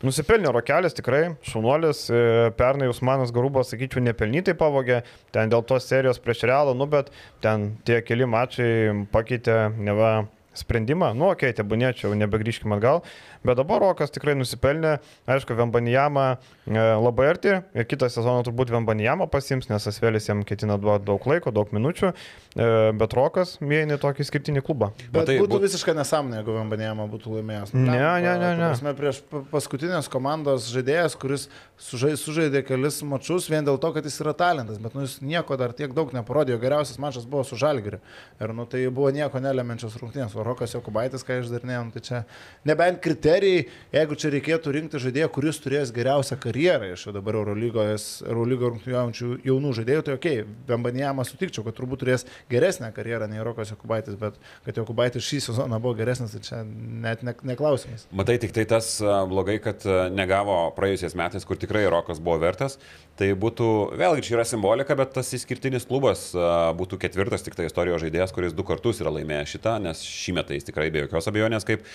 [0.04, 2.22] Nusipelnė Rokelis tikrai, šaunuolis, e,
[2.58, 7.12] pernai Usmanas Garubas, sakyčiau, nepelnytai pavogė, ten dėl tos serijos prieš realą, nu bet
[7.44, 13.02] ten tie keli mačai pakeitė neva sprendimą, nu okei, okay, tebūniečiau, nebegrįžkime atgal,
[13.44, 14.96] bet dabar Rokas tikrai nusipelnė,
[15.30, 20.78] aišku, Vembanijama e, labai arti ir kitą sezoną turbūt Vembanijama pasims, nes Asvelis jam ketina
[20.80, 22.12] duoti daug laiko, daug minučių,
[22.56, 22.68] e,
[23.00, 24.90] bet Rokas mėgina tokį skirtinį klubą.
[25.12, 27.74] Bet tai būtų būt- visiškai nesąmonė, jeigu Vambanėjama būtų laimėjęs.
[27.74, 28.68] Ne, ne, ne, ta ne.
[28.70, 34.04] prasme, Prieš pa- paskutinės komandos žaidėjas, kuris sužai, sužaidė kelis mačius vien dėl to, kad
[34.06, 37.56] jis yra talentas, bet nu, jis nieko dar tiek daug neparodė, geriausias mačas buvo su
[37.60, 37.98] Žalgiriu.
[38.40, 42.24] Ir nu, tai buvo nieko nelemenčios rungtynės, o Rokas Jokubaitis, ką išdarinėjom, tai čia
[42.64, 43.00] nebent
[43.34, 49.30] kriterijai, jeigu čia reikėtų rinkti žaidėją, kuris turės geriausią karjerą iš dabar Eurolygos, Eurolygo rungtyniaujančių
[49.46, 54.18] jaunų žaidėjų, tai okei, okay, Bembanijama sutikčiau, kad turbūt turės geresnę karjerą nei Rokas Jokubaitis,
[54.20, 58.06] bet kad Jokubaitis šį sezoną buvo geresnis, tai čia net ne- neklausimas.
[58.14, 58.96] Matai, tik tai tas
[59.30, 62.78] blogai, kad negavo praėjusiais metais, kur tikrai Rokas buvo vertas.
[63.14, 68.02] Tai būtų, vėlgi, čia yra simbolika, bet tas išskirtinis klubas būtų ketvirtas tik tai istorijos
[68.02, 71.66] žaidėjas, kuris du kartus yra laimėjęs šitą, nes šį metą jis tikrai be jokios abejonės,
[71.68, 71.86] kaip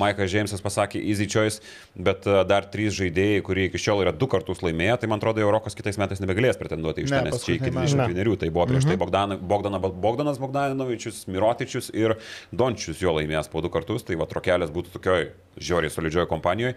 [0.00, 1.62] Maikas Džeimsas pasakė, easy choice,
[1.96, 5.42] bet a, dar trys žaidėjai, kurie iki šiol yra du kartus laimėję, tai man atrodo,
[5.42, 8.16] jau Rokas kitais metais nebegalės pretenduoti iš Ne, ten, nes čia iki paskutiniai metai.
[8.20, 8.40] 21.
[8.44, 12.18] Tai buvo prieš tai Bogdana, Bogdana, Bogdanas Bogdanovičius, Mirotičius ir
[12.52, 16.76] Dončius jo laimėjęs po du kartus, tai va trokelės būtų tokioj žiauriai solidžioje kompanijoje.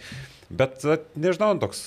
[0.50, 1.84] Bet e, nežinau, toks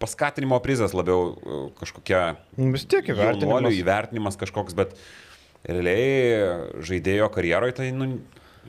[0.00, 2.22] paskatinimo prizas labiau e, kažkokia
[2.56, 3.76] Vis tiek įvertinimas.
[3.76, 4.96] įvertinimas kažkoks, bet
[5.68, 8.14] realiai žaidėjo karjeroje tai nu,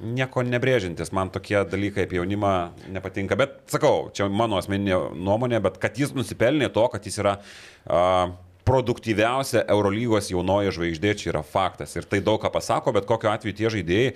[0.01, 1.13] nieko nebrėžintis.
[1.15, 2.53] Man tokie dalykai apie jaunimą
[2.93, 3.37] nepatinka.
[3.39, 8.33] Bet sakau, čia mano asmeninė nuomonė, bet kad jis nusipelnė to, kad jis yra uh,
[8.67, 11.95] produktyviausia Eurolygos jaunoji žvaigždė, čia yra faktas.
[11.97, 14.13] Ir tai daug ką pasako, bet kokiu atveju tie žaidėjai,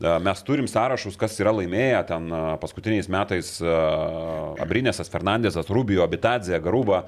[0.00, 2.30] mes turim sąrašus, kas yra laimėję ten
[2.62, 3.50] paskutiniais metais
[4.62, 7.04] Abrinėsas, Fernandesas, Rubio, Abitadzė, Garuba,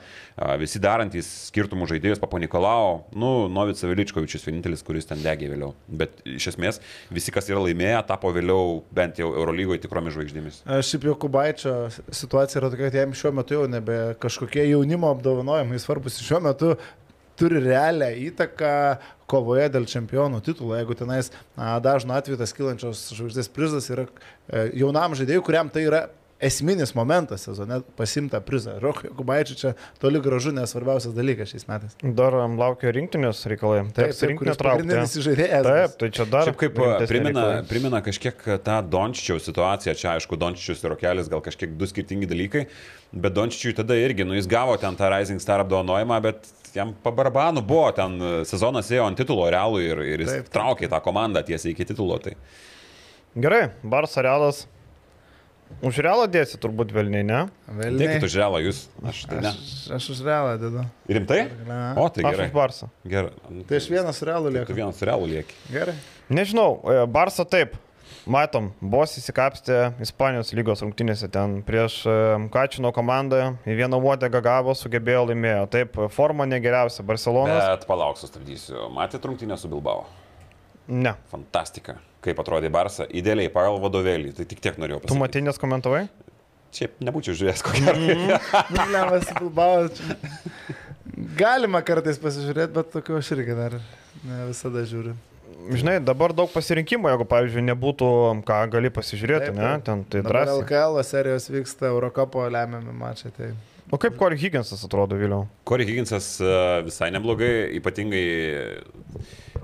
[0.60, 5.74] visi darantys skirtumų žaidėjus, Papo Nikolau, nu, Novica Viličkovičius vienintelis, kuris ten degė vėliau.
[5.86, 6.80] Bet iš esmės
[7.14, 10.62] visi, kas yra laimėję, tapo vėliau bent jau Eurolygoje tikromis žvaigždėmis.
[10.90, 15.78] Šiaip jau Kubaičio situacija yra tokia, kad jam šiuo metu jau nebe kažkokie jaunimo apdovanojimai
[15.82, 16.18] svarbus.
[16.24, 16.74] Šiuo metu
[17.40, 18.72] turi realią įtaką
[19.30, 20.76] kovoje dėl čempionų titulo.
[20.78, 26.02] Jeigu tenais dažnu atveju tas kilančios žvaigždės prizas yra e, jaunam žaidėjui, kuriam tai yra
[26.40, 28.78] esminis momentas sezone pasimta prizą.
[28.80, 31.96] Rokai Kubaičiui čia toli gražu nesvarbiausias dalykas šiais metais.
[32.02, 33.82] Dar am, laukia rinktinės reikalai.
[33.96, 35.68] Taip, taip, pagrindinis žaidėjas.
[35.68, 36.48] Taip, tai čia dar.
[36.48, 41.44] Šiaip kaip rimtesni primena, primena kažkiek tą Dončičiaus situaciją, čia aišku, Dončičius ir Rokelis gal
[41.44, 42.64] kažkiek du skirtingi dalykai,
[43.12, 47.62] bet Dončičiui tada irgi, nu jis gavo ten tą Rising Star apdovanojimą, bet jam pabarbanų
[47.66, 48.18] buvo, ten
[48.48, 51.88] sezonas ėjo ant titulo realų ir, ir jis Taip, taip, traukė tą komandą tiesiai iki
[51.92, 52.20] titulo.
[52.22, 52.36] Tai.
[53.38, 54.64] Gerai, Barça realas.
[55.86, 57.40] Už realą dėsi turbūt Vilniai, ne?
[57.96, 58.82] Dėkit už realą jūs.
[59.06, 59.52] Aš tai ne.
[59.54, 60.82] Aš, aš už realą dedu.
[61.08, 61.38] Rimtai?
[61.68, 61.78] Ne.
[61.96, 62.48] O, tai Aš gerai.
[62.50, 62.88] už Barsą.
[63.08, 63.30] Gerai.
[63.70, 64.76] Tai aš vienas realų Tu lieku.
[64.76, 65.54] vienas realų lieki.
[65.72, 65.94] Gerai.
[66.28, 67.78] Nežinau, e, Barça taip.
[68.28, 72.16] Matom, Bos įsikapstė Ispanijos lygos rungtynėse ten prieš e,
[72.52, 75.64] Kačino komandą, į vieną uodegą gavo, sugebėjo laimėjo.
[75.72, 77.64] Taip, forma negeriausia Barcelonas.
[77.78, 78.90] Bet palauk, sustabdysiu.
[78.92, 80.04] Matėte rungtynę su Bilbao?
[80.90, 81.14] Ne.
[81.32, 81.96] Fantastika.
[82.20, 84.34] Kaip atrodė Barsa, idealiai pagal vadovėlį.
[84.36, 85.22] Tai tik tiek norėjau Tu pasakyti.
[85.22, 86.02] matei, nes komentavai?
[86.76, 87.94] Šiaip nebūčiau žiūrėjęs, kokia.
[88.92, 89.88] Levas Bilbao.
[89.88, 90.18] čia-
[91.40, 93.74] Galima kartais pasižiūrėti, bet tokio aš irgi dar
[94.24, 95.16] ne visada žiūriu.
[95.76, 98.06] Žinai, dabar daug pasirinkimų, jeigu, pavyzdžiui, nebūtų,
[98.48, 99.72] ką gali pasižiūrėti, Taip, ne?
[99.84, 100.62] Ten tai drąsiai.
[100.62, 103.32] LKL serijos vyksta, Eurocapo lemiami mačai.
[103.36, 103.50] Tai...
[103.92, 105.48] O kaip Corey Higginsas atrodo vėliau?
[105.68, 106.54] Corey Higginsas e,
[106.86, 107.50] visai neblogai,
[107.80, 108.24] ypatingai,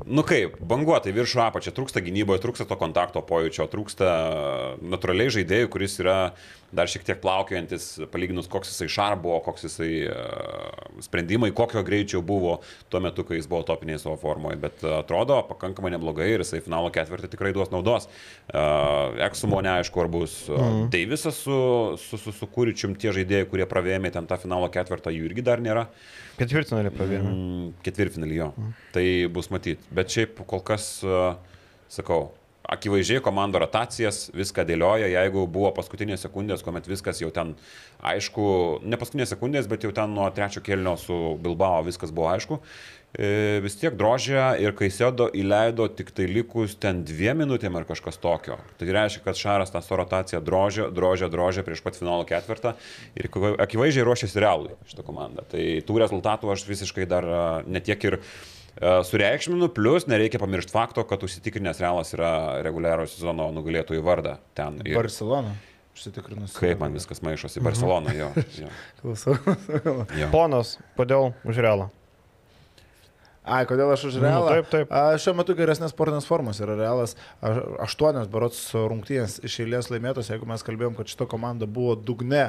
[0.04, 4.10] nu kaip, banguotai viršų apačia, trūksta gynyboje, trūksta to kontakto pojūčio, trūksta
[4.82, 6.18] natūraliai žaidėjų, kuris yra
[6.76, 12.20] dar šiek tiek plaukiojantis, palyginus koks jisai šar buvo, koks jisai uh, sprendimai, kokio greičio
[12.26, 12.58] buvo
[12.92, 16.60] tuo metu, kai jis buvo topiniai savo formoje, bet uh, atrodo pakankamai neblogai ir jisai
[16.64, 18.10] finalo ketvirtį tikrai duos naudos.
[18.50, 20.90] Uh, Eksumo neaišku, ar bus uh, mm.
[20.92, 21.58] Deivisas su,
[22.02, 25.62] su, su, su Kuričium, tie žaidėjai, kurie pravėmė ten tą finalo ketvirtą, jų irgi dar
[25.62, 25.86] nėra.
[26.36, 27.30] Ketvirtinalį pravėmė.
[27.32, 28.48] Mm, ketvirtfinalį jo.
[28.56, 28.72] Mm.
[28.96, 29.06] Tai
[29.36, 29.94] bus matyti.
[29.96, 31.62] Bet šiaip kol kas, uh,
[31.92, 32.26] sakau,
[32.66, 37.54] akivaizdžiai komandų rotacijas viską dėlioja, jeigu buvo paskutinės sekundės, kuomet viskas jau ten
[38.02, 38.46] aišku,
[38.82, 42.58] ne paskutinės sekundės, bet jau ten nuo trečio kelnio su Bilbao viskas buvo aišku.
[43.16, 48.18] E, vis tiek drožė ir Kaisėdo įleido tik tai likus ten dviem minutėm ar kažkas
[48.20, 48.58] tokio.
[48.76, 52.74] Tai reiškia, kad Šaras tą savo rotaciją drožė, drožė, drožė prieš pat finalo ketvirtą
[53.16, 53.30] ir
[53.64, 55.46] akivaizdžiai ruošiasi realui šitą komandą.
[55.48, 58.22] Tai tų rezultatų aš visiškai dar a, netiek ir e,
[59.08, 62.34] sureikšminu, plus nereikia pamiršti fakto, kad užsitikrinęs realas yra
[62.66, 64.82] reguliarų sezono nugalėtojų vardą ten.
[64.84, 65.56] Ir Barcelona.
[65.96, 66.52] Užsitikrinus.
[66.60, 68.28] kaip man viskas maišosi, Barcelona jo.
[68.60, 68.68] jo,
[69.00, 69.38] Klausau.
[70.20, 70.28] jo.
[70.28, 71.88] Ponas, kodėl už realą?
[73.46, 74.48] Ai, kodėl aš už realą?
[74.50, 74.90] taip, taip.
[74.90, 77.14] A, šiuo metu geresnės sportinės formos yra realas.
[77.84, 82.48] Aštuonios berots rungtynės iš eilės laimėtos, jeigu mes kalbėjom, kad šita komanda buvo dugne.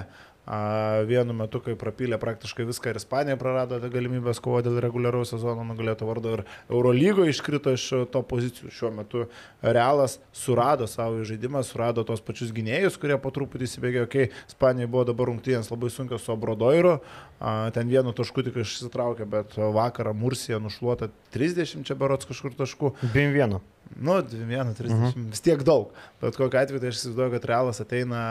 [1.07, 5.65] Vienu metu, kai prapylė praktiškai viską ir Ispanija prarado tą galimybę kovoti dėl reguliaraus sezono
[5.67, 8.71] nugalėto vardo ir Eurolygoje iškrito iš to pozicijų.
[8.71, 9.25] Šiuo metu
[9.61, 14.87] Realas surado savo žaidimą, surado tos pačius gynėjus, kurie po truputį įsibėgė, kai okay, Ispanija
[14.87, 16.99] buvo dabar rungtynės labai sunkios su Obrodoiru,
[17.39, 22.95] a, ten vienu tašku tik išsitraukė, bet vakarą Mursija nušluota 30 čia berots kažkur taškų.
[23.11, 23.59] Bim vieną.
[23.95, 25.27] Nu, 21-30, mhm.
[25.31, 25.93] vis tiek daug.
[26.21, 28.21] Bet kokiu atveju tai aš įsivaizduoju, kad Realas ateina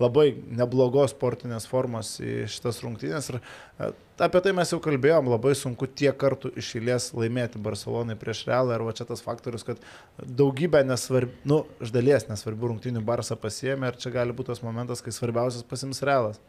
[0.00, 3.30] labai neblogos sportinės formos į šitas rungtynės.
[3.32, 3.90] Ir e,
[4.26, 8.76] apie tai mes jau kalbėjom, labai sunku tiek kartų iš eilės laimėti Barcelonai prieš Realą.
[8.76, 9.80] Ir va čia tas faktorius, kad
[10.18, 15.04] daugybę nesvarbių, nu, iš dalies nesvarbių rungtynių Barsa pasiemė ir čia gali būti tas momentas,
[15.04, 16.42] kai svarbiausias pasims Realas.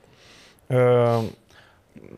[0.71, 0.83] E,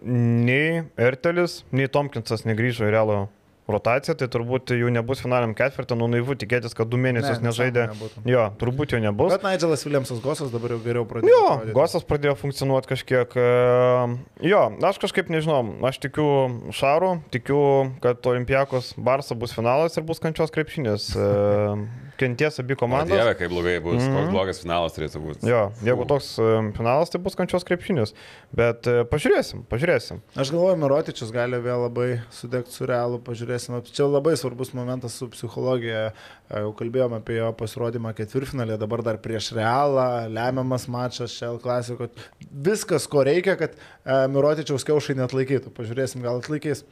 [0.08, 3.24] nei Ertelis, nei Tomkinsas negryžo į realų
[3.68, 7.88] rotaciją, tai turbūt jų nebus finaliam ketvirtį, nu naivu tikėtis, kad du mėnesius Ne, nežaidė.
[7.88, 8.24] nesąmonė būtų.
[8.34, 9.32] Jo, turbūt jo nebus.
[9.32, 11.32] Bet Nigelas Viljamsas Gosas dabar jau geriau pradėjo.
[11.32, 11.74] Jo, atrodyti.
[11.78, 13.38] Gosas pradėjo funkcionuoti kažkiek.
[13.40, 16.28] e, Jo, aš kažkaip nežinau, aš tikiu
[16.76, 21.16] Šaru, tikiu, kad Olimpijakos Barsa bus finalas ir bus kančios krepšinės.
[21.18, 21.88] e,
[22.18, 23.10] Kenties abi komandos.
[23.18, 24.12] Dieve, kaip blogai bus, mm Mhm.
[24.14, 24.20] -hmm.
[24.22, 25.48] koks blogas finalas turėtų būti.
[25.50, 28.14] Jo, jeigu toks e, finalas, tai bus kančios krepšinis.
[28.54, 30.20] Bet e, pažiūrėsim, pažiūrėsim.
[30.38, 33.53] Aš galvoju, Mirotičius gali vėl labai sudegti su realu, pažiūrėsim.
[33.60, 36.12] Čia labai svarbus momentas su psichologija.
[36.50, 42.10] E, Jau kalbėjome apie jo pasirodymą ketvirtfinalį, dabar dar prieš realą, lemiamas mačas, Shell klasiko.
[42.52, 45.74] Viskas, ko reikia, kad e, Mirotičiaus kiaušai net laikytų.
[45.76, 46.86] Pažiūrėsim, gal atlaikys.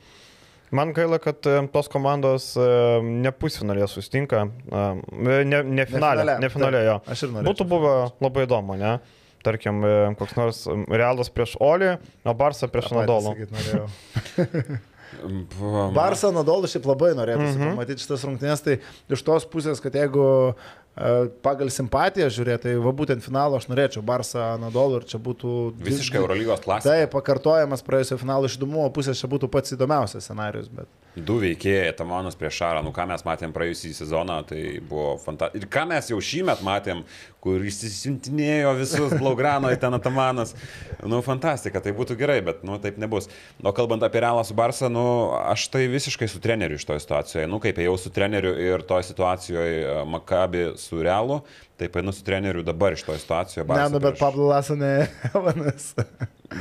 [0.72, 2.52] Man gaila, kad e, tos komandos
[3.04, 7.02] ne pusfinalėje sustinka, ne, ne finalė, finale, ne finalė jo.
[7.12, 7.52] Aš ir noriu.
[7.52, 9.00] Būtų buvę labai įdomu, ne?
[9.42, 9.82] Tarkim,
[10.20, 11.96] koks nors Realas prieš Olį,
[12.30, 13.34] o Barsa prieš Nadolą.
[15.22, 15.88] Barsa.
[15.96, 17.62] Barsa Nadolų šiaip labai norėtųsi mm.
[17.62, 17.76] -hmm.
[17.76, 18.78] pamatyti šitas rungtynės, tai
[19.10, 24.04] iš tos pusės, kad jeigu e, pagal simpatiją žiūrėti, tai va būtent finalo aš norėčiau
[24.06, 25.56] Barsa Nadolų ir čia būtų...
[25.82, 26.90] Visiškai Eurolygos klasė.
[26.90, 30.88] Taip, pakartojamas praėjusio finalo iš įdomumo pusės čia būtų pats įdomiausias scenarius, bet...
[31.12, 35.60] Du veikėjai, Tamanas prieš Šarą, nu ką mes matėm praėjusį sezoną, tai buvo fantastiška.
[35.60, 37.02] Ir ką mes jau šį metą matėm,
[37.44, 40.54] kur išsisintinėjo visus Blaugrano į ten Tamanas.
[41.04, 43.28] Nu, fantastika, tai būtų gerai, bet, nu, taip nebus.
[43.60, 45.04] O kalbant apie Realą su Barsa, nu,
[45.52, 47.50] aš tai visiškai su treneriu iš toje situacijoje.
[47.52, 51.42] Nu, kaip ėjau su treneriu ir toje situacijoje Makabi su Realu,
[51.82, 53.68] taip einu su treneriu dabar iš toje situacijoje.
[53.68, 54.94] Ne, nu, bet Pablo Laso ne
[55.36, 55.92] Evanas.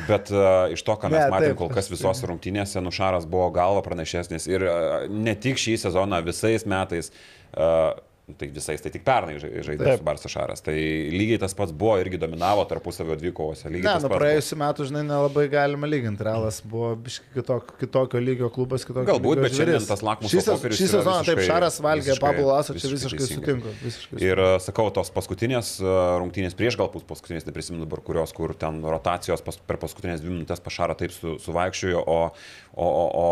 [0.09, 3.49] Bet uh, iš to, ką mes Ne, matėm taip, kol kas visose rungtynėse, Nušaras buvo
[3.55, 7.11] galva pranašesnis ir uh, ne tik šį sezoną, visais metais.
[7.51, 7.93] Uh,
[8.39, 10.63] Tai visais, tai tik pernai žai- žaidė su Barsa Šaras.
[10.63, 13.71] Tai lygiai tas pats buvo irgi dominavo tarpusavio dvikovose.
[13.71, 16.23] Ne, nu praėjusiu metu, žinai, nelabai galima lyginti.
[16.27, 17.45] Realas buvo biškai
[17.81, 20.93] kitokio, lygio klubas, kitokio Galbūt, lygio bet šiandien tas lakmuso Šį, sez- popierius šį yra
[21.01, 23.75] sezoną taip Šaras valgė visiškai- Pablo Laso, čia visiškai visiškai sutinku.
[23.85, 28.81] Visiškai Ir sakau, tos paskutinės uh, rungtynės prieš galbūt paskutinės, neprisimenu dabar kurios, kur ten
[28.83, 32.31] rotacijos pas, per paskutinės dvi minutės pašarą taip su, suvaikščiojo, o,
[32.75, 33.27] o, o,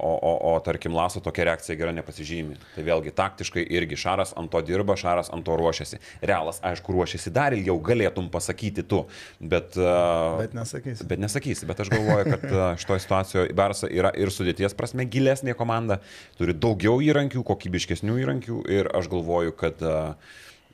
[0.00, 2.58] o, o, o, tarkim Laso tokia reakcija gera nepasižymi.
[2.76, 6.00] Tai vėlgi taktiškai irgi Šaras ant to dirba, Šaras ant to ruošiasi.
[6.22, 9.04] Realas, aišku, ruošiasi dar ilgiau, galėtum pasakyti tu,
[9.40, 9.74] bet...
[9.80, 11.08] Uh, Bet nesakysiu.
[11.10, 15.56] Bet nesakysi, bet aš galvoju, kad a, šitoje situacijoje Barsa yra ir sudėties prasme gilesnė
[15.58, 16.00] komanda,
[16.38, 19.98] turi daugiau įrankių, kokybiškesnių įrankių ir aš galvoju, kad a,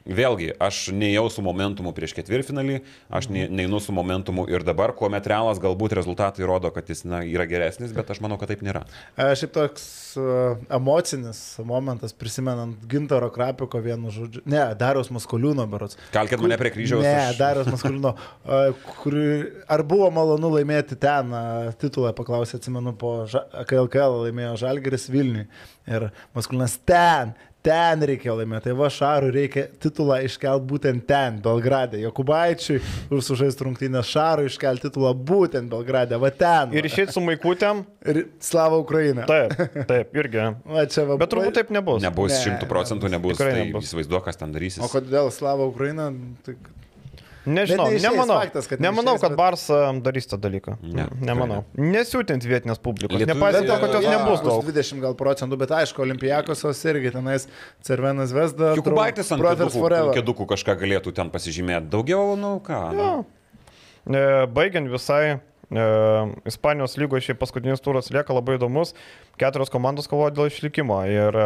[0.09, 2.79] Vėlgi, aš neėjau su momentumu prieš ketvirtfinalį,
[3.13, 7.21] aš ne, neinu su momentumu ir dabar, kuomet realas galbūt rezultatai rodo, kad jis na,
[7.29, 8.87] yra geresnis, bet aš manau, kad taip nėra.
[9.21, 9.85] E, Šiaip toks
[10.17, 14.41] uh, emocinis momentas, prisimenant Gintaro Krapiko vienu žodžiu.
[14.49, 16.01] Ne, Dariaus Maskoliūno berots.
[16.17, 17.05] Kalkit mane prie kryžiaus.
[17.05, 18.15] Ne, aš- Darius Maskulino.
[19.03, 19.19] Kur,
[19.69, 21.45] ar buvo malonu laimėti ten a,
[21.81, 25.47] titulą, paklausė, atsimenu, po ža, kai LKL laimėjo Žalgeris Vilniui.
[25.91, 27.33] Ir Maskulinas ten,
[27.67, 28.65] ten reikėjo laimėti.
[28.71, 32.01] Tai va Šarui reikia titulą iškelti būtent ten, Belgrade.
[32.03, 32.79] Jokubaičiui,
[33.11, 36.73] kur sužaistų rungtynės Šarui iškelti titulą būtent Belgrade, va ten.
[36.77, 39.27] Ir išėjti su maikutėm, Ir Slava Ukraina.
[39.29, 39.53] taip,
[39.89, 40.41] taip, irgi.
[40.73, 42.01] Va, čia va, Bet turbūt taip nebus.
[42.03, 43.37] Nebus Ne, šimtų procentų, nebus.
[43.37, 43.89] Tikrai Tai nebus.
[43.91, 44.81] įsivaizduoju, kas ten darysis.
[44.85, 46.09] O kodėl Slava Ukraina?
[46.47, 46.57] Tai...
[47.47, 50.75] Nežinau, Bet nemanau, faktas, kad nemanau, neišeis, kad bet- Barsa darys tą dalyką.
[50.83, 51.63] Ne, nemanau.
[51.77, 53.17] Nesiūtint vietinės publikos.
[53.25, 54.65] Nepaisant to, kad jos Jo, nebus bus daug.
[54.69, 57.49] 20 gal procentų, bet aišku, Olimpijakos irgi tenais
[57.83, 58.75] Cervenas Vesda.
[58.77, 61.89] Jukubaitis ant Brothers kėdukų, ant kėdukų kažką galėtų ten pasižymėti.
[61.89, 62.81] Daugiau, nu ką.
[62.95, 63.27] Nu.
[64.11, 65.41] E, Baigiant visai,
[65.71, 65.83] E,
[66.51, 68.91] Ispanijos lygoje šiaip paskutinis turas lieka labai įdomus.
[69.39, 70.99] Keturios komandos kovoja dėl išlikimo.
[71.07, 71.39] Ir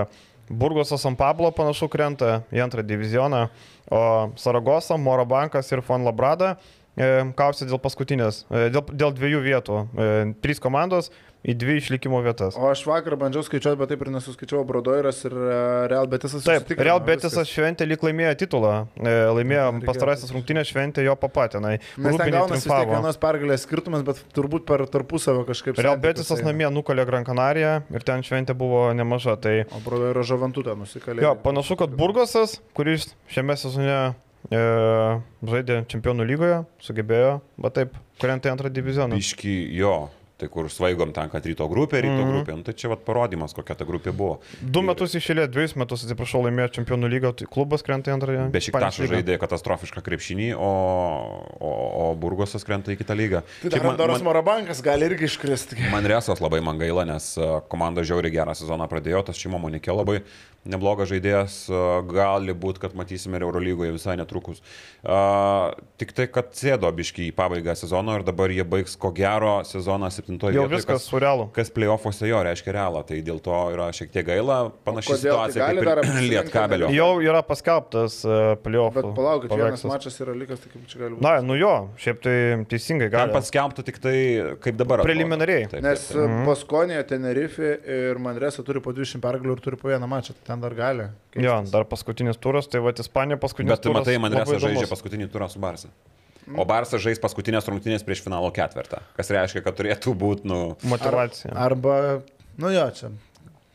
[0.48, 3.46] Burgosas San Pablo panašu krenta į antrą divizioną,
[3.90, 4.02] o
[4.40, 6.54] Saragosa, Moro Bankas ir Fon Labrada
[6.96, 9.78] e, kausia dėl paskutinės, e, dėl, dėl dviejų vietų.
[9.80, 10.10] E,
[10.44, 11.10] trys komandos
[11.44, 12.56] į dvi išlikimo vietas.
[12.56, 15.58] O aš vakar bandžiau skaičiuoti, bet taip ir nesuskaičiavau Brodoiras ir e,
[15.92, 16.44] Real Betisas.
[16.46, 17.10] Taip, Real viskas.
[17.28, 20.32] Betisas šventė lyg laimėjo titulą, e, laimėjo tiesiog.
[20.38, 21.74] rungtynės šventė jo papatinai.
[22.00, 25.78] Nes ten gaunasi vienos pergalės skirtumas, bet turbūt per tarpusavio kažkaip.
[25.84, 26.50] Real Betisas eina.
[26.52, 29.36] namie nukalė Gran Canariją ir ten šventė buvo nemaža.
[29.44, 31.20] Tai O Brodoiro žavantutę nusikalė.
[31.22, 34.14] jo, panašu, kad Burgosas, kuris šiame sezone
[34.48, 34.64] e,
[35.44, 39.18] žaidė čempionų lygoje, sugebėjo, bet taip, krenta į antrą divizioną.
[39.20, 39.96] Biški jo.
[40.34, 42.30] Tai kur svaigom ten, kad ryto grupė, ryto mm.
[42.32, 42.54] grupė.
[42.58, 44.40] Nu, tai čia vat parodymas, kokia ta grupė buvo.
[44.58, 48.48] Du metus išėlė, dviejus metus, atsiprašau, laimėjo čempionų lygą, tai klubas krenta į antrąją.
[48.50, 49.12] Be šik Ispanijos tašo lygą.
[49.20, 50.70] žaidė katastrofišką krepšinį, o,
[51.54, 51.70] o,
[52.02, 53.44] o Burgosas krenta į kitą lygą.
[53.62, 55.78] Tai dar man- Doras man- Morabankas gali irgi iškristi.
[55.94, 59.94] Man Resos labai man gaila, nes a, komanda žiauriai gerą sezoną pradėjo, tas šeimo Monikė
[59.94, 60.18] labai
[60.64, 61.56] neblogas žaidėjas,
[62.10, 64.62] gali būti, kad matysime ir Eurolygoje visai netrukus.
[65.04, 69.58] A, tik tai, kad sėdo biški į pabaigą sezono ir dabar jie baigs ko gero
[69.68, 70.80] sezoną septintoje Jau vietoje.
[70.80, 71.48] viskas su realu.
[71.56, 75.12] Kas playoffuose jo reiškia realą, tai dėl to yra šiek tiek gaila, panaši?
[75.12, 76.88] Tai situacija gali kaip ir Lietkabelio.
[76.96, 78.96] Jau yra paskelbtas uh, playoff.
[78.96, 79.92] Bet palaukit, vienas paveikslas.
[79.92, 81.24] mačas yra likęs, tai kaip čia gali būti.
[81.28, 82.36] Na, nu jo, šiaip tai
[82.72, 83.36] teisingai Ten gali.
[83.36, 84.16] paskelbtų tik tai,
[84.64, 85.04] kaip dabar.
[85.04, 85.68] Preliminariai.
[85.68, 86.30] Taip, Nes taip, taip.
[86.30, 86.48] mhm.
[86.48, 90.62] Paskonė, Tenerife ir Manresa turi po 20 pergalių ir turi po vieną mačą, tai ten
[90.62, 91.10] dar gali.
[91.34, 91.50] keistis.
[91.50, 95.50] Jo, dar paskutinis turas, tai va, Ispanija paskutinis Bet tu matai, Manresa žaidžia paskutinį turą
[95.50, 95.90] su Barsa.
[96.54, 99.00] O Barsa žais paskutinės rungtynės prieš finalo ketvirtą.
[99.16, 100.58] Kas reiškia, kad turėtų būti, nu...
[100.86, 101.54] Motivacija.
[101.56, 102.20] Arba,
[102.60, 103.12] nu jo, čia.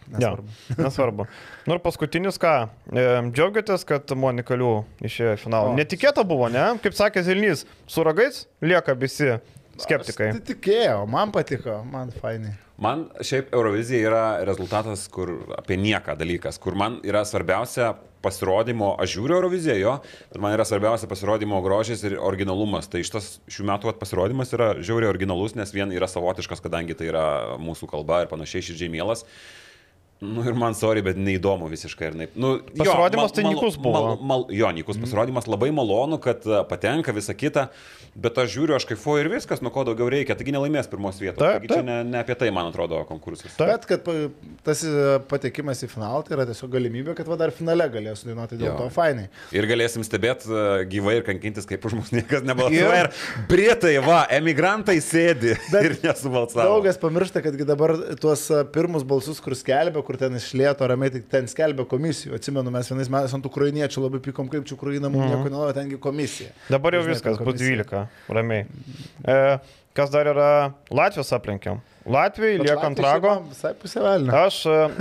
[0.09, 0.53] Ja, Nesvarbu.
[0.77, 1.25] nesvarbu.
[1.69, 2.53] Nu ir paskutinis ką,
[2.89, 4.71] e, džiaugiatės, kad Monikalių
[5.05, 5.73] išėjo į finalą.
[5.73, 5.77] O.
[5.77, 6.63] Netikėta buvo, ne?
[6.81, 9.35] Kaip sakė Zilnys, su ragais lieka visi
[9.83, 10.31] skeptikai.
[10.31, 12.55] Aš tai tikėjau, man patiko, man fainai.
[12.79, 17.91] Man šiaip Eurovizija yra rezultatas, kur apie nieką dalykas, kur man yra svarbiausia
[18.23, 19.95] pasirodymo, aš žiūriu Euroviziją jo,
[20.31, 22.87] bet man yra svarbiausia pasirodymo grožis ir originalumas.
[22.91, 27.25] Tai šitas šių metų pasirodymas yra žiauriai originalus, nes vien yra savotiškas, kadangi tai yra
[27.59, 29.25] mūsų kalba ir panašiai širdžiai mielas.
[30.19, 32.09] Nu ir man, sorry, bet neįdomu visiškai.
[32.11, 32.33] Ir naip.
[32.35, 33.93] Nu, jo, Pasirodymas tai nykus buvo.
[34.03, 37.69] Mal, mal, jo, nykus pasirodymas labai malonu, kad a, patenka visa kita,
[38.19, 40.35] bet aš žiūriu, aš kaifuoju ir viskas, nuo ko daugiau reikia.
[40.35, 41.39] Taigi nelaimės pirmos vietos.
[41.39, 41.87] Taip, Taigi čia taip.
[41.87, 43.53] ne, ne apie tai, man atrodo, konkursas.
[43.55, 43.71] Taip.
[43.71, 44.17] Bet kad pa-
[44.67, 44.91] tas e,
[45.31, 48.75] patekimas į finalą tai yra tiesiog galimybė, kad va dar finale galės sudainuoti dėl Jo.
[48.81, 49.29] to fainai.
[49.55, 50.51] Ir galėsim stebėti
[50.91, 53.05] gyvai ir kankintis, kaip už mus niekas nebalsuoja.
[53.05, 53.09] Ir-
[53.39, 56.67] Ir Britai, va, emigrantai sėdi Bet ir nesubalsavo.
[56.75, 58.43] Daugas pamiršta, kadgi dabar tuos
[58.75, 62.33] pirmus balsus, kur skelbia, kur ten išlėto ramiai, tik ten skelbia komisijų.
[62.39, 65.99] Atsimenu, mes vienais metais ant ukrainiečių labai pykom, kaip čia Ukraina mums nieko nenori, tengi
[66.01, 66.49] komisija.
[66.73, 67.85] Dabar jau Žinai, viskas, bus komisija.
[67.85, 68.65] 12, ramiai.
[69.21, 69.37] E,
[69.99, 70.49] kas dar yra?
[70.89, 71.83] Latvijos aplenkiam.
[72.09, 73.33] Latvijai lieka ant rago.
[74.39, 74.55] Aš,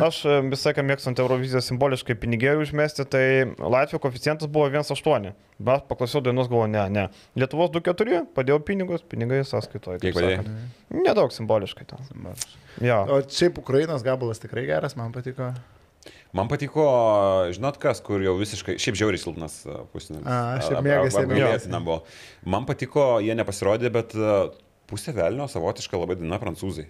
[0.09, 0.19] aš
[0.51, 3.23] visą laiką mėgstant Euroviziją simboliškai pinigėlių užmesti, tai
[3.57, 5.33] Latvijos koeficientas buvo 1,8.
[5.59, 7.07] Bet paklausiau dainos, galvoju, ne, ne.
[7.41, 10.03] Lietuvos 2,4, padėjau pinigus, pinigai sąskaitoje.
[10.05, 10.45] Kiek padėjai?
[11.01, 12.29] Nedaug simboliškai ten.
[12.85, 13.01] Jo.
[13.09, 15.51] O šiaip Ukrainos gabalas tikrai geras, man patiko.
[16.37, 16.85] Man patiko,
[17.57, 19.63] žinot kas, kur jau visiškai, šiaip žiauriai silpnas
[19.95, 20.29] pusėmis.
[20.29, 21.41] A, šiaip mėgas ėmė.
[21.41, 22.03] Apgailėtina buvo.
[22.45, 24.15] Man patiko, jie nepasirodė, bet
[24.89, 26.87] pusė velnio savotiška labai daina prancūzai.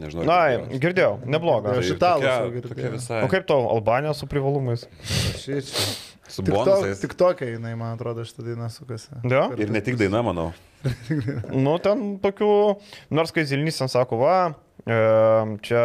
[0.00, 0.24] Nežinau.
[0.24, 0.38] Na,
[0.80, 1.76] girdėjau, nebloga.
[1.80, 2.74] Aš italus tokia- jau girdėjau.
[2.74, 3.20] tokia visai.
[3.26, 4.86] O kaip tau Albanija su privalumais?
[5.04, 5.88] Šičia.
[6.30, 7.00] Su bonusais.
[7.02, 9.08] tik tokia jinai, man atrodo, šitą dainą sukasi.
[9.26, 9.48] Jo?
[9.58, 10.52] Ir ne tik daina, manau.
[11.64, 12.50] Nu, ten tokių,
[13.12, 14.54] nors kai Zilnys ten sako, va,
[15.66, 15.82] čia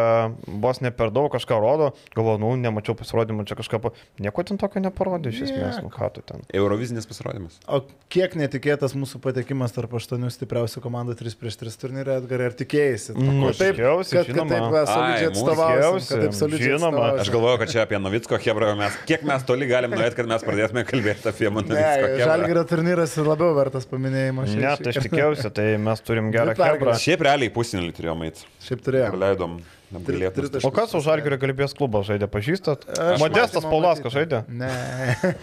[0.47, 3.91] vos ne per daug kažką rodo, galvoju, nu, nemačiau pasirodymą, čia kažką, pa...
[4.21, 6.45] nieko ten tokio neparodė iš esmės, nu, ką tu ten.
[6.55, 7.59] Eurovizinis pasirodymas.
[7.67, 7.81] O
[8.13, 12.97] kiek netikėtas mūsų patekimas tarp aštuonių stipriausių komandų 3 prieš 3 turnyrė, Edgarai, ar tikėjai?
[13.15, 17.05] Nu, taip, tikėjausi, kad, kad taip solidžiai solidžiai žinoma.
[17.21, 20.45] Aš galvoju, kad čia apie Novicko Hebrą mes, kiek mes toli galim nuėti, kad mes
[20.45, 22.29] pradėtume kalbėti apie Ne, Novicko Hebrą.
[22.31, 24.47] Žalgirio turnyras yra labiau vertas paminėjimo.
[24.55, 26.95] Ne, tai aš tikėjausi, tai mes turim gerą hebrą.
[27.01, 28.45] Šiaip realiai pusinį turėjom eiti.
[28.65, 29.15] Šiaip turėjom.
[29.15, 29.57] Praleidom.
[29.85, 30.35] Tri- apgailėtinas.
[30.35, 30.67] tri taškus.
[30.67, 32.87] O kas už Žalgirio galybės klubą žaidė, pažįstat?
[32.89, 34.41] Aš Modestas Paulaskas žaidė.
[34.61, 34.71] Ne,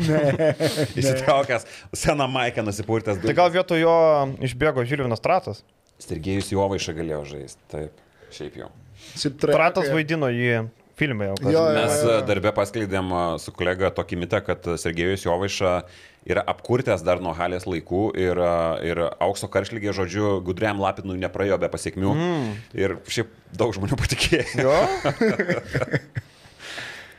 [0.02, 0.51] ne.
[0.98, 1.66] Įsitraukęs,
[1.97, 3.23] seną maikę nusipurtęs.
[3.23, 3.94] Tai gal vietoj jo
[4.44, 5.62] išbėgo Žilvinas Tratas?
[6.02, 7.62] Sergejus Jovaiša galėjo žaisti.
[7.73, 8.02] Taip,
[8.35, 8.70] šiaip jau.
[9.43, 10.64] Tratas vaidino jį
[10.98, 11.36] filme jau.
[11.47, 12.20] Jo, jo, Mes jo, jo.
[12.28, 13.12] darbę paskleidėm
[13.43, 15.77] su kolega tokį mitą, kad Sergejus Jovaiša
[16.28, 18.40] yra apkurtęs dar nuo halės laikų ir,
[18.86, 22.12] ir aukso karšlygė, žodžiu, gudriam lapinui nepraėjo be pasiekmių.
[22.12, 22.53] Mm.
[22.78, 24.44] Ir šiaip daug žmonių patikėjo.
[24.62, 24.77] Jo?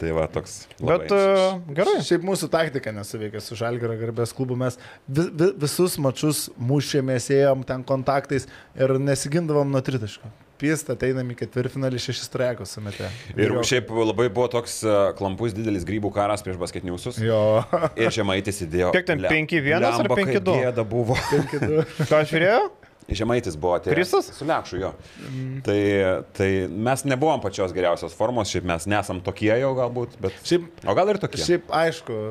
[0.04, 0.56] Tai va toks.
[0.82, 1.98] labai Bet e, gerai.
[2.04, 4.58] Šiaip mūsų taktika nesuveikia su Žalgėro garbės klubu.
[4.60, 4.76] Mes
[5.08, 10.32] vi, vi, visus mačius mušėmės, ėjom ten kontaktais ir nesigindavom nuo tritaško.
[10.64, 13.10] Pista, ateinam į ketvirtfinalį šešis trajekus sumetė.
[13.36, 17.20] Ir šiaip labai buvo toks e, klampus didelis grybų karas prieš basketniusus.
[17.24, 17.42] Jo.
[18.00, 18.94] Ir Žemaitis įdėjo.
[18.96, 20.56] Kiek ten, Ble- 5-1 ar blemba, kaip 5-2?
[20.64, 21.20] Gėda buvo.
[22.10, 22.64] Ką aš žiūrėjau?
[23.20, 23.98] Žemaitis buvo atėjęs.
[23.98, 24.30] Kristas?
[24.40, 24.94] Su Lekšu jo.
[25.68, 25.78] Tai,
[26.38, 30.38] tai mes nebuvom pačios geriausios formos, šiaip mes nesam tokie jau galbūt, bet...
[30.48, 31.44] Šiaip, O gal ir tokie.
[31.44, 32.22] šiaip aišku,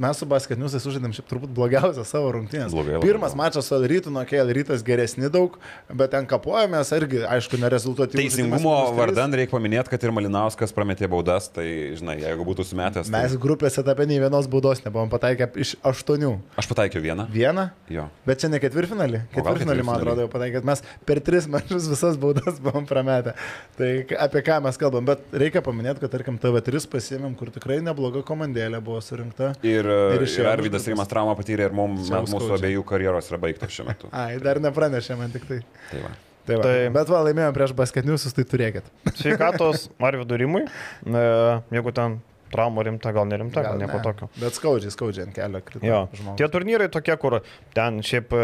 [0.00, 3.46] mes su basketniusais sužaidėm šiaip turbūt blogiausią savo labai Pirmas blogai.
[3.46, 5.56] mačas su rytu, nuo kėl rytas geresni daug,
[5.88, 8.18] bet ten kapojomės irgi, aišku, nerezultuoti.
[8.18, 11.66] Teisingumo vardan reikia paminėti, kad ir Malinauskas prametė baudas, tai
[11.98, 13.10] žinai, jeigu būtų sumetęs.
[13.12, 13.40] Mes Tai...
[13.42, 16.32] grupėse etape nei vienos baudos nebuvom pataikę iš aštuonių.
[16.60, 17.28] Aš pataikiau vieną.
[17.32, 17.68] Vieną?
[17.92, 18.08] Jo.
[18.28, 19.22] Bet čia ne ketvirtfinalį.
[19.34, 20.66] Ketvirtfinalį, man atrodo, jau pataikėt.
[20.68, 23.36] Mes per tris mačius visas baudas buvom prametę.
[23.78, 23.90] Tai
[24.26, 25.06] apie ką mes kalbam.
[25.08, 29.52] Bet reikia paminėti, kad, tarkim, TV3 pasiėmėm, kur tikrai nebloga komandėlė buvo surinkta.
[29.66, 30.86] Ir, Ir ir, ir Arvidas.
[30.90, 34.12] Rimas traumą patyrė ir mum, Čia mūsų abiejų karjeros yra baigtos šiuo metu.
[34.22, 35.60] Ai, dar nepranešė man tik tai.
[35.90, 36.14] Tai va.
[36.46, 36.68] Tai va.
[36.68, 36.88] Tai-.
[36.94, 38.88] Bet va, laimėjome prieš basketniusus, tai turėkit.
[39.16, 40.64] Sveikatos Arvidų Rimui.
[40.66, 41.26] E,
[41.74, 42.20] jeigu ten
[42.56, 44.04] trauma rimta, gal nerimta, gal, gal nieko ne.
[44.08, 44.28] tokio.
[44.40, 45.84] Bet skaudžiai, skaudžiai ant kelio krito.
[45.86, 46.00] Jo.
[46.16, 46.38] žmogus.
[46.40, 47.38] Tie turnyrai tokie, kur
[47.76, 48.42] ten šiaip e,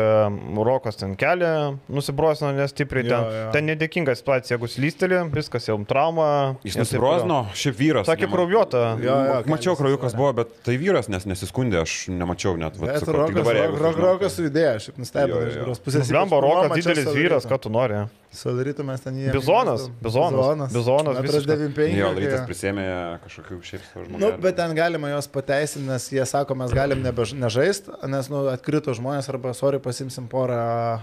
[0.69, 1.53] Rokas ten kelią
[1.93, 3.49] nusibrosino nestipriai, Jo, ten, jo.
[3.57, 6.29] ten nedėkinga situacija, jeigu slystelė, viskas jau trauma.
[6.67, 8.07] Jis nusibrozino, šiaip vyras.
[8.13, 8.85] Sakė kraujuota.
[9.03, 12.77] Jo, jo, Mačiau kraujukas buvo, bet tai vyras, nes nesiskundė, aš nemačiau net.
[12.79, 15.41] vat, Bet sakau, tik Rokas, dabar, Rokas, Rokas, sužinau, Rokas su idėja, šiaip nustebino Jo,
[15.41, 15.63] jo, iš jo.
[15.65, 16.11] geros pusės.
[16.13, 18.03] Blemba, ypač Rokas didelis vyras, ką tu nori.
[18.33, 19.33] Sudarytų mes ten jį.
[19.35, 21.59] Bizonas, bizonas, bizonas Metras visiškas.
[21.59, 21.97] 95.
[21.99, 22.45] Jo, Rytas jo.
[22.49, 22.87] prisėmė
[23.27, 24.21] kažkokių šiaip žmonių.
[24.23, 28.47] Nu, bet ten galima juos pateisinti, nes jie sako, mes galim nebež- nežaist, nes nu,
[28.53, 30.59] atkrito žmonės arba, sorry, pasimsim porą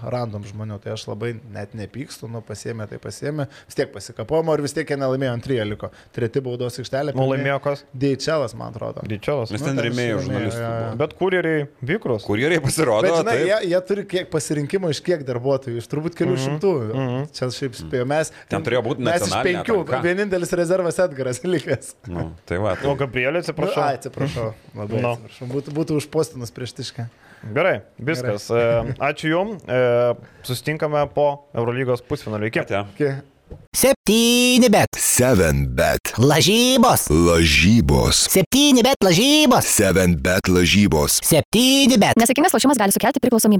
[0.10, 0.80] random žmonių.
[0.84, 3.48] Tai aš labai net nepykstu, nu, pasiemė, tai pasiemė.
[3.70, 5.92] Vis tiek pasikapojimo ir vis tiek jie nelaimėjo antrį liko.
[6.16, 7.14] Treti baudos aikštelė.
[7.16, 7.86] Nu, laimėjo kas?
[7.94, 9.06] Deičelas, man atrodo.
[9.06, 9.52] Didžiulas.
[9.54, 10.60] Nes Nu, ten ten rėmėjų išrėmėjo, žurnalistų.
[10.60, 10.84] jo, jo.
[10.90, 10.98] buvo.
[11.04, 12.26] Bet kurjeriai vykrus.
[12.26, 13.02] Kurjeriai pasirodo.
[13.06, 16.46] Bet, žinai, jie, jie turi kiek pasirinkimo iš kiek darbuotojų, iš turbūt kelių mm -hmm.
[16.46, 16.74] šimtų.
[16.80, 17.19] Mm -hmm.
[17.34, 18.32] Čia šiaip spėjau, mes.
[18.52, 20.02] Ten turėjo būt Mes iš penkių, atranka.
[20.06, 21.96] vienintelis rezervas Edgaras likęs.
[22.08, 22.74] Nu, tai va.
[22.74, 22.96] O Tai.
[23.06, 23.82] Gabrielė, Nu, atsiprašau.
[23.84, 24.54] ai, atsiprašau.
[24.76, 25.16] Labai Nu.
[25.16, 25.48] atsiprašau.
[25.56, 27.08] Būtų, būtų užpostinus prieš tišką.
[27.56, 28.50] Gerai, viskas.
[28.52, 28.94] Gerai.
[29.00, 29.64] Ačiū Jums.
[30.44, 32.48] Sustinkame po Eurolygos pusfinalio.
[32.52, 32.60] Iki.
[32.60, 32.86] Ate.
[32.96, 33.22] Okay.
[33.74, 34.94] Septyni bet.
[34.94, 36.14] 7 bet.
[36.22, 37.08] Lažybos.
[37.10, 38.28] Lažybos.
[38.30, 39.66] Septyni bet lažybos.
[39.66, 41.18] 7 bet lažybos.
[41.26, 42.14] Septyni bet.
[42.20, 43.58] Nesėkmingas lošimas gali sukelti priklausomybę.